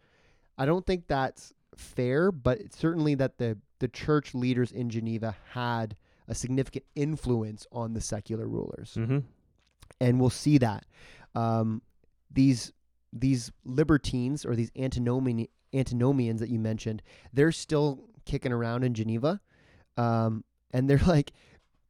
I 0.57 0.67
don't 0.67 0.87
think 0.87 1.07
that's 1.09 1.53
fair, 1.77 2.31
but 2.33 2.61
it's 2.61 2.79
certainly 2.79 3.15
that 3.17 3.39
the 3.39 3.59
the 3.81 3.89
church 3.89 4.35
leaders 4.35 4.73
in 4.73 4.89
Geneva 4.91 5.37
had 5.53 5.97
a 6.29 6.35
significant 6.35 6.85
influence 6.95 7.67
on 7.71 7.93
the 7.93 8.01
secular 8.01 8.49
rulers 8.49 8.95
Mm-hmm. 8.99 9.19
and 10.01 10.19
we'll 10.19 10.31
see 10.31 10.57
that 10.59 10.87
um, 11.35 11.83
these 12.31 12.73
these 13.13 13.53
libertines 13.65 14.45
or 14.45 14.57
these 14.57 14.71
antinomian 14.77 15.47
antinomians 15.73 16.41
that 16.41 16.49
you 16.49 16.59
mentioned, 16.59 17.03
they're 17.33 17.53
still 17.53 18.09
kicking 18.25 18.53
around 18.53 18.85
in 18.85 18.95
Geneva, 18.95 19.41
um, 19.97 20.45
and 20.73 20.89
they're 20.89 20.99
like, 21.07 21.33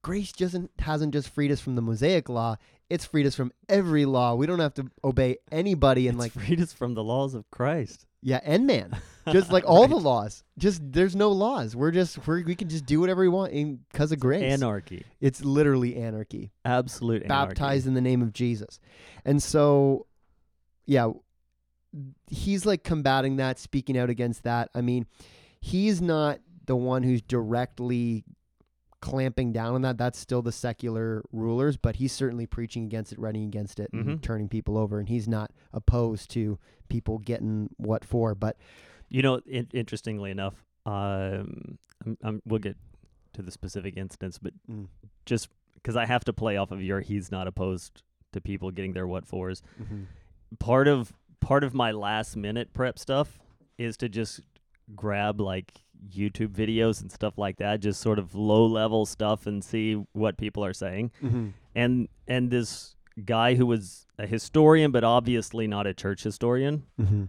grace 0.03 0.33
doesn't 0.33 0.71
hasn't 0.81 1.13
just 1.13 1.29
freed 1.29 1.53
us 1.53 1.61
from 1.61 1.77
the 1.77 1.83
Mosaic 1.83 2.29
law; 2.29 2.57
it's 2.95 3.05
freed 3.05 3.27
us 3.27 3.35
from 3.35 3.53
every 3.69 4.05
law. 4.05 4.35
We 4.35 4.47
don't 4.47 4.61
have 4.61 4.75
to 4.75 4.91
obey 5.03 5.39
anybody, 5.51 6.07
and 6.09 6.17
it's 6.17 6.37
like 6.37 6.45
freed 6.45 6.61
us 6.61 6.73
from 6.73 6.95
the 6.95 7.03
laws 7.03 7.35
of 7.35 7.51
Christ. 7.51 8.07
yeah, 8.23 8.41
and 8.45 8.67
man, 8.67 8.97
just 9.33 9.51
like 9.51 9.65
all 9.67 9.89
the 9.89 9.97
laws. 9.97 10.45
Just 10.57 10.81
there's 10.93 11.17
no 11.17 11.31
laws. 11.31 11.75
We're 11.75 11.91
just 11.91 12.25
we're, 12.27 12.45
we 12.45 12.55
can 12.55 12.69
just 12.69 12.87
do 12.87 13.01
whatever 13.01 13.23
we 13.23 13.29
want 13.29 13.53
because 13.93 14.13
of 14.13 14.21
grace. 14.21 14.43
Anarchy, 14.45 15.05
it's 15.21 15.45
literally 15.45 15.97
anarchy 15.97 16.53
absolute 16.65 17.25
anarchy. 17.25 17.49
baptized 17.49 17.87
in 17.87 17.95
the 17.95 18.01
name 18.01 18.23
of 18.23 18.33
Jesus. 18.33 18.79
And 19.25 19.43
so, 19.43 20.07
yeah, 20.87 21.11
he's 22.29 22.65
like 22.65 22.85
combating 22.85 23.37
that, 23.37 23.59
speaking 23.59 23.99
out 23.99 24.09
against 24.09 24.45
that. 24.45 24.71
I 24.75 24.81
mean, 24.81 25.07
he's 25.61 26.01
not 26.01 26.39
the 26.67 26.77
one 26.77 27.03
who's 27.03 27.23
directly 27.23 28.25
clamping 29.05 29.53
down 29.53 29.75
on 29.75 29.83
that. 29.83 29.99
That's 29.99 30.19
still 30.19 30.41
the 30.41 30.51
secular 30.51 31.23
rulers, 31.31 31.77
but 31.77 31.97
he's 31.97 32.11
certainly 32.13 32.47
preaching 32.47 32.85
against 32.87 33.13
it, 33.13 33.19
running 33.19 33.45
against 33.45 33.79
it, 33.79 33.91
and 33.93 34.07
Mhm. 34.07 34.23
turning 34.23 34.49
people 34.49 34.79
over. 34.79 34.99
And 34.99 35.09
he's 35.11 35.29
not 35.29 35.51
opposed 35.75 36.31
to 36.31 36.59
people 36.89 37.19
getting 37.19 37.69
what 37.77 38.03
for. 38.05 38.35
But 38.35 38.57
You 39.11 39.21
know, 39.21 39.41
in- 39.47 39.69
interestingly 39.75 40.31
enough, 40.31 40.55
um, 40.87 41.77
I'm, 42.07 42.17
I'm, 42.23 42.43
we'll 42.47 42.59
get 42.61 42.77
to 43.35 43.43
the 43.43 43.51
specific 43.51 43.97
instance, 43.99 44.39
but 44.39 44.55
mm, 44.69 44.87
just 45.27 45.51
because 45.75 45.97
I 45.97 46.07
have 46.07 46.25
to 46.25 46.33
play 46.33 46.57
off 46.57 46.71
of 46.73 46.83
your, 46.83 47.01
he's 47.01 47.31
not 47.31 47.47
opposed 47.47 48.03
to 48.33 48.41
people 48.41 48.71
getting 48.71 48.95
their 48.95 49.07
what 49.07 49.27
fors. 49.27 49.63
mhm. 49.81 50.07
Part 50.59 50.89
of 50.89 51.13
part 51.41 51.63
of 51.63 51.75
my 51.75 51.93
last 51.93 52.37
minute 52.37 52.73
prep 52.73 52.99
stuff 52.99 53.39
is 53.77 53.99
to 53.99 54.09
just 54.09 54.41
grab 54.97 55.41
like 55.43 55.84
YouTube 56.11 56.49
videos 56.49 57.01
and 57.01 57.11
stuff 57.11 57.39
like 57.39 57.57
that, 57.59 57.81
just 57.81 58.01
sort 58.01 58.19
of 58.19 58.35
low 58.35 58.67
level 58.67 59.07
stuff, 59.07 59.47
and 59.47 59.63
see 59.65 59.95
what 60.13 60.37
people 60.37 60.65
are 60.65 60.73
saying. 60.75 61.11
Mhm. 61.23 61.53
And 61.75 62.09
and 62.29 62.51
this 62.51 62.95
guy 63.25 63.55
who 63.55 63.67
was 63.67 64.07
a 64.19 64.27
historian, 64.27 64.91
but 64.93 65.05
obviously 65.05 65.67
not 65.67 65.87
a 65.87 65.95
church 65.95 66.23
historian, 66.23 66.85
Mhm. 67.01 67.29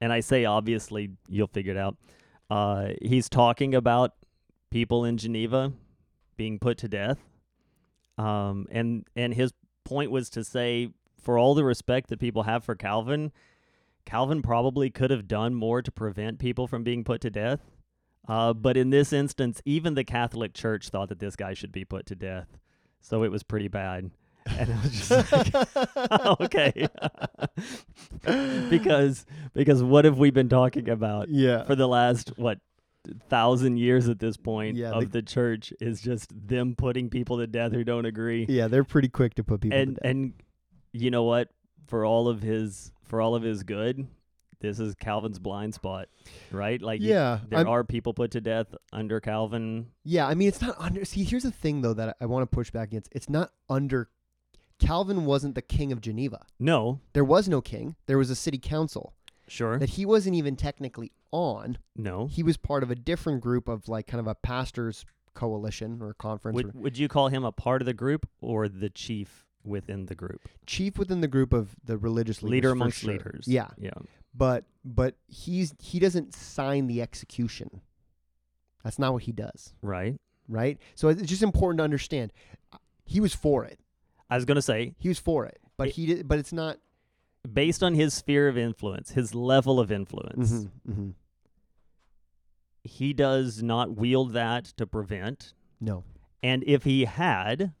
and 0.00 0.12
I 0.12 0.20
say 0.20 0.44
obviously, 0.44 1.10
you'll 1.28 1.48
figure 1.48 1.72
it 1.72 1.78
out. 1.78 1.96
Uh, 2.50 2.92
he's 3.02 3.28
talking 3.28 3.74
about 3.74 4.14
people 4.70 5.04
in 5.04 5.16
Geneva 5.18 5.72
being 6.36 6.58
put 6.58 6.78
to 6.78 6.88
death, 6.88 7.18
um, 8.16 8.66
and 8.70 9.04
and 9.16 9.34
his 9.34 9.52
point 9.84 10.10
was 10.10 10.30
to 10.30 10.44
say 10.44 10.90
for 11.20 11.38
all 11.38 11.54
the 11.54 11.64
respect 11.64 12.08
that 12.10 12.18
people 12.20 12.44
have 12.44 12.64
for 12.64 12.74
Calvin, 12.74 13.32
Calvin 14.08 14.40
probably 14.40 14.88
could 14.88 15.10
have 15.10 15.28
done 15.28 15.54
more 15.54 15.82
to 15.82 15.92
prevent 15.92 16.38
people 16.38 16.66
from 16.66 16.82
being 16.82 17.04
put 17.04 17.20
to 17.20 17.30
death. 17.30 17.60
Uh, 18.26 18.54
but 18.54 18.74
in 18.76 18.88
this 18.88 19.12
instance, 19.12 19.60
even 19.66 19.94
the 19.94 20.04
Catholic 20.04 20.54
Church 20.54 20.88
thought 20.88 21.10
that 21.10 21.18
this 21.18 21.36
guy 21.36 21.52
should 21.52 21.72
be 21.72 21.84
put 21.84 22.06
to 22.06 22.14
death. 22.14 22.46
So 23.02 23.22
it 23.22 23.30
was 23.30 23.42
pretty 23.42 23.68
bad. 23.68 24.10
And 24.46 24.70
it 24.70 24.76
was 24.82 25.08
just 25.08 25.30
like, 25.32 26.40
okay. 26.40 26.88
because 28.70 29.26
because 29.52 29.82
what 29.82 30.06
have 30.06 30.16
we 30.18 30.30
been 30.30 30.48
talking 30.48 30.88
about 30.88 31.28
yeah. 31.28 31.64
for 31.64 31.74
the 31.76 31.86
last 31.88 32.32
what 32.38 32.60
thousand 33.28 33.76
years 33.76 34.08
at 34.08 34.18
this 34.18 34.38
point 34.38 34.76
Yeah, 34.78 34.92
of 34.92 35.02
the- 35.12 35.20
the 35.20 35.22
church 35.22 35.72
is 35.80 36.00
just 36.00 36.30
them 36.34 36.74
putting 36.76 37.10
people 37.10 37.38
to 37.38 37.46
death 37.46 37.72
who 37.72 37.84
don't 37.84 38.06
agree. 38.06 38.46
yeah, 38.48 38.68
they're 38.68 38.84
pretty 38.84 39.08
quick 39.08 39.34
to 39.34 39.44
put 39.44 39.60
people 39.60 39.78
and 39.78 39.96
to 39.96 40.00
death. 40.00 40.10
and 40.10 40.32
you 40.92 41.10
know 41.10 41.24
what? 41.24 41.50
For 41.86 42.04
all 42.06 42.28
of 42.28 42.40
his 42.42 42.92
for 43.08 43.20
all 43.20 43.34
of 43.34 43.42
his 43.42 43.62
good, 43.62 44.06
this 44.60 44.78
is 44.80 44.94
Calvin's 44.94 45.38
blind 45.38 45.74
spot, 45.74 46.08
right? 46.50 46.80
Like 46.80 47.00
yeah, 47.02 47.40
there 47.48 47.58
I'm- 47.60 47.68
are 47.68 47.84
people 47.84 48.12
put 48.14 48.30
to 48.32 48.40
death 48.40 48.74
under 48.92 49.20
Calvin. 49.20 49.88
Yeah, 50.04 50.26
I 50.26 50.34
mean 50.34 50.48
it's 50.48 50.60
not 50.62 50.76
under. 50.78 51.04
See, 51.04 51.24
here's 51.24 51.42
the 51.44 51.50
thing 51.50 51.80
though 51.80 51.94
that 51.94 52.10
I, 52.20 52.24
I 52.24 52.26
want 52.26 52.42
to 52.50 52.54
push 52.54 52.70
back 52.70 52.88
against. 52.88 53.10
It's 53.12 53.28
not 53.28 53.52
under. 53.68 54.10
Calvin 54.78 55.24
wasn't 55.24 55.54
the 55.56 55.62
king 55.62 55.90
of 55.90 56.00
Geneva. 56.00 56.44
No, 56.60 57.00
There 57.12 57.24
was 57.24 57.48
no 57.48 57.60
king. 57.60 57.96
There 58.06 58.16
was 58.18 58.30
a 58.30 58.36
city 58.36 58.58
council 58.58 59.12
sure, 59.48 59.76
that 59.78 59.90
he 59.90 60.06
wasn't 60.06 60.36
even 60.36 60.54
technically 60.54 61.10
on. 61.32 61.78
no. 61.96 62.26
He 62.28 62.42
was 62.44 62.56
part 62.56 62.82
of 62.84 62.90
a 62.90 62.94
different 62.94 63.40
group 63.40 63.66
of 63.68 63.88
like 63.88 64.06
kind 64.06 64.20
of 64.20 64.26
a 64.28 64.36
pastors 64.36 65.04
coalition 65.34 65.98
or 66.00 66.14
conference. 66.14 66.54
or 66.60 66.66
Would 66.66 66.74
would 66.74 66.98
you 66.98 67.08
call 67.08 67.28
him 67.28 67.44
a 67.44 67.50
part 67.52 67.82
of 67.82 67.86
the 67.86 67.92
group 67.92 68.28
or 68.40 68.68
the 68.68 68.88
chief 68.88 69.46
within 69.68 70.06
the 70.06 70.14
group? 70.14 70.48
chief 70.66 70.98
within 70.98 71.20
the 71.20 71.28
group 71.28 71.52
of 71.52 71.76
the 71.84 71.96
religious 71.98 72.42
leaders. 72.42 72.52
Leader 72.52 72.70
amongst 72.70 72.98
sure. 73.00 73.12
leaders. 73.12 73.44
Yeah, 73.46 73.68
yeah. 73.78 73.90
but 74.34 74.64
but 74.84 75.14
he's 75.26 75.74
he 75.80 75.98
doesn't 75.98 76.34
sign 76.34 76.86
the 76.86 77.00
execution. 77.02 77.80
That's 78.84 78.98
not 78.98 79.12
what 79.12 79.22
he 79.24 79.32
does, 79.32 79.74
Right. 79.82 80.16
right? 80.48 80.78
So 80.94 81.08
it's 81.08 81.22
just 81.22 81.42
important 81.42 81.78
to 81.78 81.84
understand. 81.84 82.32
He 83.04 83.20
was 83.20 83.34
for 83.34 83.64
it. 83.64 83.78
I 84.30 84.36
was 84.36 84.44
gonna 84.44 84.62
say, 84.62 84.94
He 84.98 85.08
was 85.08 85.18
for 85.18 85.44
it, 85.46 85.58
but 85.76 85.88
It- 85.88 85.94
he 85.94 86.06
did. 86.06 86.28
But 86.28 86.38
it's 86.38 86.52
not. 86.52 86.78
based 87.50 87.82
on 87.82 87.94
his 87.94 88.12
sphere 88.14 88.48
of 88.48 88.58
influence, 88.58 89.12
his 89.12 89.34
level 89.34 89.78
of 89.80 89.90
influence, 89.92 90.52
Mhm, 90.52 90.70
mhm. 90.88 91.14
he 92.84 93.12
does 93.12 93.62
not 93.62 93.96
wield 93.96 94.32
that 94.32 94.64
to 94.76 94.86
prevent. 94.86 95.54
No. 95.80 96.04
And 96.42 96.62
if 96.66 96.84
he 96.84 97.04
had, 97.04 97.72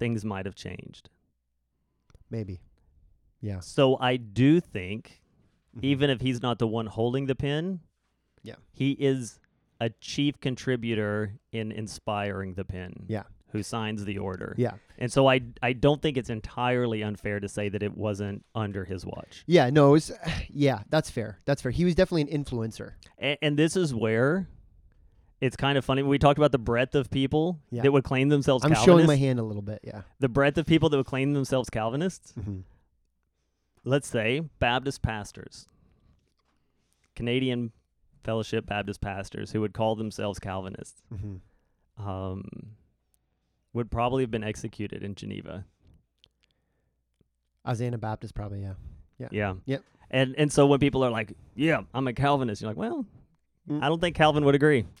things 0.00 0.24
might 0.24 0.46
have 0.46 0.56
changed. 0.56 1.08
Maybe. 2.30 2.60
Yeah. 3.40 3.60
So 3.60 3.96
I 4.00 4.16
do 4.16 4.60
think, 4.60 5.20
Mhm. 5.76 5.84
even 5.84 6.10
if 6.10 6.20
he's 6.20 6.42
not 6.42 6.58
the 6.58 6.66
one 6.66 6.86
holding 6.86 7.26
the 7.26 7.34
pen, 7.36 7.80
Yeah. 8.42 8.56
he 8.72 8.92
is 8.92 9.38
a 9.80 9.90
chief 10.00 10.40
contributor 10.40 11.38
in 11.52 11.70
inspiring 11.72 12.54
the 12.54 12.64
pen. 12.64 13.04
Yeah. 13.08 13.24
Who 13.52 13.62
signs 13.62 14.04
the 14.04 14.18
order. 14.18 14.54
Yeah. 14.58 14.74
And 14.98 15.10
so 15.12 15.28
I 15.28 15.40
I 15.62 15.72
don't 15.72 16.00
think 16.00 16.16
it's 16.16 16.30
entirely 16.30 17.02
unfair 17.02 17.40
to 17.40 17.48
say 17.48 17.68
that 17.68 17.82
it 17.82 17.96
wasn't 17.96 18.44
under 18.54 18.84
his 18.84 19.04
watch. 19.04 19.42
Yeah. 19.46 19.70
No. 19.70 19.94
It's 19.94 20.12
yeah. 20.50 20.82
That's 20.88 21.10
fair. 21.10 21.38
That's 21.46 21.60
fair. 21.62 21.72
He 21.72 21.84
was 21.84 21.94
definitely 21.94 22.32
an 22.32 22.44
influencer. 22.44 22.92
And, 23.18 23.38
and 23.42 23.56
this 23.58 23.74
is 23.76 23.92
where 23.94 24.48
it's 25.40 25.56
kind 25.56 25.78
of 25.78 25.84
funny. 25.84 26.02
We 26.02 26.18
talked 26.18 26.38
about 26.38 26.52
the 26.52 26.58
breadth 26.58 26.94
of 26.94 27.10
people 27.10 27.58
Yeah. 27.70 27.82
that 27.82 27.92
would 27.92 28.04
claim 28.04 28.28
themselves 28.28 28.64
I'm 28.64 28.70
Calvinists. 28.72 28.86
showing 28.86 29.06
my 29.06 29.16
hand 29.16 29.38
a 29.38 29.42
little 29.42 29.62
bit. 29.62 29.80
Yeah. 29.82 30.02
the 30.18 30.28
breadth 30.28 30.58
of 30.58 30.66
people 30.66 30.88
that 30.90 30.96
would 30.96 31.06
claim 31.06 31.32
themselves 31.32 31.70
Calvinists. 31.70 32.32
Mm-hmm. 32.38 32.60
Let's 33.84 34.06
say 34.08 34.40
Baptist 34.58 35.00
pastors, 35.02 35.66
Canadian 37.16 37.72
Fellowship 38.22 38.66
Baptist 38.66 39.00
pastors 39.00 39.52
who 39.52 39.60
would 39.62 39.72
call 39.72 39.96
themselves 39.96 40.38
Calvinists, 40.38 41.02
Mm-hmm. 41.12 42.06
um, 42.08 42.44
would 43.72 43.90
probably 43.90 44.22
have 44.22 44.30
been 44.30 44.44
executed 44.44 45.02
in 45.02 45.14
Geneva. 45.14 45.64
As 47.64 47.80
Anabaptist, 47.80 48.34
probably. 48.34 48.62
Yeah. 48.62 48.74
Yeah. 49.18 49.28
Yeah. 49.30 49.54
Yep. 49.66 49.84
And 50.10 50.34
and 50.36 50.52
so 50.52 50.66
when 50.66 50.80
people 50.80 51.04
are 51.04 51.10
like, 51.10 51.34
"Yeah, 51.54 51.82
I'm 51.94 52.08
a 52.08 52.12
Calvinist," 52.12 52.60
you're 52.62 52.70
like, 52.70 52.76
"Well. 52.76 53.06
I 53.70 53.88
don't 53.88 54.00
think 54.00 54.16
Calvin 54.16 54.44
would 54.44 54.54
agree." 54.54 54.84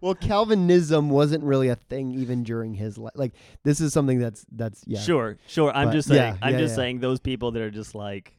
well, 0.00 0.14
Calvinism 0.14 1.08
wasn't 1.10 1.42
really 1.44 1.68
a 1.68 1.76
thing 1.76 2.12
even 2.14 2.42
during 2.44 2.74
his 2.74 2.98
life. 2.98 3.12
Like 3.16 3.32
this 3.62 3.80
is 3.80 3.92
something 3.92 4.18
that's 4.18 4.44
that's 4.52 4.84
yeah. 4.86 5.00
Sure, 5.00 5.38
sure. 5.46 5.72
I'm 5.74 5.88
But- 5.88 5.92
just 5.94 6.08
saying. 6.08 6.34
yeah, 6.34 6.38
I'm 6.46 6.54
yeah, 6.54 6.58
just 6.60 6.72
yeah. 6.72 6.76
saying 6.76 7.00
those 7.00 7.18
people 7.20 7.50
that 7.52 7.62
are 7.62 7.70
just 7.70 7.94
like, 7.94 8.36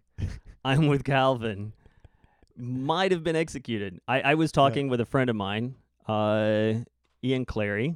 I'm 0.63 0.87
with 0.87 1.03
Calvin, 1.03 1.73
might 2.55 3.11
have 3.11 3.23
been 3.23 3.35
executed. 3.35 3.99
I, 4.07 4.21
I 4.21 4.33
was 4.35 4.51
talking 4.51 4.87
with 4.87 5.01
a 5.01 5.05
friend 5.05 5.29
of 5.29 5.35
mine, 5.35 5.75
uh, 6.07 6.73
Ian 7.23 7.45
Clary, 7.45 7.95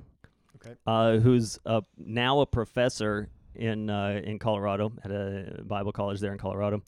Okay. 0.57 0.75
uh, 0.87 1.17
who's 1.17 1.59
uh, 1.65 1.81
now 1.97 2.41
a 2.41 2.45
professor 2.45 3.29
in 3.55 3.89
uh, 3.89 4.21
in 4.23 4.39
Colorado 4.39 4.91
at 5.03 5.11
a 5.11 5.61
Bible 5.63 5.91
college 5.91 6.19
there 6.19 6.31
in 6.31 6.37
Colorado, 6.39 6.81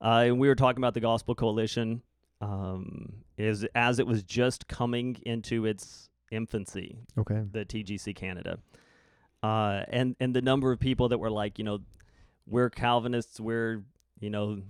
uh, 0.00 0.24
and 0.26 0.38
we 0.38 0.48
were 0.48 0.54
talking 0.54 0.78
about 0.82 0.94
the 0.94 1.00
Gospel 1.00 1.34
Coalition. 1.34 2.02
Um, 2.40 3.14
is 3.36 3.64
as 3.74 3.98
it 3.98 4.06
was 4.06 4.22
just 4.22 4.68
coming 4.68 5.16
into 5.26 5.64
its 5.66 6.08
infancy, 6.30 6.98
Okay. 7.18 7.42
the 7.50 7.64
TGC 7.64 8.14
Canada. 8.14 8.58
Uh, 9.42 9.82
and 9.88 10.14
and 10.20 10.34
the 10.34 10.42
number 10.42 10.70
of 10.72 10.78
people 10.78 11.08
that 11.08 11.18
were 11.18 11.30
like, 11.30 11.58
you 11.58 11.64
know, 11.64 11.80
we're 12.46 12.70
Calvinists, 12.70 13.40
we're, 13.40 13.82
you 14.20 14.30
know, 14.30 14.60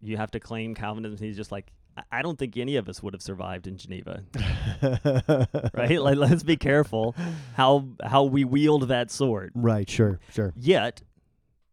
you 0.00 0.16
have 0.16 0.30
to 0.32 0.40
claim 0.40 0.74
Calvinism. 0.74 1.18
He's 1.26 1.36
just 1.36 1.52
like, 1.52 1.72
I- 1.96 2.18
I 2.18 2.22
don't 2.22 2.38
think 2.38 2.56
any 2.56 2.76
of 2.76 2.88
us 2.88 3.02
would 3.02 3.12
have 3.14 3.22
survived 3.22 3.66
in 3.66 3.76
Geneva, 3.76 4.22
right? 5.74 6.00
like, 6.00 6.16
let's 6.16 6.42
be 6.42 6.56
careful 6.56 7.14
how 7.54 7.88
how 8.04 8.24
we 8.24 8.44
wield 8.44 8.88
that 8.88 9.10
sword. 9.10 9.52
Right. 9.54 9.88
Sure. 9.88 10.18
Sure. 10.32 10.52
Yet, 10.56 11.02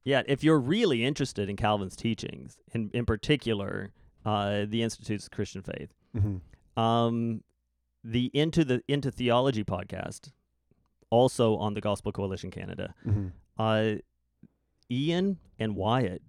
yet, 0.10 0.26
if 0.28 0.44
you're 0.44 0.60
really 0.60 1.06
interested 1.06 1.50
in 1.50 1.56
Calvin's 1.56 1.96
teachings, 1.96 2.58
in 2.74 2.90
in 2.94 3.06
particular, 3.06 3.92
uh, 4.26 4.66
the 4.68 4.82
Institutes 4.84 5.26
of 5.26 5.32
Christian 5.32 5.62
Faith, 5.62 5.92
Mm-hmm. 6.18 6.82
um, 6.82 7.44
the 8.04 8.32
into 8.34 8.66
the 8.66 8.82
into 8.88 9.12
theology 9.12 9.64
podcast, 9.64 10.32
also 11.10 11.56
on 11.58 11.74
the 11.76 11.82
Gospel 11.82 12.12
Coalition 12.12 12.50
Canada. 12.52 12.94
Mm-hmm. 13.08 13.28
Uh, 13.58 13.96
Ian 14.92 15.38
and 15.60 15.76
Wyatt 15.76 16.22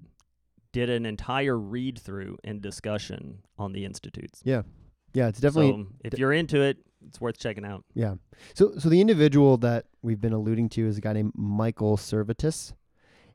did 0.73 0.91
an 0.91 1.07
entire 1.07 1.59
read 1.59 1.99
through 1.99 2.37
and 2.45 2.61
discussion 2.61 3.39
on 3.59 3.73
the 3.73 3.85
institutes. 3.85 4.41
Yeah. 4.45 4.63
Yeah. 5.15 5.29
It's 5.29 5.41
definitely 5.41 5.73
so 5.83 5.87
if 6.05 6.19
you're 6.19 6.33
into 6.33 6.61
it, 6.61 6.77
it's 7.09 7.21
worth 7.21 7.39
checking 7.39 7.65
out. 7.65 7.85
Yeah. 7.95 8.15
So 8.55 8.73
so 8.79 8.89
the 8.89 9.01
individual 9.01 9.57
that 9.59 9.87
we've 10.03 10.21
been 10.21 10.33
alluding 10.35 10.69
to 10.71 10.87
is 10.87 10.99
a 10.99 11.01
guy 11.01 11.13
named 11.15 11.33
Michael 11.35 11.97
Servetus, 11.97 12.73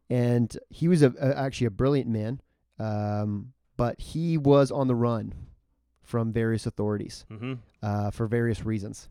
and 0.10 0.58
he 0.70 0.88
was 0.88 1.02
a, 1.02 1.14
a 1.20 1.38
actually 1.38 1.68
a 1.68 1.72
brilliant 1.72 2.10
man, 2.10 2.42
um, 2.80 3.54
but 3.78 4.00
he 4.00 4.38
was 4.38 4.72
on 4.72 4.88
the 4.88 4.96
run 4.96 5.34
from 6.04 6.32
various 6.32 6.66
authorities 6.66 7.26
hmm 7.30 7.54
uh, 7.82 8.12
for 8.12 8.28
various 8.28 8.66
reasons. 8.66 9.10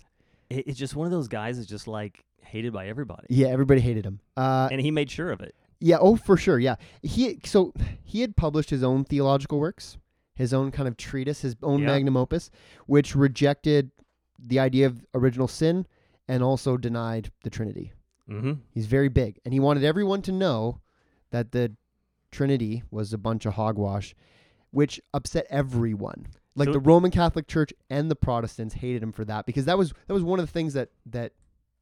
It, 0.50 0.66
it's 0.68 0.78
just 0.78 0.94
one 0.96 1.06
of 1.06 1.12
those 1.12 1.28
guys 1.28 1.56
that's 1.56 1.68
just 1.68 1.86
like 1.88 2.24
hated 2.42 2.72
by 2.72 2.88
everybody, 2.88 3.26
Yeah, 3.30 3.48
everybody 3.48 3.80
hated 3.80 4.04
him. 4.04 4.20
Uh, 4.36 4.68
and 4.70 4.80
he 4.80 4.90
made 4.90 5.10
sure 5.10 5.30
of 5.32 5.40
it. 5.40 5.54
yeah. 5.80 5.96
Oh, 6.00 6.16
for 6.16 6.36
sure. 6.36 6.58
Yeah. 6.58 6.76
He 7.02 7.40
so 7.44 7.72
he 8.04 8.20
had 8.20 8.36
published 8.36 8.70
his 8.70 8.82
own 8.82 9.04
theological 9.04 9.58
works, 9.58 9.96
his 10.34 10.52
own 10.54 10.70
kind 10.70 10.86
of 10.88 10.96
treatise, 10.96 11.40
his 11.42 11.56
own 11.62 11.80
Yeah. 11.80 11.86
magnum 11.88 12.16
opus, 12.16 12.50
which 12.86 13.14
rejected 13.16 13.90
the 14.38 14.58
idea 14.60 14.86
of 14.86 15.04
original 15.14 15.48
sin 15.48 15.86
and 16.28 16.42
also 16.42 16.76
denied 16.76 17.30
the 17.44 17.50
Trinity. 17.50 17.92
hmm 18.28 18.52
He's 18.72 18.86
very 18.86 19.08
big, 19.08 19.38
and 19.44 19.52
he 19.54 19.60
wanted 19.60 19.84
everyone 19.84 20.22
to 20.22 20.32
know 20.32 20.80
that 21.34 21.50
the 21.50 21.72
Trinity 22.30 22.84
was 22.92 23.12
a 23.12 23.18
bunch 23.18 23.44
of 23.44 23.54
hogwash, 23.54 24.14
which 24.70 25.00
upset 25.12 25.46
everyone. 25.50 26.26
Like 26.54 26.66
So- 26.68 26.72
the 26.74 26.78
Roman 26.80 27.10
Catholic 27.10 27.48
Church 27.48 27.72
and 27.90 28.08
the 28.08 28.14
Protestants 28.14 28.74
hated 28.74 29.02
him 29.02 29.10
for 29.10 29.24
that 29.24 29.44
because 29.44 29.64
that 29.64 29.76
was 29.76 29.92
that 30.06 30.14
was 30.14 30.22
one 30.22 30.38
of 30.38 30.46
the 30.46 30.52
things 30.52 30.74
that 30.74 30.90
that 31.06 31.32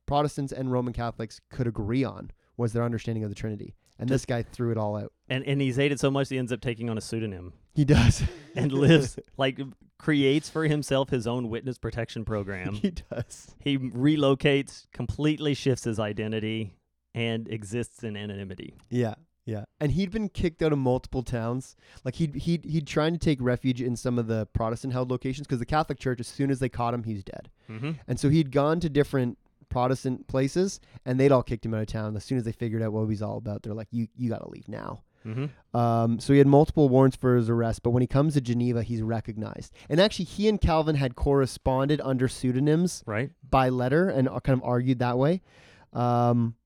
Protestants 0.06 0.52
and 0.52 0.72
Roman 0.72 0.94
Catholics 0.94 1.38
could 1.50 1.66
agree 1.66 2.02
on 2.02 2.30
was 2.56 2.72
their 2.72 2.82
understanding 2.82 3.24
of 3.24 3.30
the 3.30 3.34
Trinity. 3.36 3.74
And 3.98 4.08
this 4.08 4.24
guy 4.24 4.42
threw 4.42 4.70
it 4.72 4.78
all 4.78 4.96
out. 4.96 5.12
And 5.28 5.44
and 5.44 5.60
he's 5.60 5.76
hated 5.76 6.00
so 6.00 6.10
much 6.10 6.30
he 6.30 6.38
ends 6.38 6.50
up 6.50 6.62
taking 6.62 6.88
on 6.88 6.96
a 6.96 7.02
pseudonym 7.02 7.52
He 7.74 7.84
does. 7.84 8.22
and 8.56 8.72
lives 8.72 9.18
like 9.36 9.60
creates 9.98 10.48
for 10.48 10.64
himself 10.66 11.10
his 11.10 11.26
own 11.26 11.50
witness 11.50 11.76
protection 11.76 12.24
program. 12.24 12.72
he 12.72 12.90
does. 12.90 13.54
He 13.60 13.76
relocates, 13.78 14.86
completely 14.92 15.52
shifts 15.54 15.84
his 15.84 16.00
identity, 16.00 16.74
and 17.14 17.46
exists 17.48 18.02
in 18.02 18.16
anonymity. 18.16 18.74
Yeah. 18.90 19.14
Yeah. 19.44 19.64
And 19.80 19.92
he'd 19.92 20.10
been 20.10 20.28
kicked 20.28 20.62
out 20.62 20.72
of 20.72 20.78
multiple 20.78 21.22
towns. 21.22 21.74
Like 22.04 22.14
he'd 22.16 22.34
he'd 22.36 22.64
he'd 22.64 22.86
trying 22.86 23.12
to 23.12 23.18
take 23.18 23.38
refuge 23.40 23.80
in 23.82 23.96
some 23.96 24.18
of 24.18 24.26
the 24.28 24.46
Protestant 24.52 24.92
held 24.92 25.10
locations 25.10 25.46
because 25.46 25.58
the 25.58 25.66
Catholic 25.66 25.98
Church, 25.98 26.20
as 26.20 26.28
soon 26.28 26.50
as 26.50 26.60
they 26.60 26.68
caught 26.68 26.94
him, 26.94 27.02
he's 27.04 27.24
dead. 27.24 27.50
Mm-hmm. 27.68 27.92
And 28.06 28.20
so 28.20 28.28
he'd 28.28 28.52
gone 28.52 28.78
to 28.80 28.88
different 28.88 29.38
Protestant 29.68 30.26
places, 30.28 30.80
and 31.06 31.18
they'd 31.18 31.32
all 31.32 31.42
kicked 31.42 31.64
him 31.66 31.74
out 31.74 31.80
of 31.80 31.86
town 31.86 32.14
as 32.16 32.24
soon 32.24 32.38
as 32.38 32.44
they 32.44 32.52
figured 32.52 32.82
out 32.82 32.92
what 32.92 33.00
he 33.02 33.06
was 33.08 33.22
all 33.22 33.38
about. 33.38 33.62
They're 33.62 33.74
like, 33.74 33.88
"You 33.90 34.06
you 34.16 34.28
got 34.30 34.42
to 34.42 34.48
leave 34.50 34.68
now." 34.68 35.02
Mm-hmm. 35.26 35.76
Um, 35.78 36.18
so 36.18 36.32
he 36.32 36.38
had 36.38 36.48
multiple 36.48 36.88
warrants 36.88 37.16
for 37.16 37.36
his 37.36 37.48
arrest, 37.48 37.82
but 37.84 37.90
when 37.90 38.00
he 38.00 38.06
comes 38.08 38.34
to 38.34 38.40
Geneva, 38.40 38.82
he's 38.82 39.02
recognized. 39.02 39.72
And 39.88 40.00
actually, 40.00 40.24
he 40.24 40.48
and 40.48 40.60
Calvin 40.60 40.96
had 40.96 41.14
corresponded 41.14 42.00
under 42.02 42.26
pseudonyms 42.26 43.02
Right. 43.06 43.30
by 43.48 43.68
letter 43.68 44.08
and 44.08 44.28
uh, 44.28 44.40
kind 44.40 44.58
of 44.58 44.64
argued 44.64 44.98
that 44.98 45.18
way. 45.18 45.40
Um, 45.92 46.56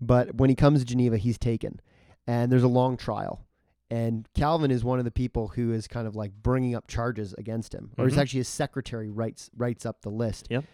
but 0.00 0.34
when 0.34 0.50
he 0.50 0.56
comes 0.56 0.80
to 0.80 0.84
Geneva, 0.84 1.16
he's 1.16 1.38
taken, 1.38 1.80
and 2.26 2.50
there's 2.50 2.62
a 2.62 2.68
long 2.68 2.96
trial. 2.96 3.44
And 3.90 4.26
Calvin 4.34 4.70
is 4.70 4.82
one 4.82 4.98
of 4.98 5.04
the 5.04 5.10
people 5.10 5.48
who 5.48 5.72
is 5.72 5.86
kind 5.86 6.06
of 6.08 6.16
like 6.16 6.32
bringing 6.42 6.74
up 6.74 6.88
charges 6.88 7.34
against 7.34 7.72
him, 7.74 7.90
or 7.98 8.06
he's 8.06 8.16
Mhm. 8.16 8.20
actually 8.22 8.38
his 8.40 8.48
secretary 8.48 9.10
writes 9.10 9.50
writes 9.56 9.84
up 9.86 10.00
the 10.02 10.10
list. 10.10 10.46
Yep. 10.50 10.64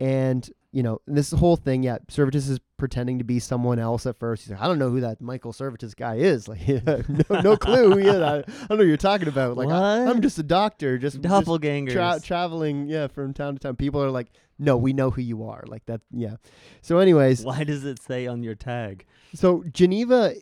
And 0.00 0.50
you 0.72 0.82
know 0.82 1.00
this 1.06 1.30
whole 1.30 1.54
thing, 1.56 1.84
yeah, 1.84 1.98
Servetus 2.08 2.48
is 2.48 2.58
pretending 2.78 3.18
to 3.18 3.24
be 3.24 3.38
someone 3.38 3.78
else 3.78 4.06
at 4.06 4.16
first. 4.18 4.42
He's 4.42 4.50
like, 4.50 4.60
I 4.60 4.66
don't 4.66 4.78
know 4.80 4.90
who 4.90 5.00
that 5.02 5.20
Michael 5.20 5.52
Servetus 5.52 5.94
guy 5.94 6.16
is. 6.16 6.48
Like, 6.48 6.66
no, 7.30 7.40
no 7.42 7.56
clue 7.66 7.90
who 7.92 7.98
he 7.98 8.08
is. 8.08 8.16
I, 8.16 8.38
I 8.38 8.40
don't 8.40 8.70
know 8.70 8.76
what 8.78 8.86
you're 8.86 8.96
talking 8.96 9.28
about. 9.28 9.56
Like, 9.56 9.68
I, 9.68 9.98
am 9.98 10.20
just 10.20 10.38
a 10.38 10.42
doctor, 10.42 10.98
just, 10.98 11.22
Doppelgangers. 11.22 11.92
tra- 11.92 12.20
traveling, 12.20 12.88
yeah, 12.88 13.06
from 13.06 13.32
town 13.34 13.54
to 13.54 13.60
town. 13.60 13.76
People 13.76 14.02
are 14.02 14.10
like, 14.10 14.30
no, 14.58 14.76
we 14.76 14.92
know 14.92 15.10
who 15.10 15.22
you 15.22 15.44
are. 15.44 15.62
Like 15.66 15.86
that, 15.86 16.00
yeah. 16.10 16.36
So, 16.82 16.98
anyways, 16.98 17.44
Why 17.44 17.62
does 17.62 17.84
it 17.84 18.02
say 18.02 18.26
on 18.26 18.42
your 18.42 18.54
tag? 18.56 19.04
so 19.34 19.62
Geneva 19.72 20.32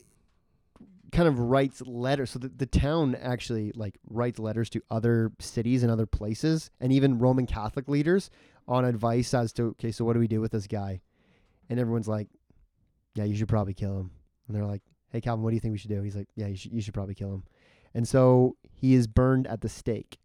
kind 1.12 1.28
of 1.28 1.38
writes 1.38 1.82
letters. 1.82 2.30
So 2.30 2.38
the, 2.38 2.48
the 2.48 2.66
town 2.66 3.14
actually 3.14 3.72
like 3.74 3.98
writes 4.08 4.38
letters 4.38 4.70
to 4.70 4.82
other 4.90 5.30
cities 5.38 5.82
and 5.82 5.92
other 5.92 6.06
places, 6.06 6.70
and 6.80 6.92
even 6.92 7.18
Roman 7.18 7.46
Catholic 7.46 7.88
leaders 7.88 8.30
on 8.66 8.84
advice 8.84 9.34
as 9.34 9.52
to 9.54 9.64
okay, 9.64 9.92
so 9.92 10.04
what 10.04 10.14
do 10.14 10.20
we 10.20 10.28
do 10.28 10.40
with 10.40 10.52
this 10.52 10.66
guy? 10.66 11.00
And 11.68 11.78
everyone's 11.78 12.08
like, 12.08 12.28
yeah, 13.14 13.24
you 13.24 13.36
should 13.36 13.48
probably 13.48 13.74
kill 13.74 13.98
him. 13.98 14.10
And 14.46 14.56
they're 14.56 14.64
like, 14.64 14.82
hey, 15.10 15.20
Calvin, 15.20 15.42
what 15.42 15.50
do 15.50 15.54
you 15.54 15.60
think 15.60 15.72
we 15.72 15.78
should 15.78 15.90
do? 15.90 16.02
He's 16.02 16.16
like, 16.16 16.28
yeah, 16.34 16.46
you 16.46 16.56
should 16.56 16.72
you 16.72 16.80
should 16.80 16.94
probably 16.94 17.14
kill 17.14 17.32
him. 17.32 17.44
And 17.94 18.08
so 18.08 18.56
he 18.72 18.94
is 18.94 19.06
burned 19.06 19.46
at 19.46 19.60
the 19.60 19.68
stake. 19.68 20.18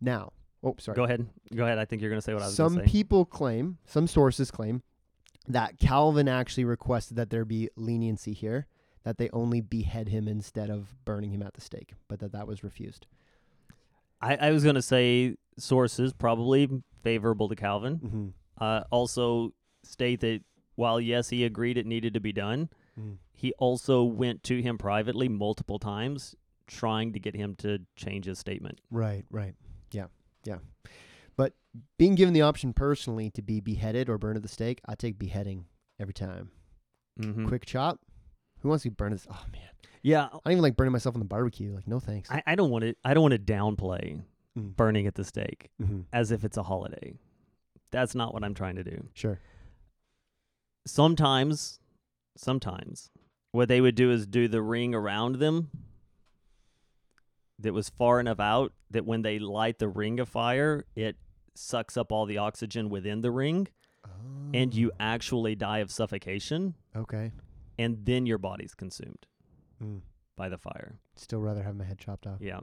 Now, 0.00 0.32
oh, 0.64 0.74
sorry. 0.78 0.96
Go 0.96 1.04
ahead. 1.04 1.26
Go 1.54 1.64
ahead. 1.64 1.78
I 1.78 1.84
think 1.84 2.02
you're 2.02 2.10
going 2.10 2.20
to 2.20 2.24
say 2.24 2.34
what 2.34 2.42
I 2.42 2.46
was 2.46 2.56
Some 2.56 2.74
going 2.74 2.86
to 2.86 2.88
say. 2.88 2.92
people 2.92 3.24
claim, 3.24 3.78
some 3.86 4.08
sources 4.08 4.50
claim, 4.50 4.82
that 5.46 5.78
Calvin 5.78 6.28
actually 6.28 6.64
requested 6.64 7.16
that 7.16 7.30
there 7.30 7.44
be 7.44 7.68
leniency 7.76 8.32
here, 8.32 8.66
that 9.04 9.18
they 9.18 9.28
only 9.32 9.60
behead 9.60 10.08
him 10.08 10.28
instead 10.28 10.70
of 10.70 10.94
burning 11.04 11.30
him 11.32 11.42
at 11.42 11.54
the 11.54 11.60
stake, 11.60 11.94
but 12.08 12.20
that 12.20 12.32
that 12.32 12.46
was 12.46 12.62
refused. 12.62 13.06
I, 14.20 14.36
I 14.36 14.50
was 14.52 14.62
going 14.62 14.76
to 14.76 14.82
say 14.82 15.36
sources 15.58 16.12
probably 16.12 16.68
favorable 17.02 17.48
to 17.48 17.56
Calvin. 17.56 17.96
Mm-hmm. 17.98 18.28
Uh, 18.58 18.82
also 18.90 19.52
state 19.82 20.20
that 20.20 20.42
while 20.76 21.00
yes, 21.00 21.28
he 21.30 21.44
agreed 21.44 21.76
it 21.76 21.86
needed 21.86 22.14
to 22.14 22.20
be 22.20 22.32
done, 22.32 22.68
Mm. 23.00 23.16
he 23.32 23.54
also 23.54 24.02
went 24.02 24.42
to 24.42 24.60
him 24.60 24.76
privately 24.76 25.26
multiple 25.26 25.78
times 25.78 26.36
trying 26.66 27.14
to 27.14 27.18
get 27.18 27.34
him 27.34 27.54
to 27.56 27.78
change 27.96 28.26
his 28.26 28.38
statement. 28.38 28.80
Right, 28.90 29.24
right. 29.30 29.54
Yeah, 29.92 30.08
yeah. 30.44 30.58
But 31.36 31.54
being 31.96 32.14
given 32.14 32.34
the 32.34 32.42
option 32.42 32.74
personally 32.74 33.30
to 33.30 33.40
be 33.40 33.60
beheaded 33.60 34.10
or 34.10 34.18
burned 34.18 34.36
at 34.36 34.42
the 34.42 34.48
stake, 34.50 34.82
I 34.86 34.94
take 34.94 35.18
beheading 35.18 35.64
every 35.98 36.12
time. 36.12 36.50
Mm-hmm. 37.18 37.48
Quick 37.48 37.64
chop. 37.64 37.98
Who 38.62 38.68
wants 38.68 38.82
to 38.84 38.90
be 38.90 38.94
burned? 38.94 39.18
The, 39.18 39.26
oh 39.30 39.44
man, 39.52 39.68
Yeah, 40.02 40.24
I 40.26 40.28
don't 40.44 40.52
even 40.52 40.62
like 40.62 40.76
burning 40.76 40.92
myself 40.92 41.14
on 41.14 41.20
the 41.20 41.26
barbecue. 41.26 41.74
Like, 41.74 41.86
no 41.86 42.00
thanks. 42.00 42.30
I, 42.30 42.42
I 42.46 42.54
don't 42.54 42.70
want 42.70 42.84
to. 42.84 42.94
I 43.04 43.14
don't 43.14 43.22
want 43.22 43.32
to 43.32 43.38
downplay 43.38 44.22
Mm. 44.58 44.76
burning 44.76 45.06
at 45.06 45.14
the 45.14 45.24
stake 45.24 45.70
mm-hmm. 45.80 46.00
as 46.12 46.30
if 46.30 46.44
it's 46.44 46.58
a 46.58 46.62
holiday. 46.62 47.14
That's 47.90 48.14
not 48.14 48.34
what 48.34 48.44
I'm 48.44 48.52
trying 48.52 48.76
to 48.76 48.84
do. 48.84 49.08
Sure. 49.14 49.38
Sometimes, 50.86 51.80
sometimes, 52.36 53.10
what 53.52 53.68
they 53.68 53.80
would 53.80 53.94
do 53.94 54.10
is 54.10 54.26
do 54.26 54.48
the 54.48 54.60
ring 54.60 54.94
around 54.94 55.36
them 55.36 55.70
that 57.58 57.72
was 57.72 57.88
far 57.88 58.20
enough 58.20 58.40
out 58.40 58.72
that 58.90 59.06
when 59.06 59.22
they 59.22 59.38
light 59.38 59.78
the 59.78 59.88
ring 59.88 60.20
of 60.20 60.28
fire, 60.28 60.84
it 60.96 61.16
sucks 61.54 61.96
up 61.96 62.12
all 62.12 62.26
the 62.26 62.36
oxygen 62.38 62.90
within 62.90 63.20
the 63.22 63.30
ring, 63.30 63.68
and 64.52 64.74
you 64.74 64.90
actually 65.00 65.54
die 65.54 65.78
of 65.78 65.90
suffocation, 65.90 66.74
Okay. 66.96 67.30
And 67.82 68.04
then 68.06 68.26
your 68.26 68.38
body's 68.38 68.74
consumed 68.74 69.26
Mm. 69.82 70.00
by 70.36 70.48
the 70.48 70.58
fire. 70.58 70.98
Still 71.16 71.40
rather 71.40 71.62
have 71.62 71.76
my 71.76 71.84
head 71.84 71.98
chopped 71.98 72.26
off. 72.26 72.40
Yeah. 72.40 72.60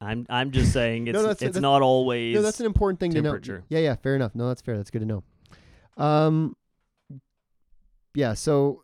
I'm 0.00 0.26
I'm 0.28 0.50
just 0.50 0.72
saying 0.72 1.06
it's 1.08 1.14
No, 1.14 1.20
that's- 1.22 1.36
it's 1.42 1.54
that's- 1.54 1.62
not 1.62 1.82
always 1.82 2.34
No, 2.34 2.42
that's 2.42 2.60
an 2.60 2.66
important 2.66 3.00
thing 3.00 3.12
to 3.12 3.22
know. 3.22 3.30
temperature. 3.30 3.64
Yeah, 3.68 3.78
yeah, 3.80 3.94
fair 3.96 4.14
enough. 4.16 4.34
No, 4.34 4.48
that's 4.48 4.60
fair. 4.62 4.76
That's 4.76 4.90
good 4.90 5.00
to 5.00 5.06
know. 5.06 5.22
Um, 5.96 6.56
yeah. 8.14 8.34
So, 8.34 8.82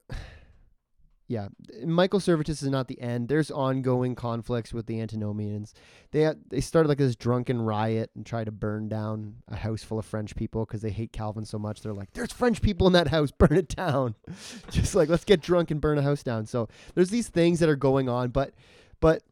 yeah, 1.28 1.48
Michael 1.84 2.20
Servetus 2.20 2.62
is 2.62 2.70
not 2.70 2.88
the 2.88 2.98
end. 3.02 3.28
There's 3.28 3.50
ongoing 3.50 4.14
conflicts 4.14 4.72
with 4.72 4.86
the 4.86 4.98
Antinomians. 4.98 5.74
They 6.10 6.24
uh, 6.24 6.34
they 6.48 6.62
started 6.62 6.88
like 6.88 6.96
this 6.96 7.16
drunken 7.16 7.60
riot 7.60 8.10
and 8.16 8.24
tried 8.24 8.44
to 8.44 8.50
burn 8.50 8.88
down 8.88 9.34
a 9.46 9.56
house 9.56 9.82
full 9.82 9.98
of 9.98 10.06
French 10.06 10.34
people 10.34 10.64
because 10.64 10.80
they 10.80 10.90
hate 10.90 11.12
Calvin 11.12 11.44
so 11.44 11.58
much. 11.58 11.82
They're 11.82 11.92
like, 11.92 12.14
"There's 12.14 12.32
French 12.32 12.62
people 12.62 12.86
in 12.86 12.94
that 12.94 13.08
house. 13.08 13.30
Burn 13.38 13.58
it 13.58 13.68
down." 13.68 14.14
Just 14.70 14.94
like 14.94 15.10
let's 15.10 15.26
get 15.26 15.42
drunk 15.42 15.70
and 15.70 15.82
burn 15.82 15.98
a 15.98 16.02
house 16.02 16.22
down. 16.22 16.46
So 16.46 16.66
there's 16.94 17.10
these 17.10 17.28
things 17.28 17.60
that 17.60 17.68
are 17.68 17.76
going 17.76 18.08
on, 18.08 18.30
but 18.30 18.54
but 18.98 19.22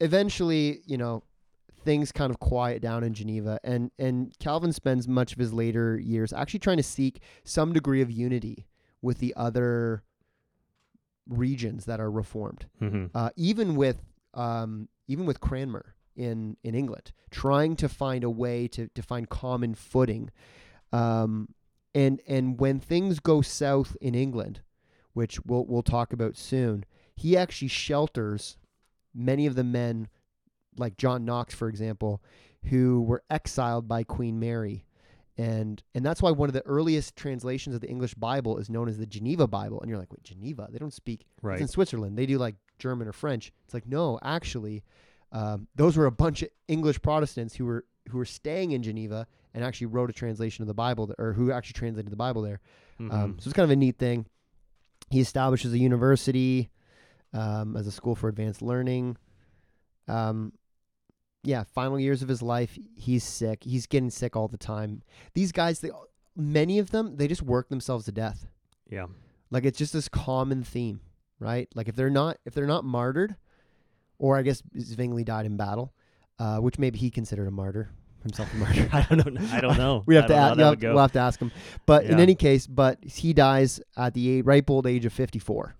eventually, 0.00 0.82
you 0.84 0.98
know, 0.98 1.22
things 1.86 2.12
kind 2.12 2.30
of 2.30 2.38
quiet 2.38 2.82
down 2.82 3.02
in 3.02 3.14
Geneva 3.14 3.58
and 3.64 3.90
and 3.98 4.38
Calvin 4.40 4.74
spends 4.74 5.08
much 5.08 5.32
of 5.32 5.38
his 5.38 5.54
later 5.54 5.98
years 5.98 6.34
actually 6.34 6.60
trying 6.60 6.76
to 6.76 6.82
seek 6.82 7.20
some 7.44 7.72
degree 7.72 8.02
of 8.02 8.10
unity 8.10 8.66
with 9.00 9.18
the 9.18 9.32
other 9.36 10.02
regions 11.28 11.84
that 11.86 12.00
are 12.00 12.10
reformed 12.10 12.66
Mm-hmm. 12.80 13.06
uh, 13.14 13.30
even 13.36 13.76
with 13.76 14.02
um, 14.34 14.88
even 15.08 15.26
with 15.26 15.40
Cranmer 15.40 15.94
in 16.16 16.56
in 16.62 16.74
England 16.74 17.12
trying 17.30 17.76
to 17.76 17.88
find 17.88 18.24
a 18.24 18.30
way 18.30 18.68
to 18.68 18.88
to 18.88 19.02
find 19.02 19.28
common 19.28 19.74
footing 19.74 20.30
um, 20.92 21.48
and 21.94 22.20
and 22.28 22.60
when 22.60 22.78
things 22.80 23.20
go 23.20 23.40
south 23.42 23.96
in 24.00 24.14
England 24.14 24.60
which 25.12 25.40
we'll 25.44 25.64
we'll 25.66 25.82
talk 25.82 26.12
about 26.12 26.36
soon 26.36 26.84
he 27.16 27.36
actually 27.36 27.68
shelters 27.68 28.56
many 29.14 29.46
of 29.46 29.54
the 29.54 29.64
men 29.64 30.08
like 30.76 30.96
John 30.96 31.24
Knox 31.24 31.54
for 31.54 31.68
example 31.68 32.22
who 32.64 33.02
were 33.02 33.22
exiled 33.30 33.86
by 33.88 34.02
Queen 34.04 34.38
Mary 34.40 34.84
and 35.36 35.82
and 35.94 36.04
that's 36.04 36.22
why 36.22 36.30
one 36.30 36.48
of 36.48 36.52
the 36.52 36.64
earliest 36.66 37.16
translations 37.16 37.74
of 37.74 37.80
the 37.80 37.88
English 37.88 38.14
Bible 38.14 38.58
is 38.58 38.70
known 38.70 38.88
as 38.88 38.98
the 38.98 39.06
Geneva 39.06 39.46
Bible 39.46 39.80
and 39.80 39.88
you're 39.88 39.98
like 39.98 40.12
wait 40.12 40.22
Geneva 40.22 40.68
they 40.70 40.78
don't 40.78 40.92
speak 40.92 41.26
Right. 41.42 41.54
it's 41.54 41.62
in 41.62 41.68
Switzerland. 41.68 42.16
They 42.16 42.26
do 42.26 42.38
like 42.38 42.54
German 42.78 43.08
or 43.08 43.12
French. 43.12 43.52
It's 43.64 43.74
like 43.74 43.86
no, 43.86 44.18
actually, 44.22 44.82
um, 45.32 45.66
those 45.74 45.96
were 45.96 46.06
a 46.06 46.12
bunch 46.12 46.42
of 46.42 46.48
English 46.68 47.02
Protestants 47.02 47.54
who 47.56 47.64
were 47.66 47.84
who 48.10 48.18
were 48.18 48.24
staying 48.24 48.72
in 48.72 48.82
Geneva 48.82 49.26
and 49.54 49.64
actually 49.64 49.86
wrote 49.86 50.10
a 50.10 50.12
translation 50.12 50.62
of 50.62 50.66
the 50.68 50.74
Bible, 50.74 51.06
th- 51.06 51.16
or 51.18 51.32
who 51.32 51.50
actually 51.52 51.72
translated 51.74 52.12
the 52.12 52.16
Bible 52.16 52.42
there. 52.42 52.60
Mhm. 53.00 53.12
Um, 53.12 53.36
so 53.40 53.48
it's 53.48 53.54
kind 53.54 53.64
of 53.64 53.70
a 53.70 53.76
neat 53.76 53.98
thing. 53.98 54.26
He 55.10 55.20
establishes 55.20 55.72
a 55.72 55.78
university 55.78 56.70
um, 57.32 57.76
as 57.76 57.86
a 57.86 57.90
school 57.92 58.14
for 58.14 58.28
advanced 58.28 58.62
learning. 58.62 59.16
Um, 60.06 60.52
yeah, 61.44 61.64
final 61.64 61.98
years 61.98 62.22
of 62.22 62.28
his 62.28 62.42
life, 62.42 62.78
he's 62.96 63.24
sick. 63.24 63.64
He's 63.64 63.86
getting 63.86 64.10
sick 64.10 64.36
all 64.36 64.48
the 64.48 64.58
time. 64.58 65.02
These 65.34 65.52
guys, 65.52 65.80
they, 65.80 65.90
many 66.36 66.78
of 66.78 66.90
them, 66.90 67.16
they 67.16 67.28
just 67.28 67.42
work 67.42 67.68
themselves 67.68 68.06
to 68.06 68.12
death. 68.12 68.46
Yeah. 68.90 69.06
Like 69.50 69.64
it's 69.64 69.78
just 69.78 69.92
this 69.92 70.08
common 70.08 70.64
theme, 70.64 71.00
right? 71.38 71.68
Like 71.74 71.88
if 71.88 71.96
they're 71.96 72.10
not 72.10 72.38
if 72.44 72.54
they're 72.54 72.66
not 72.66 72.84
martyred, 72.84 73.36
or 74.18 74.36
I 74.36 74.42
guess 74.42 74.62
Zwingli 74.78 75.24
died 75.24 75.46
in 75.46 75.56
battle, 75.56 75.92
uh, 76.38 76.58
which 76.58 76.78
maybe 76.78 76.98
he 76.98 77.10
considered 77.10 77.46
a 77.46 77.52
martyr 77.52 77.90
himself 78.24 78.52
a 78.52 78.56
martyr. 78.56 78.88
I 78.92 79.02
don't 79.02 79.34
know. 79.34 79.48
I 79.52 79.60
don't 79.60 79.78
know. 79.78 80.02
we 80.06 80.16
have 80.16 80.26
to 80.26 80.34
ask, 80.34 80.56
we'll, 80.56 80.70
have, 80.70 80.82
we'll 80.82 80.98
have 80.98 81.12
to 81.12 81.20
ask 81.20 81.38
him. 81.38 81.52
But 81.86 82.04
yeah. 82.04 82.12
in 82.12 82.20
any 82.20 82.34
case, 82.34 82.66
but 82.66 82.98
he 83.04 83.32
dies 83.32 83.80
at 83.96 84.14
the 84.14 84.42
ripe 84.42 84.70
old 84.70 84.86
age 84.86 85.04
of 85.04 85.12
54. 85.12 85.76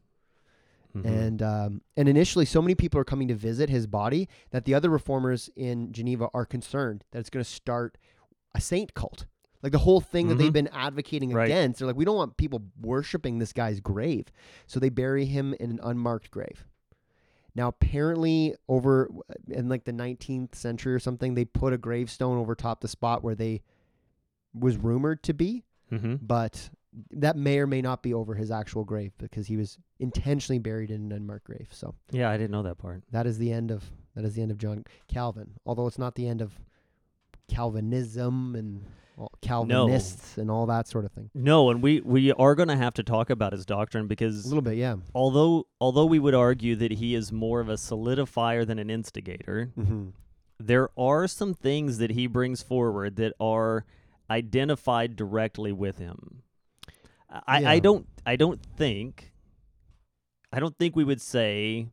Mm-hmm. 0.97 1.09
And 1.09 1.43
um, 1.43 1.83
and 1.97 2.09
initially, 2.09 2.45
so 2.45 2.63
many 2.63 2.75
people 2.75 3.01
are 3.01 3.05
coming 3.05 3.29
to 3.29 3.35
visit 3.35 3.69
his 3.69 3.87
body 3.87 4.29
that 4.51 4.65
the 4.65 4.75
other 4.75 4.91
reformers 4.91 5.51
in 5.57 5.93
Geneva 5.93 6.29
are 6.33 6.47
concerned 6.47 7.05
that 7.11 7.19
it's 7.19 7.31
going 7.31 7.45
to 7.45 7.51
start 7.51 7.99
a 8.55 8.61
saint 8.61 8.95
cult, 8.95 9.27
like 9.63 9.73
the 9.73 9.79
whole 9.79 10.01
thing 10.01 10.27
mm-hmm. 10.27 10.31
that 10.31 10.35
they've 10.37 10.47
mm-hmm. 10.47 10.67
been 10.67 10.69
advocating 10.69 11.33
right. 11.33 11.47
against. 11.47 11.81
They're 11.81 11.89
like, 11.89 11.97
we 11.97 12.05
don't 12.05 12.17
want 12.17 12.37
people 12.37 12.63
worshiping 12.81 13.39
this 13.39 13.53
guy's 13.53 13.81
grave, 13.81 14.27
so 14.67 14.79
they 14.79 14.89
bury 14.89 15.25
him 15.25 15.55
in 15.59 15.71
an 15.71 15.81
unmarked 15.83 16.31
grave. 16.31 16.65
Now, 17.57 17.69
apparently, 17.69 18.55
over 18.69 19.11
uh, 19.31 19.35
in 19.49 19.69
like 19.69 19.85
the 19.85 19.93
19th 19.93 20.55
century 20.55 20.95
or 20.95 21.01
something, 21.01 21.35
they 21.35 21.45
put 21.45 21.73
a 21.73 21.79
gravestone 21.79 22.39
over 22.39 22.55
top 22.55 22.81
the 22.81 22.89
spot 22.89 23.25
where 23.25 23.35
they 23.35 23.63
was 24.53 24.77
rumored 24.77 25.23
to 25.25 25.35
be, 25.35 25.65
mm-hmm. 25.91 26.17
but 26.21 26.71
that 27.11 27.37
may 27.37 27.59
or 27.59 27.67
may 27.67 27.83
not 27.83 28.03
be 28.03 28.15
over 28.15 28.35
his 28.35 28.51
actual 28.51 28.85
grave 28.85 29.13
because 29.19 29.47
he 29.47 29.57
was 29.57 29.79
intentionally 29.99 30.59
buried 30.59 30.91
in 30.91 31.07
an 31.07 31.13
unmarked 31.13 31.45
grave. 31.45 31.69
So 31.71 31.95
Yeah, 32.13 32.31
I 32.31 32.37
didn't 32.37 32.51
know 32.53 32.63
that 32.63 32.79
part. 32.79 33.03
that 33.11 33.27
is 33.27 33.39
the 33.39 33.53
end 33.53 33.71
of 33.71 33.85
that 34.15 34.25
is 34.25 34.35
the 34.35 34.43
end 34.43 34.51
of 34.53 34.59
John 34.59 34.85
Calvin. 35.09 35.51
Although 35.67 35.87
it's 35.89 35.99
not 35.99 36.15
the 36.15 36.29
end 36.29 36.41
of 36.41 36.53
Calvinism 37.49 38.55
and 38.55 38.85
all 39.17 39.31
Calvinists 39.43 40.39
and 40.39 40.51
all 40.51 40.67
that 40.67 40.89
sort 40.89 41.05
of 41.05 41.13
thing. 41.13 41.31
No, 41.35 41.71
and 41.71 41.83
we 41.83 42.01
we 42.01 42.33
are 42.33 42.55
going 42.55 42.69
to 42.69 42.77
have 42.77 42.95
to 42.95 43.03
talk 43.03 43.31
about 43.31 43.53
his 43.53 43.65
doctrine 43.65 44.07
because 44.07 44.45
A 44.45 44.49
little 44.49 44.63
bit, 44.63 44.77
yeah. 44.77 44.97
although 45.15 45.67
although 45.81 46.07
we 46.07 46.19
would 46.19 46.35
argue 46.35 46.75
that 46.77 46.93
he 46.93 47.15
is 47.15 47.31
more 47.33 47.61
of 47.61 47.69
a 47.69 47.75
solidifier 47.75 48.67
than 48.67 48.79
an 48.79 48.91
instigator, 48.91 49.71
Mm-hmm. 49.79 50.09
there 50.59 50.89
are 50.99 51.29
some 51.29 51.55
things 51.55 51.99
that 51.99 52.11
he 52.11 52.27
brings 52.27 52.63
forward 52.63 53.17
that 53.17 53.35
are 53.39 53.85
identified 54.31 55.17
directly 55.17 55.71
with 55.73 55.99
him. 55.99 56.43
I, 57.47 57.65
I 57.75 57.79
don't 57.81 58.07
I 58.27 58.37
don't 58.37 58.61
think 58.77 59.33
I 60.53 60.61
don't 60.61 60.77
think 60.79 60.95
we 60.97 61.05
would 61.05 61.21
say 61.21 61.89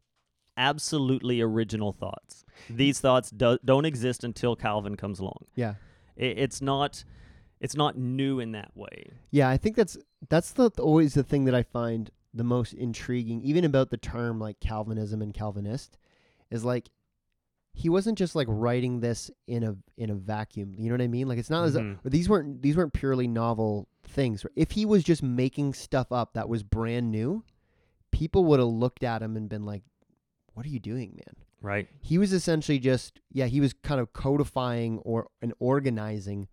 absolutely 0.57 1.41
original 1.41 1.91
thoughts. 1.91 2.45
These 2.69 2.99
thoughts 2.99 3.31
do, 3.31 3.57
don't 3.65 3.85
exist 3.85 4.23
until 4.23 4.55
Calvin 4.55 4.95
comes 4.95 5.19
along. 5.19 5.45
Yeah. 5.55 5.75
It, 6.15 6.37
it's 6.37 6.61
not 6.61 7.03
it's 7.59 7.75
not 7.75 7.97
new 7.97 8.39
in 8.39 8.51
that 8.53 8.71
way. 8.75 9.11
Yeah, 9.31 9.49
I 9.49 9.57
think 9.57 9.75
that's 9.75 9.97
that's 10.29 10.51
the 10.51 10.69
always 10.79 11.13
the 11.13 11.23
thing 11.23 11.45
that 11.45 11.55
I 11.55 11.63
find 11.63 12.09
the 12.33 12.43
most 12.43 12.73
intriguing, 12.73 13.41
even 13.41 13.65
about 13.65 13.89
the 13.89 13.97
term 13.97 14.39
like 14.39 14.59
Calvinism 14.59 15.21
and 15.21 15.33
Calvinist, 15.33 15.97
is 16.49 16.63
like 16.63 16.89
he 17.73 17.87
wasn't 17.89 18.17
just 18.17 18.35
like 18.35 18.47
writing 18.49 18.99
this 18.99 19.31
in 19.47 19.63
a 19.63 19.75
in 19.97 20.09
a 20.09 20.15
vacuum. 20.15 20.75
You 20.77 20.89
know 20.89 20.93
what 20.95 21.01
I 21.01 21.07
mean? 21.07 21.27
Like 21.27 21.39
it's 21.39 21.49
not 21.49 21.63
as 21.65 21.75
Mhm. 21.75 21.97
these 22.03 22.27
weren't 22.29 22.61
these 22.61 22.75
weren't 22.77 22.93
purely 22.93 23.27
novel 23.27 23.87
things. 24.11 24.45
If 24.55 24.71
he 24.71 24.85
was 24.85 25.03
just 25.03 25.23
making 25.23 25.73
stuff 25.73 26.11
up 26.11 26.33
that 26.33 26.49
was 26.49 26.63
brand 26.63 27.11
new, 27.11 27.43
people 28.11 28.45
would 28.45 28.59
have 28.59 28.69
looked 28.69 29.03
at 29.03 29.21
him 29.21 29.35
and 29.35 29.49
been 29.49 29.65
like, 29.65 29.83
"What 30.53 30.65
are 30.65 30.69
you 30.69 30.79
doing, 30.79 31.13
man?" 31.15 31.35
Right. 31.63 31.87
he 32.01 32.17
was 32.17 32.33
essentially 32.33 32.79
just 32.79 33.19
yeah 33.31 33.45
he 33.45 33.59
was 33.59 33.71
kind 33.71 34.01
of 34.01 34.13
codifying 34.13 34.97
or 34.99 35.27
and 35.43 35.53
organizing 35.59 36.47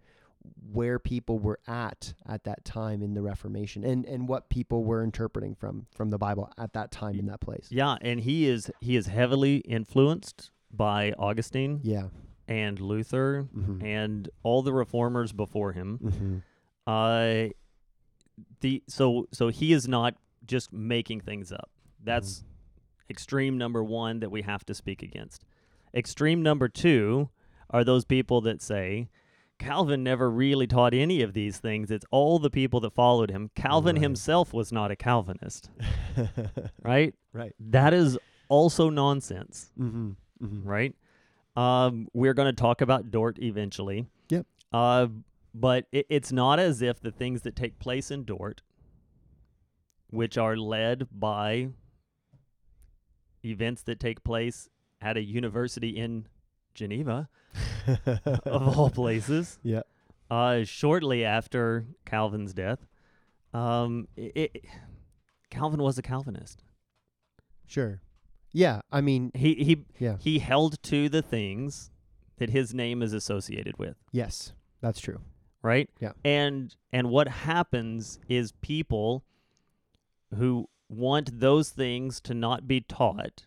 where 0.71 0.99
people 0.99 1.39
were 1.39 1.59
at 1.67 2.13
at 2.27 2.45
that 2.45 2.65
time 2.65 3.03
in 3.03 3.15
the 3.15 3.23
reformation 3.23 3.85
and 3.85 4.05
and 4.05 4.29
what 4.29 4.51
people 4.51 4.85
were 4.85 5.03
interpreting 5.03 5.55
from 5.55 5.87
from 5.95 6.11
the 6.11 6.19
bible 6.19 6.53
at 6.59 6.75
that 6.75 6.91
time 6.91 7.19
in 7.19 7.25
that 7.27 7.41
place 7.41 7.69
Yeah, 7.71 7.97
and 8.03 8.21
he 8.21 8.47
is 8.47 8.71
he 8.81 8.97
is 8.97 9.07
heavily 9.07 9.59
influenced 9.59 10.51
by 10.71 11.13
Augustine 11.19 11.81
yeah 11.83 12.09
and 12.47 12.81
Luther 12.81 13.47
mm-hmm. 13.55 13.85
and 13.85 14.29
all 14.43 14.63
the 14.63 14.73
reformers 14.73 15.33
before 15.33 15.73
him. 15.73 15.99
Mm-hmm. 16.03 16.37
Uh 16.89 17.49
the 18.61 18.83
so 18.89 19.27
so 19.33 19.49
he 19.49 19.73
is 19.73 19.87
not 19.87 20.15
just 20.47 20.73
making 20.73 21.21
things 21.21 21.53
up. 21.53 21.71
That's 22.03 22.45
extreme 23.11 23.59
number 23.59 23.83
1 23.85 24.21
that 24.21 24.31
we 24.31 24.43
have 24.43 24.65
to 24.67 24.75
speak 24.75 25.03
against. 25.03 25.45
Extreme 25.95 26.43
number 26.43 26.69
2 26.69 27.29
are 27.71 27.85
those 27.85 28.05
people 28.05 28.41
that 28.43 28.63
say 28.63 29.09
Calvin 29.59 30.03
never 30.05 30.31
really 30.31 30.67
taught 30.67 30.95
any 30.95 31.21
of 31.23 31.33
these 31.33 31.59
things. 31.59 31.91
It's 31.91 32.07
all 32.11 32.39
the 32.39 32.51
people 32.51 32.81
that 32.81 32.95
followed 32.95 33.31
him. 33.31 33.51
Calvin 33.55 33.97
Right. 33.97 34.03
himself 34.03 34.55
was 34.55 34.71
not 34.73 34.91
a 34.91 34.97
Calvinist, 34.97 35.69
right? 36.83 37.15
right 37.33 37.53
That 37.59 37.93
is 37.93 38.17
also 38.49 38.89
nonsense, 38.89 39.73
mm-hmm. 39.79 40.11
Mm-hmm. 40.43 40.69
right? 40.69 40.95
Um, 41.57 42.09
we're 42.15 42.35
going 42.35 42.55
to 42.55 42.59
talk 42.61 42.81
about 42.83 43.11
Dort 43.11 43.39
eventually. 43.43 44.07
Yep. 44.29 44.47
Uh, 44.73 45.09
but 45.55 45.87
it, 45.93 46.07
it's 46.09 46.33
not 46.33 46.59
as 46.59 46.83
if 46.83 47.01
the 47.01 47.11
things 47.11 47.43
that 47.43 47.57
take 47.57 47.79
place 47.79 48.11
in 48.11 48.25
Dort, 48.25 48.63
which 50.11 50.39
are 50.39 50.57
led 50.57 51.07
by 51.13 51.69
events 53.45 53.83
that 53.83 54.01
take 54.01 54.25
place 54.25 54.69
at 55.01 55.17
a 55.17 55.23
university 55.23 55.91
in 55.91 56.27
Geneva, 56.75 57.29
of 58.07 58.79
all 58.79 58.91
places, 58.91 59.59
yeah. 59.63 59.83
uh, 60.31 60.65
shortly 60.65 61.25
after 61.25 61.87
Calvin's 62.05 62.53
death, 62.53 62.87
um, 63.55 64.09
it, 64.17 64.33
it, 64.55 64.65
Calvin 65.51 65.81
was 65.83 65.99
a 65.99 66.03
Calvinist. 66.03 66.63
sure. 67.67 68.01
Yeah 68.53 68.81
i 68.91 69.03
mean 69.03 69.31
He 69.35 69.55
he 69.57 69.85
yeah. 69.99 70.17
he 70.19 70.39
held 70.39 70.83
to 70.85 71.09
the 71.11 71.21
things 71.21 71.91
that 72.39 72.49
his 72.51 72.73
name 72.73 73.03
is 73.03 73.13
associated 73.13 73.79
with, 73.79 73.97
yes 74.11 74.53
that's 74.81 75.01
true 75.01 75.21
right? 75.63 75.89
Yeah. 76.01 76.13
And 76.25 76.75
and 76.93 77.11
what 77.11 77.29
happens 77.29 78.19
is 78.29 78.53
people 78.61 79.25
who 80.37 80.69
want 80.89 81.41
those 81.41 81.71
things 81.71 82.21
to 82.23 82.35
not 82.35 82.67
be 82.67 82.81
taught 82.81 83.47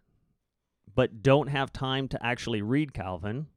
but 0.93 1.24
don't 1.24 1.47
have 1.47 1.72
time 1.72 2.07
to 2.09 2.24
actually 2.26 2.62
read 2.62 2.93
Calvin 2.93 3.47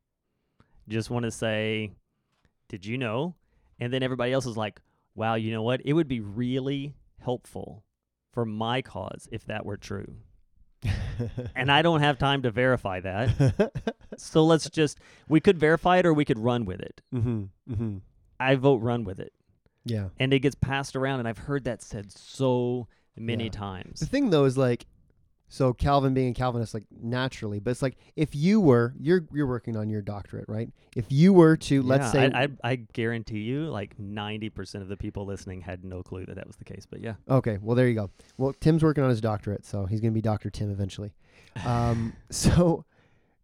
just 0.89 1.11
want 1.11 1.25
to 1.25 1.31
say, 1.31 1.93
"Did 2.69 2.85
you 2.85 2.99
know?" 2.99 3.35
And 3.79 3.93
then 3.93 4.03
everybody 4.03 4.33
else 4.33 4.47
is 4.47 4.57
like, 4.57 4.81
"Wow, 5.15 5.35
you 5.35 5.51
know 5.51 5.63
what? 5.63 5.81
It 5.85 5.95
would 5.95 6.09
be 6.09 6.21
really 6.21 6.95
helpful 7.21 7.85
for 8.33 8.45
my 8.45 8.83
cause 8.83 9.29
if 9.33 9.45
that 9.47 9.65
were 9.65 9.77
true." 9.77 10.17
And 11.55 11.71
I 11.71 11.83
don't 11.83 12.01
have 12.01 12.19
time 12.19 12.43
to 12.43 12.51
verify 12.51 13.01
that. 13.01 13.73
So 14.17 14.45
let's 14.45 14.71
just 14.71 14.99
we 15.29 15.41
could 15.41 15.59
verify 15.59 15.99
it 15.99 16.07
or 16.07 16.15
we 16.15 16.25
could 16.25 16.39
run 16.39 16.65
with 16.65 16.81
it. 16.81 17.01
mm-hmm. 17.13 17.45
Mm-hmm. 17.69 17.97
I 18.41 18.55
vote 18.57 18.77
run 18.83 19.05
with 19.05 19.21
it. 19.21 19.33
yeah 19.85 20.09
And 20.19 20.33
it 20.33 20.41
gets 20.41 20.55
passed 20.55 20.97
around 20.97 21.21
and 21.21 21.29
I've 21.29 21.39
heard 21.39 21.65
that 21.65 21.83
said 21.83 22.11
so 22.13 22.89
many 23.17 23.45
Yeah. 23.45 23.51
times. 23.51 24.01
The 24.01 24.07
thing 24.07 24.31
though 24.31 24.45
is 24.45 24.57
like, 24.59 24.87
so 25.49 25.73
Calvin 25.73 26.15
being 26.15 26.31
a 26.31 26.35
Calvinist, 26.35 26.75
like 26.75 26.85
naturally, 26.91 27.61
but 27.61 27.71
it's 27.71 27.83
like 27.83 27.97
if 28.17 28.35
you 28.35 28.61
were, 28.61 28.93
you're 28.99 29.25
you're 29.33 29.47
working 29.47 29.77
on 29.77 29.89
your 29.89 30.03
doctorate, 30.03 30.47
right? 30.49 30.69
If 30.97 31.05
you 31.11 31.33
were 31.33 31.57
to, 31.59 31.83
let's 31.83 32.07
Yeah, 32.07 32.11
say, 32.11 32.31
I, 32.35 32.43
I 32.45 32.49
I 32.73 32.75
guarantee 32.93 33.41
you 33.41 33.67
like 33.67 33.97
90% 33.99 34.81
of 34.81 34.89
the 34.89 34.97
people 34.97 35.27
listening 35.27 35.61
had 35.61 35.85
no 35.85 36.03
clue 36.03 36.25
that 36.27 36.35
that 36.37 36.47
was 36.47 36.57
the 36.57 36.65
case, 36.65 36.87
but 36.91 37.01
yeah. 37.01 37.15
okay, 37.29 37.59
well 37.63 37.77
there 37.77 37.87
you 37.87 37.95
go. 37.95 38.11
Well, 38.37 38.53
Tim's 38.55 38.83
working 38.83 39.05
on 39.05 39.11
his 39.11 39.21
doctorate, 39.21 39.65
so 39.65 39.87
he's 39.87 40.01
gonna 40.01 40.11
be 40.13 40.23
Doctor 40.23 40.51
Tim 40.51 40.71
eventually. 40.73 41.13
Um, 41.65 42.15
so, 42.31 42.85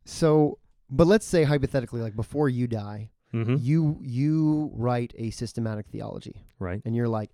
so, 0.05 0.59
but 0.91 1.07
let's 1.07 1.27
say 1.27 1.45
hypothetically, 1.45 2.01
like 2.01 2.17
before 2.17 2.49
you 2.49 2.67
die, 2.67 3.11
Mhm. 3.33 3.59
you 3.63 3.99
you 4.03 4.71
write 4.75 5.13
a 5.17 5.31
systematic 5.31 5.87
theology, 5.89 6.45
Right. 6.59 6.83
and 6.85 6.95
you're 6.97 7.09
like, 7.09 7.31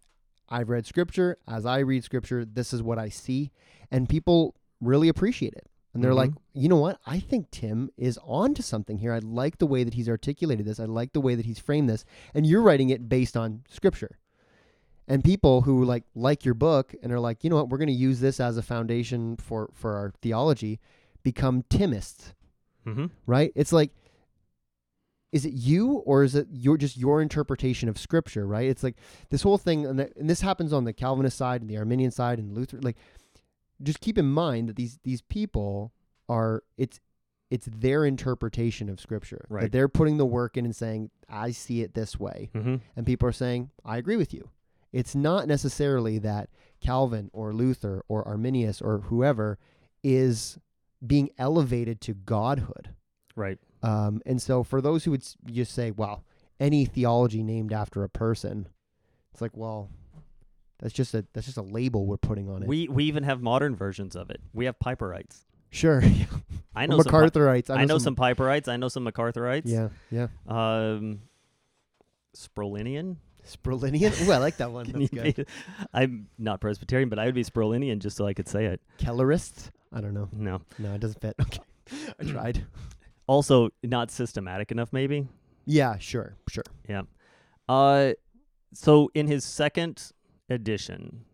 I've 0.48 0.68
read 0.68 0.86
scripture. 0.86 1.38
As 1.48 1.64
I 1.66 1.78
read 1.78 2.04
scripture, 2.04 2.44
this 2.44 2.72
is 2.72 2.82
what 2.82 2.98
I 2.98 3.08
see, 3.08 3.50
and 3.90 4.08
people 4.08 4.54
really 4.80 5.08
appreciate 5.08 5.54
it. 5.54 5.66
And 5.94 6.04
they're 6.04 6.12
like, 6.12 6.30
Mhm. 6.32 6.36
you 6.52 6.68
know 6.68 6.76
what? 6.76 7.00
I 7.06 7.18
think 7.18 7.50
Tim 7.50 7.88
is 7.96 8.18
on 8.22 8.52
to 8.54 8.62
something 8.62 8.98
here. 8.98 9.14
I 9.14 9.18
like 9.20 9.56
the 9.56 9.66
way 9.66 9.82
that 9.82 9.94
he's 9.94 10.10
articulated 10.10 10.66
this. 10.66 10.78
I 10.78 10.84
like 10.84 11.14
the 11.14 11.22
way 11.22 11.34
that 11.34 11.46
he's 11.46 11.58
framed 11.58 11.88
this. 11.88 12.04
And 12.34 12.46
you're 12.46 12.60
writing 12.60 12.90
it 12.90 13.08
based 13.08 13.34
on 13.34 13.62
scripture. 13.70 14.18
And 15.08 15.24
people 15.24 15.62
who 15.62 15.82
like 15.84 16.04
like 16.14 16.44
your 16.44 16.52
book 16.54 16.94
and 17.02 17.10
are 17.12 17.20
like, 17.20 17.42
you 17.44 17.48
know 17.48 17.56
what, 17.56 17.70
we're 17.70 17.78
going 17.78 17.86
to 17.88 17.94
use 17.94 18.20
this 18.20 18.40
as 18.40 18.58
a 18.58 18.62
foundation 18.62 19.36
for 19.38 19.70
for 19.72 19.94
our 19.94 20.12
theology, 20.20 20.80
become 21.22 21.62
Timists, 21.70 22.34
Mhm. 22.84 23.10
right? 23.26 23.50
It's 23.54 23.72
like 23.72 23.92
is 25.32 25.44
it 25.44 25.52
you 25.52 25.92
or 26.06 26.22
is 26.22 26.34
it 26.34 26.46
your 26.50 26.76
just 26.76 26.96
your 26.96 27.20
interpretation 27.20 27.88
of 27.88 27.98
scripture 27.98 28.46
right 28.46 28.68
it's 28.68 28.82
like 28.82 28.96
this 29.30 29.42
whole 29.42 29.58
thing 29.58 29.84
and, 29.84 29.98
that, 29.98 30.16
and 30.16 30.30
this 30.30 30.40
happens 30.40 30.72
on 30.72 30.84
the 30.84 30.92
calvinist 30.92 31.36
side 31.36 31.60
and 31.60 31.68
the 31.70 31.76
arminian 31.76 32.10
side 32.10 32.38
and 32.38 32.54
luther 32.54 32.80
like 32.80 32.96
just 33.82 34.00
keep 34.00 34.16
in 34.18 34.24
mind 34.26 34.68
that 34.68 34.76
these 34.76 34.98
these 35.04 35.22
people 35.22 35.92
are 36.28 36.62
it's 36.78 37.00
it's 37.50 37.68
their 37.70 38.04
interpretation 38.04 38.88
of 38.88 39.00
scripture 39.00 39.46
Right. 39.48 39.62
that 39.62 39.72
they're 39.72 39.88
putting 39.88 40.16
the 40.16 40.26
work 40.26 40.56
in 40.56 40.64
and 40.64 40.74
saying 40.74 41.10
i 41.28 41.50
see 41.50 41.82
it 41.82 41.94
this 41.94 42.18
way 42.18 42.50
Mhm. 42.54 42.80
and 42.94 43.04
people 43.06 43.28
are 43.28 43.32
saying 43.32 43.70
i 43.84 43.96
agree 43.98 44.16
with 44.16 44.32
you 44.32 44.50
it's 44.92 45.14
not 45.14 45.46
necessarily 45.48 46.18
that 46.20 46.48
calvin 46.80 47.30
or 47.32 47.52
luther 47.52 48.02
or 48.08 48.26
arminius 48.26 48.80
or 48.80 49.00
whoever 49.00 49.58
is 50.02 50.58
being 51.06 51.30
elevated 51.36 52.00
to 52.02 52.14
godhood 52.14 52.90
Right. 53.34 53.58
Um, 53.86 54.20
and 54.26 54.40
so 54.40 54.62
for 54.62 54.80
those 54.80 55.04
who 55.04 55.10
would 55.12 55.24
just 55.46 55.72
say, 55.72 55.90
well, 55.90 56.24
any 56.58 56.84
theology 56.84 57.42
named 57.42 57.72
after 57.72 58.02
a 58.04 58.08
person, 58.08 58.68
it's 59.32 59.40
like, 59.40 59.56
well, 59.56 59.90
that's 60.78 60.92
just 60.94 61.14
a 61.14 61.24
that's 61.32 61.46
just 61.46 61.58
a 61.58 61.62
label 61.62 62.06
we're 62.06 62.16
putting 62.16 62.48
on 62.50 62.62
it. 62.62 62.68
We 62.68 62.88
we 62.88 63.04
even 63.04 63.22
have 63.24 63.40
modern 63.42 63.76
versions 63.76 64.16
of 64.16 64.30
it. 64.30 64.40
We 64.52 64.64
have 64.66 64.78
Piperites. 64.78 65.44
sure. 65.70 66.02
I 66.74 66.84
know 66.86 67.00
some 67.00 67.10
Pi- 67.10 67.28
MacArthurites. 67.28 67.70
I 67.70 67.84
know 67.86 67.96
some 67.98 68.14
Piperites, 68.16 68.68
I 68.68 68.76
know 68.76 68.88
some 68.88 69.06
MacArthurites. 69.06 69.62
Yeah, 69.64 69.88
yeah. 70.10 70.28
Um 70.46 71.20
Sprolinian. 72.36 73.16
Sprolinian. 73.46 74.26
Ooh, 74.26 74.32
I 74.32 74.38
like 74.38 74.56
that 74.58 74.72
one. 74.72 74.86
That's 74.92 75.08
good. 75.08 75.36
be- 75.36 75.44
I'm 75.94 76.26
not 76.38 76.60
Presbyterian, 76.60 77.08
but 77.08 77.18
I 77.18 77.26
would 77.26 77.34
be 77.34 77.44
Sprolinian 77.44 77.98
just 78.00 78.16
so 78.16 78.26
I 78.26 78.34
could 78.34 78.48
say 78.48 78.66
it. 78.66 78.80
Kellerist. 78.98 79.70
I 79.92 80.00
don't 80.00 80.14
know. 80.14 80.28
No. 80.32 80.60
No, 80.78 80.94
it 80.94 81.00
doesn't 81.00 81.20
fit. 81.20 81.36
Okay, 81.46 81.60
I 82.20 82.24
tried. 82.24 82.66
Also, 83.26 83.70
not 83.82 84.10
systematic 84.10 84.70
enough, 84.70 84.92
maybe. 84.92 85.28
Yeah, 85.64 85.98
sure, 85.98 86.36
sure. 86.48 86.64
Yeah. 86.88 87.02
Uh, 87.68 88.12
so 88.72 89.10
in 89.14 89.26
his 89.26 89.44
second 89.44 90.12
edition 90.48 91.24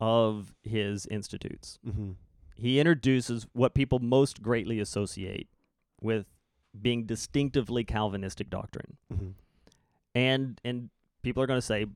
of 0.00 0.54
his 0.62 1.06
institutes, 1.06 1.78
Mm-hmm. 1.86 2.12
he 2.54 2.78
introduces 2.78 3.46
what 3.52 3.74
people 3.74 3.98
most 3.98 4.42
greatly 4.42 4.78
associate 4.80 5.48
with 6.00 6.26
being 6.80 7.04
distinctively 7.04 7.84
Calvinistic 7.84 8.48
doctrine, 8.50 8.96
Mm-hmm. 9.12 9.30
and 10.14 10.60
and 10.64 10.90
people 11.22 11.42
are 11.42 11.46
going 11.46 11.58
to 11.60 11.66
say 11.66 11.86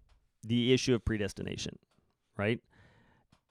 the 0.43 0.73
issue 0.73 0.95
of 0.95 1.05
predestination, 1.05 1.79
right? 2.37 2.61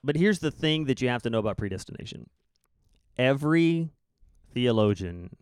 But 0.04 0.16
here's 0.16 0.38
the 0.38 0.50
thing 0.50 0.84
that 0.84 1.00
you 1.02 1.08
have 1.08 1.22
to 1.22 1.30
know 1.30 1.38
about 1.40 1.56
predestination. 1.58 2.28
Every 3.18 3.90
theologian 4.54 5.36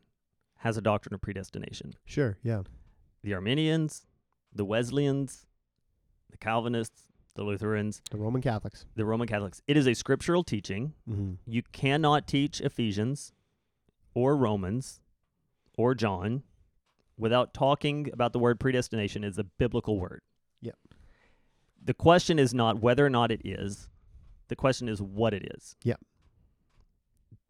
has 0.65 0.77
a 0.79 0.81
doctrine 0.81 1.15
of 1.15 1.21
predestination. 1.21 1.93
Sure. 2.07 2.39
Yeah. 2.43 2.63
The 3.23 3.35
Arminians, 3.35 4.07
the 4.53 4.65
Wesleyans, 4.65 5.47
the 6.31 6.39
Calvinists, 6.39 7.03
the 7.37 7.43
Lutherans, 7.45 8.01
The 8.11 8.17
Roman 8.17 8.41
Catholics. 8.41 8.87
the 8.97 9.05
Roman 9.05 9.29
Catholics. 9.29 9.61
It 9.67 9.77
is 9.77 9.87
a 9.87 9.95
scriptural 9.95 10.43
teaching. 10.43 10.95
Mm-hmm. 11.09 11.35
You 11.47 11.63
cannot 11.73 12.27
teach 12.27 12.61
Ephesians 12.61 13.33
or 14.15 14.37
Romans 14.37 15.01
or 15.77 15.95
John 15.95 16.45
without 17.19 17.53
talking 17.53 18.09
about 18.13 18.33
the 18.33 18.39
word 18.39 18.59
predestination 18.59 19.23
as 19.25 19.37
a 19.39 19.45
biblical 19.45 19.99
word. 19.99 20.23
Yep. 20.63 20.77
The 21.85 21.95
question 21.95 22.39
is 22.39 22.55
not 22.55 22.81
whether 22.81 23.05
or 23.05 23.11
not 23.11 23.31
it 23.31 23.43
is. 23.45 23.89
The 24.49 24.57
question 24.57 24.89
is 24.89 25.03
what 25.03 25.35
it 25.35 25.53
is. 25.57 25.77
Yep. 25.85 26.01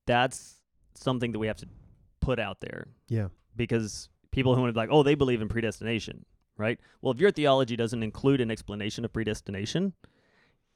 That's 0.07 0.57
something 0.95 1.33
that 1.33 1.39
we 1.39 1.47
have 1.47 1.57
to 1.59 1.69
put 2.25 2.39
out 2.39 2.61
there 2.61 2.87
Yeah. 3.09 3.29
because 3.55 4.09
people 4.31 4.55
who 4.55 4.63
would 4.63 4.75
be 4.75 4.81
like, 4.81 4.89
oh, 4.91 5.03
they 5.03 5.15
believe 5.15 5.43
in 5.43 5.49
predestination, 5.49 6.25
right? 6.57 6.81
Well, 7.03 7.13
if 7.13 7.21
your 7.21 7.31
theology 7.31 7.77
doesn't 7.77 8.03
include 8.03 8.41
an 8.41 8.51
explanation 8.51 9.05
of 9.05 9.13
predestination, 9.13 9.93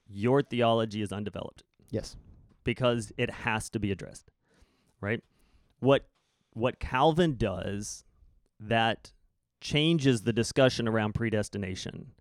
your 0.06 0.42
theology 0.42 1.02
is 1.02 1.12
undeveloped 1.12 1.62
Yes. 1.90 2.16
because 2.64 3.12
it 3.16 3.30
has 3.30 3.68
to 3.70 3.78
be 3.80 3.90
addressed, 3.90 4.30
right? 5.00 5.22
What 5.80 6.06
what 6.54 6.80
Calvin 6.80 7.36
does 7.36 8.04
that 8.58 9.12
changes 9.60 10.22
the 10.22 10.32
discussion 10.32 10.88
around 10.88 11.14
predestination 11.14 12.12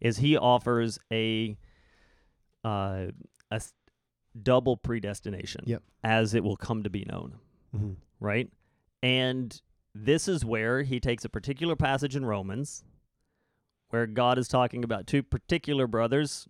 is 0.00 0.18
he 0.18 0.36
offers 0.36 0.98
a 1.12 1.56
uh, 2.64 3.06
a 3.50 3.60
double 4.42 4.76
predestination 4.76 5.62
Yep. 5.66 5.82
as 6.04 6.34
it 6.34 6.44
will 6.44 6.56
come 6.56 6.82
to 6.82 6.90
be 6.90 7.04
known 7.04 7.36
Mm-hmm. 7.74 7.92
right? 8.20 8.50
And 9.02 9.60
this 9.94 10.28
is 10.28 10.44
where 10.44 10.82
he 10.82 11.00
takes 11.00 11.24
a 11.24 11.28
particular 11.28 11.76
passage 11.76 12.16
in 12.16 12.24
Romans 12.26 12.84
where 13.90 14.06
God 14.06 14.38
is 14.38 14.48
talking 14.48 14.84
about 14.84 15.06
two 15.06 15.22
particular 15.22 15.86
brothers 15.86 16.46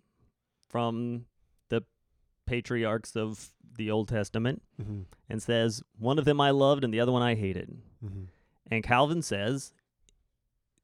from 0.69 1.25
the 1.69 1.83
patriarchs 2.45 3.15
of 3.15 3.51
the 3.77 3.89
Old 3.91 4.07
Testament 4.09 4.61
Mm-hmm. 4.81 5.01
and 5.29 5.41
says, 5.41 5.81
One 5.97 6.19
of 6.19 6.25
them 6.25 6.41
I 6.41 6.49
loved 6.51 6.83
and 6.83 6.93
the 6.93 6.99
other 6.99 7.11
one 7.11 7.21
I 7.21 7.35
hated. 7.35 7.77
Mm-hmm. 8.03 8.23
And 8.71 8.83
Calvin 8.83 9.21
says, 9.21 9.73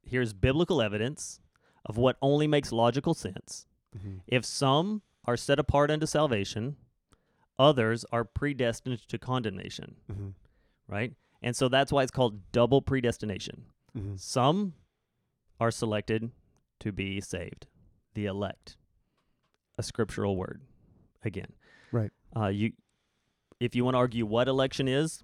Here's 0.04 0.34
biblical 0.34 0.82
evidence 0.82 1.40
of 1.86 1.98
what 1.98 2.18
only 2.22 2.48
makes 2.48 2.72
logical 2.72 3.14
sense. 3.14 3.66
Mm-hmm. 3.98 4.18
If 4.28 4.46
some 4.46 5.02
are 5.26 5.38
set 5.38 5.60
apart 5.60 5.90
unto 5.92 6.06
salvation, 6.06 6.78
others 7.60 8.06
are 8.12 8.24
predestined 8.24 9.00
to 9.08 9.18
condemnation 9.18 9.96
Mm-hmm. 10.12 10.30
right? 10.88 11.14
And 11.46 11.56
so 11.56 11.70
that's 11.70 11.92
why 11.92 12.02
it's 12.02 12.12
called 12.12 12.52
double 12.52 12.82
predestination. 12.82 13.66
Mm-hmm. 13.96 14.16
Some 14.18 14.74
are 15.60 15.70
selected 15.70 16.32
to 16.80 16.92
be 16.92 17.22
saved, 17.22 17.68
the 18.16 18.26
elect, 18.26 18.78
a 19.78 19.84
scriptural 19.84 20.36
word. 20.36 20.62
Again, 21.24 21.54
Right. 21.92 22.12
Uh, 22.36 22.48
you, 22.48 22.74
if 23.60 23.76
you 23.76 23.86
want 23.86 23.94
to 23.94 24.00
argue 24.00 24.26
what 24.26 24.48
election 24.48 24.88
is, 24.88 25.24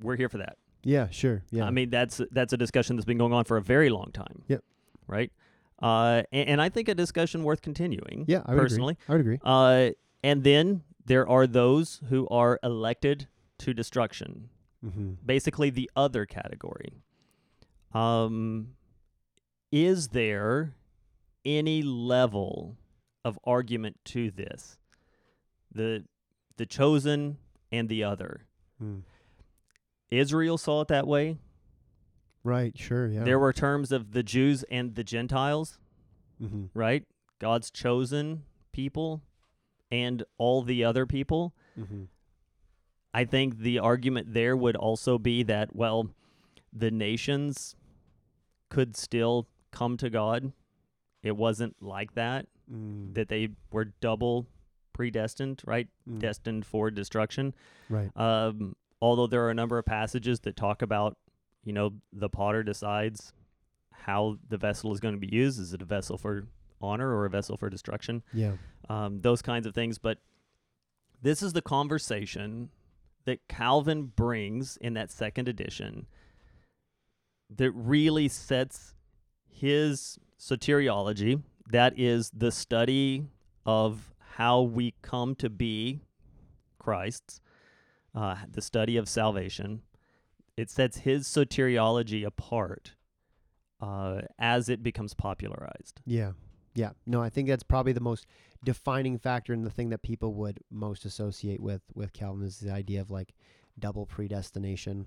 we're 0.00 0.16
here 0.16 0.28
for 0.28 0.38
that. 0.38 0.58
Yeah. 0.84 1.08
Sure. 1.10 1.42
Yeah. 1.50 1.64
I 1.64 1.70
mean, 1.70 1.90
that's 1.90 2.20
that's 2.30 2.52
a 2.52 2.56
discussion 2.56 2.94
that's 2.94 3.06
been 3.06 3.18
going 3.18 3.32
on 3.32 3.44
for 3.44 3.56
a 3.56 3.62
very 3.62 3.90
long 3.90 4.12
time. 4.12 4.44
Yep. 4.46 4.62
Right. 5.08 5.32
Uh, 5.82 6.22
and, 6.30 6.48
and 6.50 6.62
I 6.62 6.68
think 6.68 6.88
a 6.88 6.94
discussion 6.94 7.42
worth 7.42 7.60
continuing. 7.62 8.24
yeah. 8.28 8.42
I 8.46 8.54
would 8.54 8.60
personally. 8.60 8.96
Agree. 9.08 9.08
I 9.08 9.12
would 9.12 9.20
agree. 9.20 9.38
Uh, 9.42 9.90
and 10.22 10.44
then 10.44 10.82
there 11.04 11.28
are 11.28 11.46
those 11.46 12.02
who 12.08 12.28
are 12.28 12.60
elected 12.62 13.26
to 13.58 13.74
destruction 13.74 14.50
Mm-hmm. 14.86 15.12
basically 15.24 15.70
the 15.70 15.90
other 15.96 16.26
category. 16.26 17.02
Um, 17.92 18.74
is 19.72 20.08
there 20.08 20.74
any 21.44 21.82
level 21.82 22.76
of 23.24 23.38
argument 23.44 23.96
to 24.06 24.30
this? 24.30 24.78
The 25.72 26.04
the 26.56 26.66
chosen 26.66 27.38
and 27.72 27.88
the 27.88 28.04
other. 28.04 28.46
Mm. 28.82 29.02
Israel 30.10 30.56
saw 30.56 30.82
it 30.82 30.88
that 30.88 31.06
way. 31.06 31.38
Right. 32.44 32.78
Sure. 32.78 33.08
Yeah. 33.08 33.24
There 33.24 33.38
were 33.40 33.52
terms 33.52 33.90
of 33.90 34.12
the 34.12 34.22
Jews 34.22 34.62
and 34.70 34.94
the 34.94 35.04
Gentiles, 35.04 35.78
Mm-hmm. 36.40 36.66
right? 36.78 37.02
God's 37.40 37.70
chosen 37.70 38.44
people 38.72 39.22
and 39.90 40.22
all 40.38 40.62
the 40.62 40.84
other 40.84 41.06
people. 41.06 41.54
Mm-hmm. 41.78 42.04
I 43.14 43.24
think 43.24 43.58
the 43.58 43.78
argument 43.78 44.34
there 44.34 44.56
would 44.56 44.76
also 44.76 45.18
be 45.18 45.42
that, 45.44 45.74
well, 45.74 46.10
the 46.72 46.90
nations 46.90 47.74
could 48.68 48.96
still 48.96 49.46
come 49.70 49.96
to 49.98 50.10
God. 50.10 50.52
It 51.22 51.36
wasn't 51.36 51.82
like 51.82 52.14
that, 52.14 52.46
Mm. 52.70 53.14
that 53.14 53.28
they 53.28 53.48
were 53.70 53.86
double 54.00 54.46
predestined, 54.92 55.62
right? 55.64 55.88
Mm. 56.08 56.18
Destined 56.18 56.66
for 56.66 56.90
destruction. 56.90 57.54
Right. 57.88 58.10
Um, 58.16 58.74
although 59.00 59.26
there 59.28 59.44
are 59.44 59.50
a 59.50 59.54
number 59.54 59.78
of 59.78 59.84
passages 59.86 60.40
that 60.40 60.56
talk 60.56 60.82
about, 60.82 61.16
you 61.64 61.72
know, 61.72 61.92
the 62.12 62.28
potter 62.28 62.62
decides 62.62 63.32
how 63.92 64.38
the 64.48 64.56
vessel 64.56 64.92
is 64.92 65.00
going 65.00 65.14
to 65.14 65.20
be 65.20 65.32
used. 65.34 65.58
Is 65.60 65.72
it 65.74 65.80
a 65.82 65.84
vessel 65.84 66.18
for 66.18 66.46
honor 66.80 67.14
or 67.14 67.24
a 67.24 67.30
vessel 67.30 67.56
for 67.56 67.70
destruction? 67.70 68.22
Yeah. 68.32 68.56
um, 68.88 69.20
those 69.20 69.42
kinds 69.42 69.66
of 69.66 69.74
things. 69.74 69.98
But 69.98 70.18
this 71.22 71.42
is 71.42 71.52
the 71.54 71.62
conversation 71.62 72.70
that 73.26 73.46
Calvin 73.48 74.06
brings 74.06 74.76
in 74.78 74.94
that 74.94 75.10
second 75.10 75.48
edition 75.48 76.06
that 77.54 77.70
really 77.72 78.28
sets 78.28 78.94
his 79.48 80.18
soteriology, 80.38 81.42
that 81.70 81.98
is 81.98 82.30
the 82.30 82.50
study 82.50 83.24
of 83.64 84.14
how 84.36 84.62
we 84.62 84.94
come 85.02 85.34
to 85.34 85.50
be 85.50 86.00
Christ's, 86.78 87.40
uh, 88.14 88.36
the 88.50 88.62
study 88.62 88.96
of 88.96 89.08
salvation. 89.08 89.82
It 90.56 90.70
sets 90.70 90.98
his 90.98 91.26
soteriology 91.26 92.24
apart 92.24 92.94
uh, 93.80 94.22
as 94.38 94.68
it 94.68 94.82
becomes 94.82 95.14
popularized. 95.14 96.00
Yeah. 96.06 96.32
Yeah. 96.76 96.90
No, 97.06 97.22
I 97.22 97.30
think 97.30 97.48
that's 97.48 97.62
probably 97.62 97.92
the 97.92 98.00
most 98.00 98.26
defining 98.64 99.18
factor 99.18 99.52
and 99.52 99.64
the 99.64 99.70
thing 99.70 99.88
that 99.90 100.02
people 100.02 100.34
would 100.34 100.60
most 100.70 101.04
associate 101.04 101.60
with 101.60 101.82
with 101.94 102.12
Calvin 102.12 102.46
is 102.46 102.58
the 102.58 102.70
idea 102.70 103.00
of 103.00 103.10
like 103.10 103.34
double 103.78 104.06
predestination. 104.06 105.06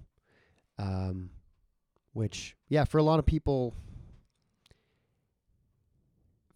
Um 0.77 1.29
which 2.13 2.55
yeah, 2.67 2.85
for 2.85 2.97
a 2.97 3.03
lot 3.03 3.19
of 3.19 3.25
people 3.25 3.75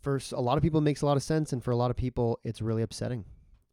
for 0.02 0.20
a 0.34 0.42
lot 0.42 0.58
of 0.58 0.64
people 0.64 0.80
it 0.80 0.84
makes 0.84 1.02
a 1.02 1.06
lot 1.06 1.16
of 1.16 1.24
sense 1.24 1.54
and 1.54 1.64
for 1.64 1.72
a 1.72 1.76
lot 1.76 1.92
of 1.92 1.96
people 1.96 2.40
it's 2.44 2.62
really 2.62 2.82
upsetting. 2.82 3.24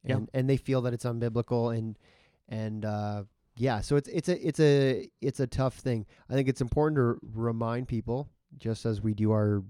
Yeah. 0.04 0.16
And 0.16 0.30
and 0.34 0.50
they 0.50 0.58
feel 0.58 0.82
that 0.82 0.92
it's 0.92 1.04
unbiblical 1.04 1.76
and 1.76 1.98
and 2.48 2.84
uh 2.84 3.24
yeah, 3.56 3.80
so 3.80 3.96
it's 3.96 4.08
it's 4.08 4.28
a 4.28 4.46
it's 4.46 4.60
a 4.60 5.08
it's 5.20 5.40
a 5.40 5.46
tough 5.46 5.76
thing. 5.76 6.06
I 6.28 6.34
think 6.34 6.48
it's 6.48 6.60
important 6.60 6.96
to 6.96 7.18
remind 7.34 7.88
people 7.88 8.28
just 8.58 8.86
as 8.86 9.00
we 9.00 9.14
do 9.14 9.32
our 9.32 9.62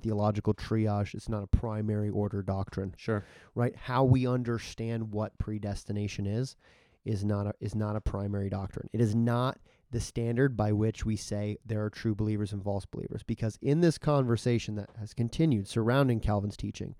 theological 0.00 0.54
triage, 0.54 1.14
it's 1.14 1.28
not 1.28 1.42
a 1.42 1.46
primary 1.46 2.08
order 2.10 2.42
doctrine, 2.42 2.94
Sure. 2.96 3.24
right? 3.54 3.74
How 3.76 4.04
we 4.04 4.26
understand 4.26 5.12
what 5.12 5.38
predestination 5.38 6.26
is 6.26 6.56
is 7.04 7.24
not 7.24 7.46
a, 7.46 7.54
is 7.60 7.74
not 7.74 7.96
a 7.96 8.00
primary 8.00 8.50
doctrine. 8.50 8.88
It 8.92 9.00
is 9.00 9.14
not 9.14 9.58
the 9.90 10.00
standard 10.00 10.56
by 10.56 10.72
which 10.72 11.04
we 11.04 11.16
say 11.16 11.56
there 11.64 11.82
are 11.82 11.90
true 11.90 12.14
believers 12.14 12.52
and 12.52 12.62
false 12.62 12.84
believers 12.86 13.22
because 13.22 13.58
in 13.62 13.80
this 13.80 13.98
conversation 13.98 14.74
that 14.76 14.90
has 14.98 15.14
continued 15.14 15.66
surrounding 15.66 16.20
Calvin's 16.20 16.56
teaching, 16.56 16.94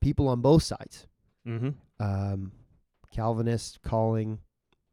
people 0.00 0.28
on 0.28 0.40
both 0.40 0.62
sides, 0.62 1.06
Mm-hmm. 1.46 1.70
um, 2.04 2.52
Calvinists 3.10 3.78
calling 3.82 4.40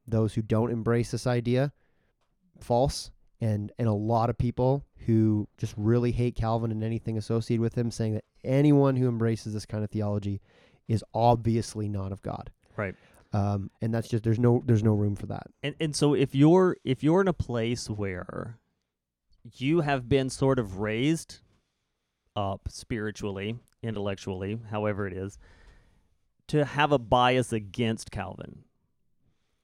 those 0.07 0.33
who 0.35 0.41
don't 0.41 0.71
embrace 0.71 1.11
this 1.11 1.27
idea 1.27 1.73
false, 2.61 3.11
and 3.41 3.71
and 3.77 3.87
a 3.89 3.93
lot 3.93 4.29
of 4.29 4.37
people 4.37 4.85
who 5.05 5.47
just 5.57 5.73
really 5.77 6.11
hate 6.11 6.35
Calvin 6.35 6.71
and 6.71 6.83
anything 6.83 7.17
associated 7.17 7.61
with 7.61 7.77
him, 7.77 7.91
saying 7.91 8.15
that 8.15 8.23
anyone 8.43 8.95
who 8.95 9.07
embraces 9.07 9.53
this 9.53 9.65
kind 9.65 9.83
of 9.83 9.89
theology 9.91 10.41
is 10.87 11.03
obviously 11.13 11.87
not 11.87 12.11
of 12.11 12.21
God. 12.21 12.51
Right. 12.75 12.95
Um, 13.33 13.69
and 13.81 13.93
that's 13.93 14.07
just 14.07 14.23
there's 14.23 14.39
no 14.39 14.63
there's 14.65 14.83
no 14.83 14.93
room 14.93 15.15
for 15.15 15.25
that. 15.27 15.47
And 15.61 15.75
and 15.79 15.95
so 15.95 16.13
if 16.13 16.33
you're 16.33 16.77
if 16.83 17.03
you're 17.03 17.21
in 17.21 17.27
a 17.27 17.33
place 17.33 17.89
where 17.89 18.57
you 19.57 19.81
have 19.81 20.09
been 20.09 20.29
sort 20.29 20.57
of 20.57 20.79
raised 20.79 21.39
up 22.35 22.61
spiritually, 22.67 23.57
intellectually, 23.83 24.59
however 24.71 25.05
it 25.05 25.13
is, 25.13 25.37
to 26.47 26.65
have 26.65 26.91
a 26.91 26.99
bias 26.99 27.53
against 27.53 28.09
Calvin, 28.09 28.63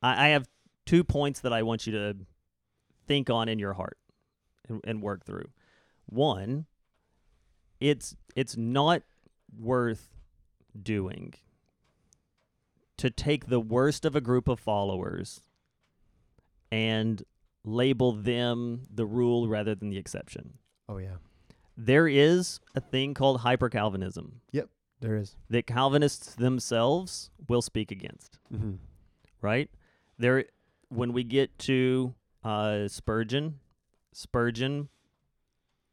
I, 0.03 0.27
I 0.27 0.29
have 0.29 0.47
two 0.85 1.03
points 1.03 1.39
that 1.41 1.53
I 1.53 1.63
want 1.63 1.87
you 1.87 1.93
to 1.93 2.17
think 3.07 3.29
on 3.29 3.49
in 3.49 3.57
your 3.57 3.73
heart 3.73 3.97
and, 4.69 4.81
and 4.83 5.01
work 5.01 5.25
through. 5.25 5.49
One, 6.05 6.65
it's 7.79 8.15
it's 8.35 8.55
not 8.57 9.01
worth 9.59 10.09
doing 10.81 11.33
to 12.97 13.09
take 13.09 13.47
the 13.47 13.59
worst 13.59 14.05
of 14.05 14.15
a 14.15 14.21
group 14.21 14.47
of 14.47 14.59
followers 14.59 15.41
and 16.71 17.23
label 17.63 18.11
them 18.11 18.87
the 18.93 19.05
rule 19.05 19.47
rather 19.47 19.75
than 19.75 19.89
the 19.89 19.97
exception. 19.97 20.53
Oh 20.87 20.97
yeah, 20.97 21.15
There 21.77 22.07
is 22.07 22.59
a 22.75 22.81
thing 22.81 23.13
called 23.13 23.41
hyper 23.41 23.69
Calvinism 23.69 24.41
Yep, 24.51 24.69
there 24.99 25.15
is. 25.15 25.35
that 25.49 25.67
Calvinists 25.67 26.35
themselves 26.35 27.29
will 27.47 27.61
speak 27.61 27.91
against, 27.91 28.39
Mm-hmm. 28.53 28.75
right? 29.41 29.69
There 30.17 30.45
when 30.89 31.13
we 31.13 31.23
get 31.23 31.57
to 31.59 32.13
uh, 32.43 32.87
Spurgeon, 32.87 33.59
Spurgeon 34.13 34.89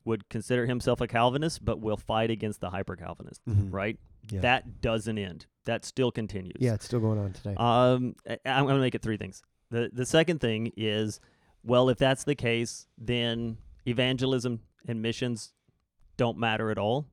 would 0.05 0.29
consider 0.29 0.67
himself 0.67 1.01
a 1.01 1.07
Calvinist 1.07 1.65
but 1.65 1.81
will 1.81 1.97
fight 1.97 2.31
against 2.31 2.61
the 2.61 2.71
hyper 2.71 2.97
Calvinist, 2.97 3.41
Mm-hmm. 3.47 3.71
right? 3.71 3.99
Yeah. 4.31 4.41
That 4.41 4.81
doesn't 4.81 5.17
end. 5.19 5.47
That 5.65 5.85
still 5.85 6.11
continues. 6.11 6.57
yeah, 6.61 6.75
it's 6.75 6.85
still 6.85 7.01
going 7.01 7.19
on 7.19 7.33
today. 7.33 7.55
Um, 7.57 8.15
I- 8.29 8.39
I'm 8.47 8.65
going 8.65 8.75
to 8.77 8.81
make 8.81 8.95
it 8.95 9.03
three 9.03 9.17
things. 9.19 9.43
The 9.71 9.91
the 9.93 10.07
second 10.07 10.41
thing 10.41 10.73
is, 10.77 11.21
well, 11.63 11.89
if 11.91 11.99
that's 11.99 12.25
the 12.25 12.35
case, 12.35 12.87
then 12.97 13.59
evangelism 13.87 14.61
and 14.87 15.03
missions 15.03 15.53
don't 16.17 16.39
matter 16.39 16.71
at 16.71 16.79
all. 16.79 17.07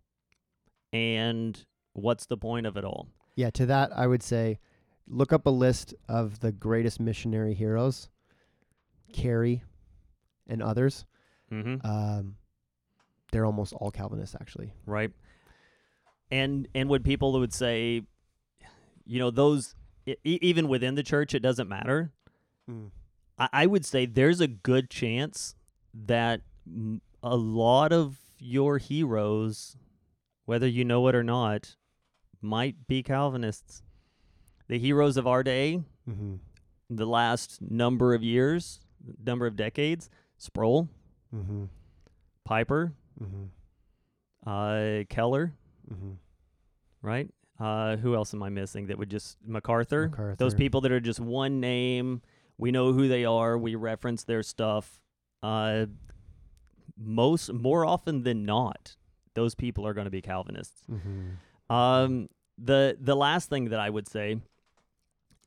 And 0.94 1.62
what's 1.94 2.26
the 2.28 2.38
point 2.38 2.66
of 2.66 2.78
it 2.78 2.86
all? 2.86 3.10
yeah, 3.36 3.50
to 3.52 3.66
that 3.66 3.92
I 3.94 4.08
would 4.08 4.24
say, 4.24 4.60
look 5.08 5.34
up 5.34 5.46
a 5.46 5.50
list 5.50 5.94
of 6.08 6.40
the 6.40 6.54
greatest 6.54 7.02
missionary 7.02 7.54
heroes, 7.54 8.10
Carey, 9.12 9.64
and 10.48 10.62
others. 10.64 11.06
Mm-hmm. 11.52 11.86
Um, 11.86 12.36
they're 13.32 13.46
almost 13.46 13.74
all 13.74 13.92
Calvinists, 13.92 14.36
actually. 14.40 14.74
right? 14.86 15.12
And 16.32 16.68
and 16.74 16.90
when 16.90 17.04
people 17.04 17.34
would 17.34 17.54
say, 17.54 18.02
you 19.06 19.20
know, 19.20 19.30
those 19.32 19.76
e- 20.08 20.16
even 20.24 20.68
within 20.68 20.96
the 20.96 21.04
church, 21.04 21.34
it 21.36 21.40
doesn't 21.42 21.68
matter. 21.70 22.12
I, 23.38 23.50
I 23.54 23.66
would 23.68 23.86
say 23.86 24.06
there's 24.06 24.42
a 24.42 24.48
good 24.48 24.90
chance 24.90 25.56
that 25.94 26.42
m- 26.68 27.02
a 27.22 27.36
lot 27.36 27.94
of 27.94 28.18
your 28.40 28.78
heroes, 28.80 29.78
whether 30.46 30.68
you 30.68 30.84
know 30.84 31.08
it 31.08 31.16
or 31.16 31.24
not, 31.24 31.76
might 32.42 32.88
be 32.88 33.04
Calvinists. 33.04 33.84
The 34.68 34.80
heroes 34.80 35.18
of 35.18 35.28
our 35.28 35.44
day, 35.44 35.84
Mm-hmm. 36.10 36.36
the 36.90 37.06
last 37.08 37.60
number 37.62 38.14
of 38.14 38.22
years, 38.24 38.80
number 39.24 39.46
of 39.48 39.56
decades, 39.56 40.10
Sproul, 40.38 40.90
Mm-hmm. 41.36 41.66
Piper, 42.46 42.94
Mm-hmm. 43.22 44.50
uh, 44.50 45.04
Keller, 45.10 45.54
Mm-hmm. 45.92 46.12
right? 47.02 47.30
Uh, 47.60 47.96
who 47.98 48.16
else 48.16 48.34
am 48.34 48.44
I 48.44 48.50
missing 48.50 48.88
that 48.88 48.98
would 48.98 49.10
just 49.10 49.38
MacArthur? 49.46 50.10
MacArthur. 50.10 50.36
Those 50.38 50.54
people 50.54 50.82
that 50.82 50.92
are 50.92 51.00
just 51.00 51.20
one 51.22 51.60
name. 51.62 52.22
We 52.58 52.72
know 52.72 52.92
who 52.92 53.08
they 53.08 53.24
are. 53.26 53.58
We 53.58 53.76
reference 53.76 54.24
their 54.26 54.44
stuff. 54.44 55.00
Uh, 55.42 55.86
most 56.98 57.52
more 57.54 57.86
often 57.86 58.24
than 58.24 58.46
not, 58.46 58.96
those 59.36 59.56
people 59.56 59.86
are 59.88 59.94
going 59.94 60.06
to 60.06 60.12
be 60.12 60.22
Calvinists. 60.22 60.82
Mm-hmm. 60.92 61.74
Um, 61.74 62.30
the 62.58 62.98
the 63.00 63.16
last 63.16 63.50
thing 63.50 63.66
that 63.70 63.80
I 63.80 63.90
would 63.90 64.08
say, 64.08 64.38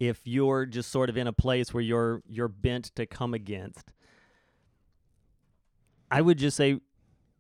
if 0.01 0.21
you're 0.27 0.67
just 0.67 0.91
sort 0.91 1.11
of 1.11 1.17
in 1.17 1.27
a 1.27 1.33
place 1.33 1.73
where 1.75 1.83
you're 1.83 2.23
you're 2.29 2.49
bent 2.49 2.87
to 2.97 3.07
come 3.07 3.35
against, 3.35 3.93
I 6.11 6.21
would 6.21 6.39
just 6.39 6.57
say 6.57 6.81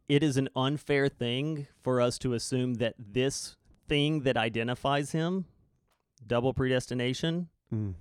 it 0.08 0.22
is 0.22 0.36
an 0.36 0.48
unfair 0.56 1.08
thing 1.08 1.66
for 1.82 2.00
us 2.00 2.18
to 2.18 2.34
assume 2.34 2.74
that 2.74 2.94
this 2.98 3.56
thing 3.88 4.20
that 4.22 4.36
identifies 4.36 5.12
him, 5.12 5.46
double 6.26 6.52
predestination, 6.54 7.48
Mm. 7.72 7.94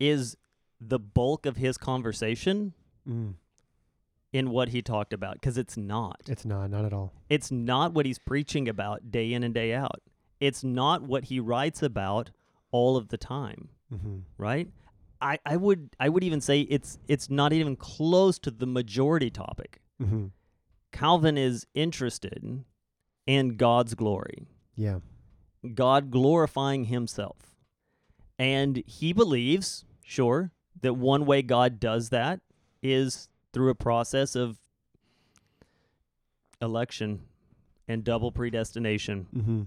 is 0.00 0.36
the 0.80 0.98
bulk 0.98 1.46
of 1.46 1.56
his 1.56 1.76
conversation 1.78 2.72
Mm. 3.08 3.34
in 4.32 4.50
what 4.50 4.68
he 4.70 4.82
talked 4.82 5.12
about 5.12 5.34
because 5.34 5.56
it's 5.56 5.76
not. 5.76 6.20
It's 6.28 6.44
not, 6.44 6.70
not 6.70 6.84
at 6.84 6.92
all. 6.92 7.12
It's 7.28 7.50
not 7.50 7.94
what 7.94 8.04
he's 8.06 8.18
preaching 8.18 8.68
about 8.68 9.10
day 9.10 9.32
in 9.32 9.42
and 9.42 9.54
day 9.54 9.72
out. 9.74 10.02
It's 10.40 10.62
not 10.62 11.02
what 11.02 11.24
he 11.24 11.40
writes 11.40 11.82
about 11.82 12.30
all 12.70 12.96
of 12.96 13.08
the 13.08 13.16
time, 13.18 13.70
Mm-hmm. 13.92 14.18
right? 14.36 14.68
I, 15.20 15.38
I 15.46 15.56
would 15.56 15.90
I 15.98 16.08
would 16.10 16.22
even 16.22 16.40
say 16.40 16.60
it's 16.60 16.98
it's 17.08 17.28
not 17.28 17.52
even 17.52 17.74
close 17.74 18.38
to 18.40 18.50
the 18.52 18.66
majority 18.66 19.30
topic. 19.30 19.80
Mm-hmm. 20.00 20.26
Calvin 20.92 21.36
is 21.36 21.66
interested 21.74 22.64
in 23.26 23.56
God's 23.56 23.94
glory, 23.94 24.46
Yeah. 24.74 25.00
God 25.74 26.10
glorifying 26.10 26.84
himself. 26.84 27.54
And 28.38 28.82
he 28.86 29.12
believes, 29.12 29.84
sure, 30.02 30.52
that 30.80 30.94
one 30.94 31.26
way 31.26 31.42
God 31.42 31.80
does 31.80 32.10
that 32.10 32.40
is 32.82 33.28
through 33.52 33.70
a 33.70 33.74
process 33.74 34.36
of 34.36 34.60
election 36.62 37.22
and 37.86 38.04
double 38.04 38.30
predestination. 38.32 39.26
Mm-hmm. 39.34 39.62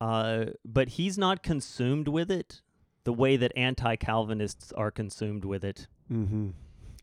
Uh, 0.00 0.44
but 0.64 0.90
he's 0.90 1.16
not 1.16 1.42
consumed 1.42 2.08
with 2.08 2.30
it 2.30 2.60
the 3.04 3.12
way 3.12 3.36
that 3.36 3.52
anti-Calvinists 3.56 4.72
are 4.72 4.90
consumed 4.90 5.44
with 5.44 5.64
it, 5.64 5.86
Mm-hmm. 6.12 6.50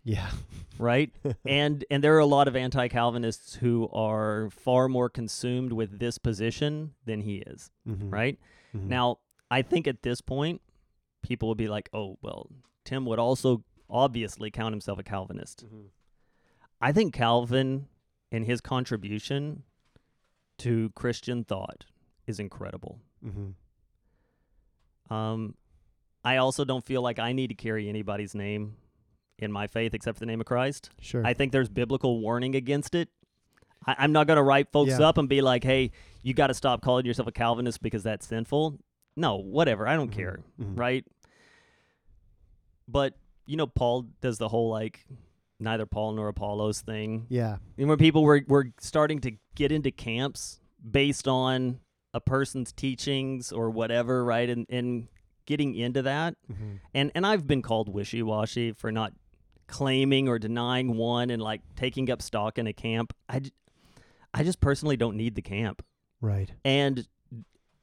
Yeah. 0.04 0.30
right? 0.80 1.12
and 1.45 1.86
and 1.89 2.04
there 2.04 2.16
are 2.16 2.20
a 2.20 2.26
lot 2.26 2.47
of 2.47 2.56
anti-Calvinists 2.56 3.56
who 3.56 3.88
are 3.93 4.49
far 4.49 4.89
more 4.89 5.10
consumed 5.10 5.72
with 5.74 5.99
this 5.99 6.18
position 6.18 6.93
than 7.06 7.22
he 7.22 7.38
is, 7.38 7.72
Mm-hmm. 7.88 8.10
right? 8.10 8.39
Mhm. 8.76 8.88
Now, 8.88 9.20
I 9.51 9.62
think 9.62 9.88
at 9.88 10.01
this 10.04 10.20
point, 10.22 10.62
people 11.22 11.47
would 11.49 11.58
be 11.58 11.68
like, 11.68 11.89
"Oh, 11.93 12.18
well, 12.22 12.49
Tim 12.86 13.06
would 13.06 13.20
also 13.20 13.64
obviously 13.89 14.49
count 14.51 14.74
himself 14.74 14.99
a 14.99 15.04
Calvinist." 15.04 15.66
Mhm. 15.66 15.86
I 16.82 16.91
think 16.91 17.14
Calvin 17.14 17.88
and 18.32 18.45
his 18.45 18.60
contribution 18.62 19.64
to 20.58 20.89
Christian 20.95 21.43
thought 21.43 21.86
is 22.28 22.39
incredible. 22.39 22.99
Mhm. 23.24 23.54
Um, 25.10 25.56
I 26.24 26.38
also 26.38 26.66
don't 26.66 26.84
feel 26.84 27.01
like 27.01 27.20
I 27.20 27.32
need 27.34 27.47
to 27.47 27.56
carry 27.56 27.88
anybody's 27.89 28.34
name 28.34 28.76
in 29.44 29.52
my 29.52 29.68
faith 29.68 29.94
except 29.94 30.18
for 30.18 30.20
the 30.22 30.26
name 30.26 30.39
of 30.39 30.46
Christ. 30.46 30.89
Sure. 31.02 31.26
I 31.26 31.34
think 31.34 31.52
there's 31.52 31.70
biblical 31.70 32.20
warning 32.22 32.56
against 32.56 32.96
it. 32.96 33.10
I, 33.86 33.96
I'm 34.00 34.12
not 34.12 34.28
going 34.28 34.38
to 34.38 34.44
write 34.44 34.72
folks 34.72 34.91
Yeah. 35.00 35.08
up 35.08 35.18
and 35.18 35.28
be 35.30 35.41
like, 35.41 35.64
hey, 35.64 35.91
you 36.22 36.34
got 36.34 36.48
to 36.48 36.54
stop 36.54 36.82
calling 36.82 37.06
yourself 37.06 37.28
a 37.28 37.32
Calvinist 37.32 37.82
because 37.82 38.04
that's 38.04 38.26
sinful. 38.28 38.80
No, 39.16 39.36
whatever. 39.36 39.88
I 39.88 39.96
don't 39.96 40.10
Mhm. 40.12 40.16
care. 40.16 40.39
Mhm. 40.60 40.78
Right. 40.80 41.06
But, 42.88 43.14
you 43.46 43.58
know, 43.58 43.68
Paul 43.68 44.08
does 44.22 44.38
the 44.38 44.48
whole 44.50 44.70
like 44.70 45.06
neither 45.60 45.86
Paul 45.86 46.14
nor 46.14 46.28
Apollos 46.30 46.82
thing. 46.82 47.26
Yeah. 47.30 47.58
And 47.78 47.88
when 47.88 47.98
people 47.98 48.24
were, 48.24 48.41
were 48.48 48.72
starting 48.80 49.20
to 49.22 49.32
get 49.56 49.72
into 49.72 49.91
camps 49.91 50.60
based 50.89 51.28
on 51.28 51.80
a 52.14 52.20
person's 52.20 52.72
teachings 52.74 53.52
or 53.52 53.70
whatever, 53.70 54.24
right? 54.26 54.50
And, 54.50 54.66
and 54.70 55.08
getting 55.46 55.76
into 55.76 56.02
that. 56.02 56.36
Mm-hmm. 56.52 56.76
And, 56.94 57.12
and 57.16 57.26
I've 57.26 57.48
been 57.48 57.62
called 57.62 57.88
wishy 57.89 58.22
washy 58.22 58.74
for 58.74 58.91
not 58.91 59.14
claiming 59.68 60.28
or 60.28 60.39
denying 60.39 60.95
one 60.95 61.30
and 61.30 61.41
like 61.41 61.61
taking 61.76 62.09
up 62.09 62.22
stock 62.22 62.57
in 62.57 62.68
a 62.68 62.74
camp. 62.74 63.14
I, 63.30 63.41
I 64.34 64.43
just 64.43 64.59
personally 64.59 64.97
don't 64.97 65.18
need 65.18 65.36
the 65.36 65.41
camp. 65.41 65.84
Right. 66.22 66.51
And 66.64 67.07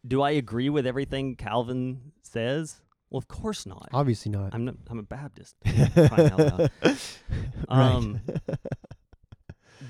do 0.07 0.23
I 0.23 0.31
agree 0.31 0.69
with 0.71 0.87
everything 0.87 1.37
Calvin 1.37 2.13
says? 2.23 2.81
Well, 3.11 3.19
of 3.19 3.29
course 3.29 3.67
not. 3.67 3.89
Obviously 3.93 4.31
not. 4.31 4.55
I'm 4.55 4.65
not, 4.65 4.77
I'm 4.89 4.99
a 4.99 5.03
Baptist. 5.03 5.57
out 5.97 6.19
loud. 6.19 6.71
right. 6.83 7.21
Um, 7.69 8.21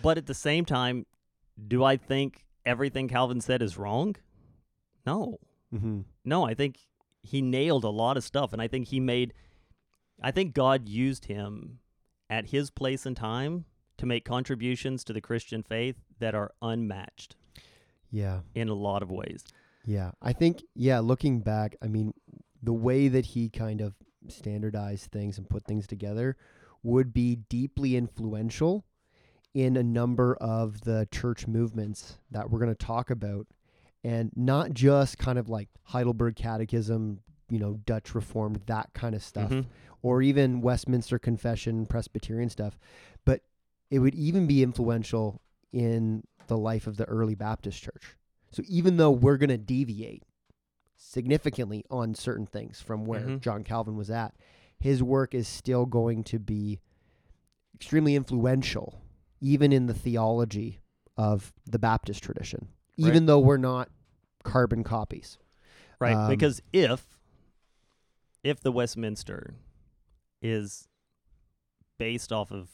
But 0.03 0.19
at 0.19 0.27
the 0.27 0.35
same 0.35 0.65
time, 0.65 1.07
do 1.67 1.85
I 1.85 1.97
think 1.97 2.45
everything 2.65 3.09
Calvin 3.09 3.41
said 3.41 3.63
is 3.63 3.77
wrong? 3.77 4.17
No. 5.07 5.39
mm-hmm. 5.75 6.01
No, 6.25 6.47
I 6.47 6.55
think 6.55 6.79
he 7.23 7.43
nailed 7.43 7.85
a 7.85 7.91
lot 7.91 8.17
of 8.17 8.25
stuff 8.25 8.53
and 8.53 8.63
I 8.63 8.69
think 8.69 8.89
he 8.89 9.01
made 9.01 9.35
I 10.21 10.31
think 10.31 10.55
God 10.55 10.89
used 10.89 11.27
him 11.27 11.79
at 12.29 12.47
his 12.51 12.71
place 12.71 13.07
and 13.07 13.17
time 13.17 13.65
to 13.99 14.07
make 14.07 14.25
contributions 14.25 15.05
to 15.05 15.13
the 15.13 15.21
Christian 15.21 15.63
faith 15.63 15.97
that 16.19 16.35
are 16.35 16.53
unmatched 16.63 17.37
Yeah. 18.11 18.41
in 18.55 18.69
a 18.69 18.75
lot 18.75 19.03
of 19.03 19.11
ways. 19.11 19.45
Yeah. 19.85 20.13
I 20.23 20.33
think, 20.33 20.63
yeah, 20.75 21.01
looking 21.01 21.41
back, 21.41 21.77
I 21.83 21.89
mean, 21.89 22.13
the 22.63 22.73
way 22.73 23.09
that 23.09 23.25
he 23.27 23.49
kind 23.49 23.81
of 23.81 23.95
standardized 24.29 25.11
things 25.11 25.39
and 25.39 25.49
put 25.49 25.65
things 25.65 25.87
together 25.87 26.37
would 26.83 27.13
be 27.13 27.37
deeply 27.37 27.97
influential 27.97 28.85
in 29.55 29.77
a 29.77 29.83
number 29.83 30.35
of 30.37 30.83
the 30.83 31.09
church 31.11 31.47
movements 31.47 32.19
that 32.31 32.51
we're 32.51 32.59
going 32.59 32.75
to 32.75 32.87
talk 32.87 33.11
about. 33.11 33.47
And 34.05 34.31
not 34.37 34.73
just 34.73 35.19
kind 35.19 35.39
of 35.39 35.49
like 35.49 35.69
Heidelberg 35.85 36.37
Catechism, 36.37 37.21
you 37.51 37.59
know, 37.59 37.75
Dutch 37.85 38.15
Reformed, 38.15 38.63
that 38.67 38.93
kind 38.95 39.15
of 39.15 39.23
stuff. 39.23 39.51
Mhm. 39.51 39.67
or 40.03 40.23
even 40.23 40.63
Westminster 40.63 41.19
Confession, 41.19 41.85
Presbyterian 41.85 42.49
stuff, 42.49 42.79
but 43.27 43.43
it 43.91 43.99
would 43.99 44.15
even 44.15 44.47
be 44.47 44.63
influential 44.63 45.43
in 45.73 46.25
the 46.47 46.57
life 46.57 46.87
of 46.87 46.97
the 46.97 47.05
early 47.05 47.35
Baptist 47.35 47.83
church. 47.83 48.17
So 48.51 48.63
even 48.67 48.97
though 48.97 49.11
we're 49.11 49.37
going 49.37 49.51
to 49.51 49.59
deviate 49.59 50.23
significantly 50.97 51.85
on 51.91 52.15
certain 52.15 52.47
things 52.47 52.81
from 52.81 53.05
where 53.05 53.21
Mhm. 53.27 53.41
John 53.41 53.63
Calvin 53.65 53.97
was 53.97 54.11
at, 54.11 54.35
his 54.79 55.03
work 55.03 55.35
is 55.35 55.47
still 55.47 55.85
going 55.87 56.25
to 56.25 56.39
be 56.39 56.81
extremely 57.75 58.15
influential, 58.17 59.03
even 59.41 59.73
in 59.73 59.85
the 59.87 59.95
theology 59.95 60.81
of 61.17 61.53
the 61.67 61.79
Baptist 61.79 62.23
tradition, 62.23 62.69
Right. 62.99 63.09
even 63.09 63.27
though 63.27 63.39
we're 63.39 63.57
not 63.59 63.91
carbon 64.45 64.83
copies. 64.83 65.39
Right, 65.99 66.17
Um, 66.17 66.31
because 66.31 66.63
if 66.73 67.19
if 68.43 68.61
the 68.61 68.73
Westminster 68.73 69.55
is 70.43 70.89
based 71.99 72.33
off 72.33 72.51
of 72.51 72.69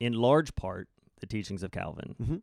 in 0.00 0.12
large 0.14 0.54
part 0.54 0.88
the 1.20 1.26
teachings 1.26 1.62
of 1.62 1.70
Calvin, 1.70 2.14
Mhm. 2.20 2.42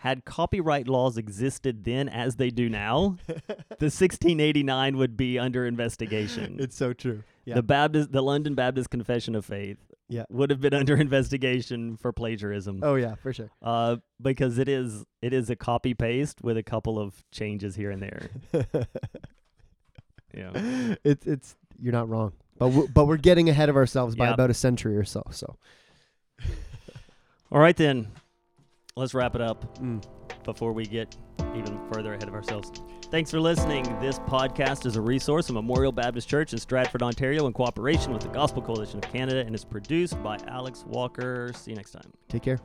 had 0.00 0.24
copyright 0.24 0.86
laws 0.88 1.16
existed 1.16 1.84
then 1.84 2.08
as 2.08 2.36
they 2.36 2.50
do 2.50 2.68
now, 2.68 3.16
the 3.78 3.90
1689 3.90 4.96
would 4.96 5.16
be 5.16 5.38
under 5.38 5.64
investigation. 5.66 6.56
it's 6.60 6.76
so 6.76 6.92
true. 6.92 7.22
Yeah. 7.44 7.54
The 7.54 7.62
Baptist 7.62 8.12
the 8.12 8.22
London 8.22 8.54
Baptist 8.54 8.90
Confession 8.90 9.34
of 9.34 9.44
Faith 9.44 9.78
Yeah. 10.08 10.24
would 10.30 10.50
have 10.50 10.60
been 10.60 10.74
under 10.74 10.96
investigation 11.00 11.96
for 11.96 12.12
plagiarism. 12.12 12.80
oh 12.82 12.96
yeah, 12.96 13.14
for 13.16 13.32
sure. 13.32 13.50
Uh, 13.62 13.96
because 14.20 14.58
it 14.58 14.68
is 14.68 15.04
it 15.22 15.32
is 15.32 15.48
a 15.50 15.56
copy 15.56 15.94
paste 15.94 16.42
with 16.42 16.56
a 16.56 16.62
couple 16.62 16.98
of 16.98 17.24
changes 17.32 17.74
here 17.76 17.90
and 17.90 18.02
there. 18.02 18.30
Yeah. 20.36 20.94
it's 21.04 21.26
it's 21.26 21.56
you're 21.80 21.92
not 21.92 22.08
wrong, 22.08 22.32
but 22.58 22.68
we 22.68 22.86
but 22.88 23.06
we're 23.06 23.16
getting 23.16 23.48
ahead 23.48 23.68
of 23.68 23.76
ourselves 23.76 24.14
by 24.14 24.26
Yep. 24.26 24.34
about 24.34 24.50
a 24.50 24.54
century 24.54 24.96
or 24.96 25.04
so. 25.04 25.22
So 25.30 25.56
All 27.52 27.60
right 27.60 27.76
then. 27.76 28.08
Let's 28.98 29.12
wrap 29.12 29.34
it 29.34 29.42
up 29.42 29.78
mm. 29.78 30.02
before 30.42 30.72
we 30.72 30.86
get 30.86 31.14
even 31.54 31.78
further 31.92 32.14
ahead 32.14 32.28
of 32.28 32.34
ourselves. 32.34 32.72
Thanks 33.10 33.30
for 33.30 33.38
listening. 33.38 33.84
This 34.00 34.18
podcast 34.20 34.86
is 34.86 34.96
a 34.96 35.02
resource 35.02 35.50
of 35.50 35.54
Memorial 35.54 35.92
Baptist 35.92 36.30
Church 36.30 36.54
in 36.54 36.58
Stratford, 36.58 37.02
Ontario, 37.02 37.46
in 37.46 37.52
cooperation 37.52 38.12
with 38.14 38.22
the 38.22 38.28
Gospel 38.28 38.62
Coalition 38.62 38.98
of 39.04 39.12
Canada, 39.12 39.40
and 39.40 39.54
is 39.54 39.66
produced 39.66 40.20
by 40.22 40.38
Alex 40.48 40.84
Walker. 40.86 41.52
See 41.54 41.72
you 41.72 41.76
next 41.76 41.90
time. 41.92 42.10
take 42.28 42.42
care. 42.42 42.58